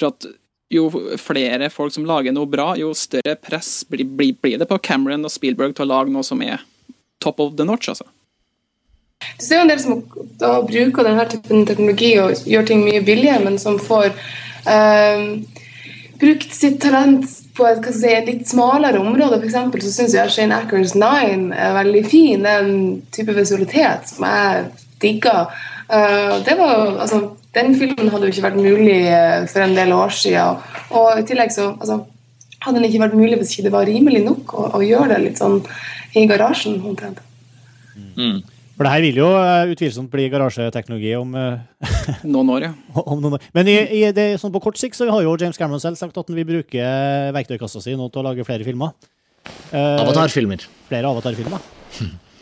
[0.00, 0.28] For at
[0.72, 0.88] jo
[1.20, 5.24] flere folk som lager noe bra, jo større press blir, blir, blir det på Cameron
[5.24, 6.62] og Spielberg til å lage noe som er
[7.24, 8.06] top of the notch, altså.
[9.18, 10.02] Du ser jo en del som
[10.38, 14.12] da bruker denne typen teknologi og gjør ting mye billigere, men som får
[14.70, 15.24] eh,
[16.20, 17.26] brukt sitt talent
[17.58, 19.40] på et, si, litt smalere område.
[19.40, 22.44] For eksempel så syns jeg Shane Ackers Nine er veldig fin.
[22.44, 24.68] Det er en type visualitet som jeg
[25.02, 25.50] digger.
[25.88, 27.22] Uh, det var, altså,
[27.56, 30.60] den filmen hadde jo ikke vært mulig eh, for en del år siden.
[30.98, 32.02] Og i tillegg så altså,
[32.64, 35.22] hadde den ikke vært mulig hvis ikke det var rimelig nok å, å gjøre det
[35.24, 35.58] litt sånn
[36.18, 36.78] i garasjen.
[36.84, 37.24] omtrent.
[38.78, 41.88] For det her vil jo eh, utvilsomt bli garasjeteknologi om, eh,
[42.32, 43.02] Noen år, ja.
[43.02, 43.46] om noen år.
[43.56, 46.14] Men i, i det, sånn på kort sikt så har jo James Cameron selv sagt
[46.14, 46.90] at han vil bruke
[47.34, 48.94] verktøykassa si nå til å lage flere filmer.
[49.72, 50.62] Uh, Avatar-filmer.
[50.86, 51.64] Flere avatarfilmer.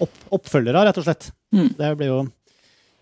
[0.04, 1.30] Opp, oppfølgere, rett og slett.
[1.56, 1.70] Mm.
[1.78, 2.18] Det blir jo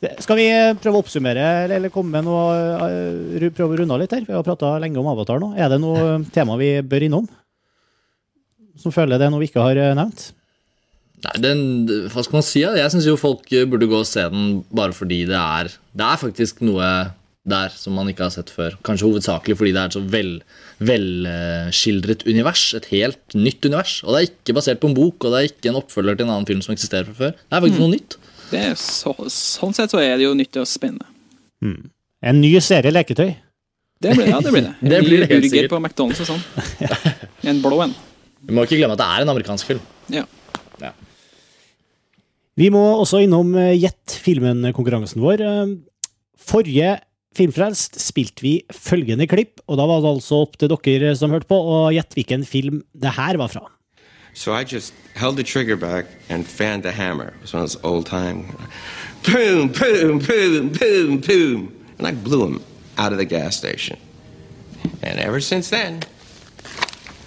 [0.05, 0.47] det, Skal vi
[0.79, 4.23] prøve å oppsummere eller, eller komme med noe Prøve å runde av litt her?
[4.29, 5.51] Vi har prata lenge om Avatar nå.
[5.59, 7.27] Er det noe tema vi bør innom?
[8.79, 10.29] Som føler det er noe vi ikke har nevnt?
[11.25, 11.61] Nei, den,
[12.13, 12.61] hva skal man si?
[12.65, 12.75] Ja?
[12.77, 16.21] Jeg syns jo folk burde gå og se den bare fordi det er Det er
[16.21, 16.89] faktisk noe
[17.47, 18.73] der som man ikke har sett før.
[18.87, 20.31] Kanskje hovedsakelig fordi det er et så vel,
[20.81, 22.63] velskildret univers.
[22.79, 23.99] Et helt nytt univers.
[24.05, 26.27] Og det er ikke basert på en bok, og det er ikke en oppfølger til
[26.27, 27.35] en annen film som eksisterer fra før.
[27.37, 27.85] Det er faktisk Mm.
[27.85, 28.17] noe nytt.
[28.51, 31.07] Det er så, sånn sett så er det jo nyttig og spennende.
[32.23, 33.35] En ny serie leketøy.
[34.01, 34.75] Det blir, ja, det blir det.
[34.83, 35.71] En Det ny det helt burger sikkert.
[35.71, 36.43] på McDonald's og sånn.
[37.51, 37.95] En blå en.
[38.45, 39.81] Vi må ikke glemme at det er en amerikansk film.
[40.13, 40.25] Ja.
[40.81, 40.93] Ja.
[42.59, 45.43] Vi må også innom eh, Gjett filmen-konkurransen vår.
[45.43, 45.75] Eh,
[46.45, 46.99] Forrige
[47.35, 51.51] Filmfrelst spilte vi følgende klipp, og da var det altså opp til dere som hørte
[51.51, 53.65] på, å gjette hvilken film det her var fra.
[54.35, 57.35] So I just held the trigger back and fanned the hammer.
[57.35, 58.47] It was one of those old time
[59.25, 61.83] boom, boom, boom, boom, boom.
[61.99, 62.63] And I blew him
[62.99, 63.99] out of the gas station.
[65.03, 66.03] And ever since then,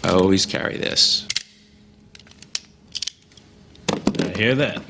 [0.04, 1.28] I always carry this.
[4.20, 4.82] I hear that.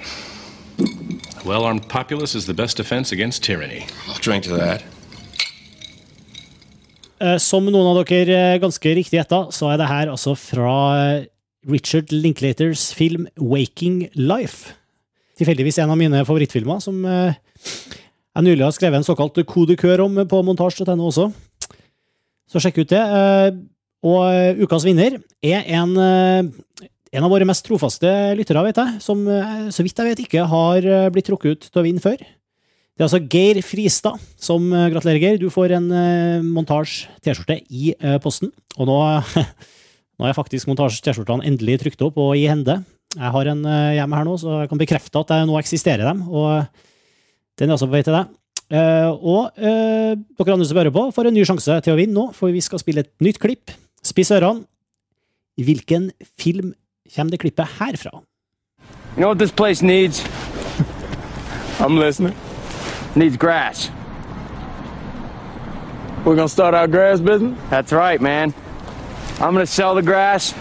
[1.48, 3.86] Well armed populace is the best defense against tyranny.
[4.08, 4.84] I'll drink to that.
[7.24, 10.74] Eh, Som noen av dere eh, ganske riktig gjetta, så er det her altså fra
[11.00, 11.24] eh,
[11.72, 14.74] Richard Linklaters film Waking Life.
[15.40, 20.40] Tilfeldigvis en av mine favorittfilmer, som jeg nylig har skrevet en såkalt kodekør om på
[20.48, 21.28] montasj.no også.
[22.50, 23.02] Så sjekk ut det.
[23.02, 23.52] Eh,
[24.08, 25.96] Og ukas vinner er en,
[27.16, 30.48] en av våre mest trofaste lyttere, vet jeg, som eh, så vidt jeg vet ikke
[30.50, 32.20] har eh, blitt trukket ut til å vinne før.
[32.20, 35.40] Det er altså Geir Fristad som eh, gratulerer, Geir.
[35.42, 35.88] Du får en
[36.50, 37.94] montasj-T-skjorte i
[38.24, 38.52] posten.
[38.78, 38.98] Og nå,
[40.18, 42.82] nå er faktisk montasj-T-skjortene endelig trykt opp og i hende.
[43.16, 43.62] Jeg har en
[43.96, 46.26] hjemme her nå, så jeg kan bekrefte at det nå eksisterer dem.
[46.28, 46.66] Og
[47.58, 48.34] den er også på vei til deg.
[49.24, 52.52] Og dere andre som hører på, får en ny sjanse til å vinne nå, for
[52.54, 53.72] vi skal spille et nytt klipp.
[54.06, 54.68] Spiss ørene.
[55.58, 56.76] Hvilken film
[57.16, 58.12] kommer det klippet her fra?
[59.16, 60.24] You know what this place needs?
[61.80, 62.36] I'm listening.
[63.16, 63.92] Needs grass.
[66.26, 67.58] We're gonna start our grass business?
[67.70, 68.54] That's right, man.
[69.40, 70.54] I'm gonna sell the grass,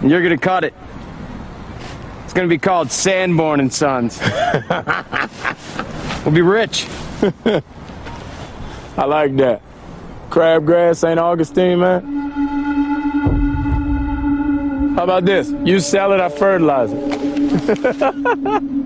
[0.00, 0.74] and you're gonna cut it.
[2.24, 4.20] It's gonna be called Sanborn and Sons.
[6.24, 6.86] we'll be rich.
[8.96, 9.62] I like that.
[10.30, 11.18] Crabgrass, St.
[11.18, 12.23] Augustine, man.
[14.94, 15.50] How about this?
[15.64, 16.28] You sell it, I.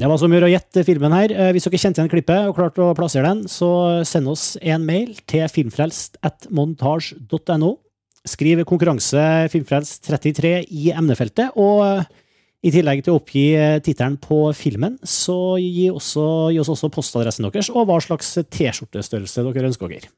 [0.00, 1.32] Det var så mye å gjette filmen her.
[1.34, 3.68] Eh, Hvis dere kjente igjen klippet og klarte å plassere den, så
[4.08, 7.70] send oss en mail til filmfrelst.montasj.no.
[8.30, 12.04] Skriv konkurranse filmfrelst33 i emnefeltet, og eh,
[12.64, 16.88] i tillegg til å oppgi eh, tittelen på filmen, så gi, også, gi oss også
[16.94, 20.08] postadressen deres og hva slags T-skjortestørrelse dere ønsker dere.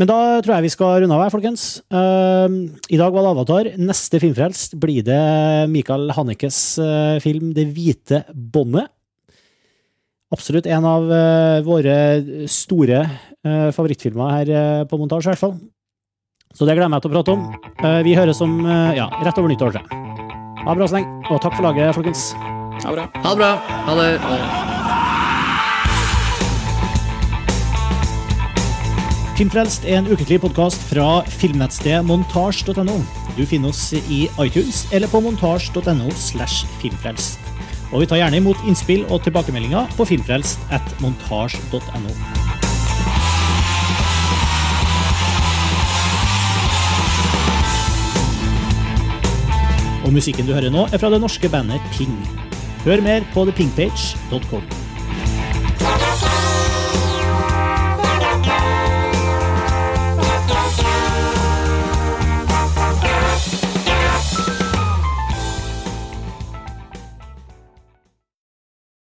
[0.00, 1.64] Men da tror jeg vi skal runde av her, folkens.
[1.92, 3.68] Uh, I dag var det Avatar.
[3.76, 5.20] Neste Filmfrelst blir det
[5.68, 8.88] Michael Hannekes uh, film Det hvite båndet.
[10.32, 11.98] Absolutt en av uh, våre
[12.48, 15.54] store uh, favorittfilmer her uh, på montasje, i hvert fall.
[16.54, 17.46] Så det gleder jeg meg til å prate om.
[17.84, 19.82] Uh, vi høres om uh, ja, rett over nyttår.
[19.84, 22.30] Ha det bra så lenge, og takk for laget, folkens.
[22.80, 23.08] Ha det bra.
[23.20, 23.54] Ha det bra.
[23.90, 24.12] Ha det.
[24.24, 24.79] Ha det.
[29.40, 32.96] Filmfrelst er en ukentlig podkast fra filmnettstedet montasj.no.
[33.38, 37.40] Du finner oss i iTunes eller på montasj.no slash filmfrelst.
[37.88, 42.12] Og vi tar gjerne imot innspill og tilbakemeldinger på filmfrelst at montasj.no.
[50.04, 52.12] Og musikken du hører nå, er fra det norske bandet Ping.
[52.84, 54.89] Hør mer på thepingpage.com.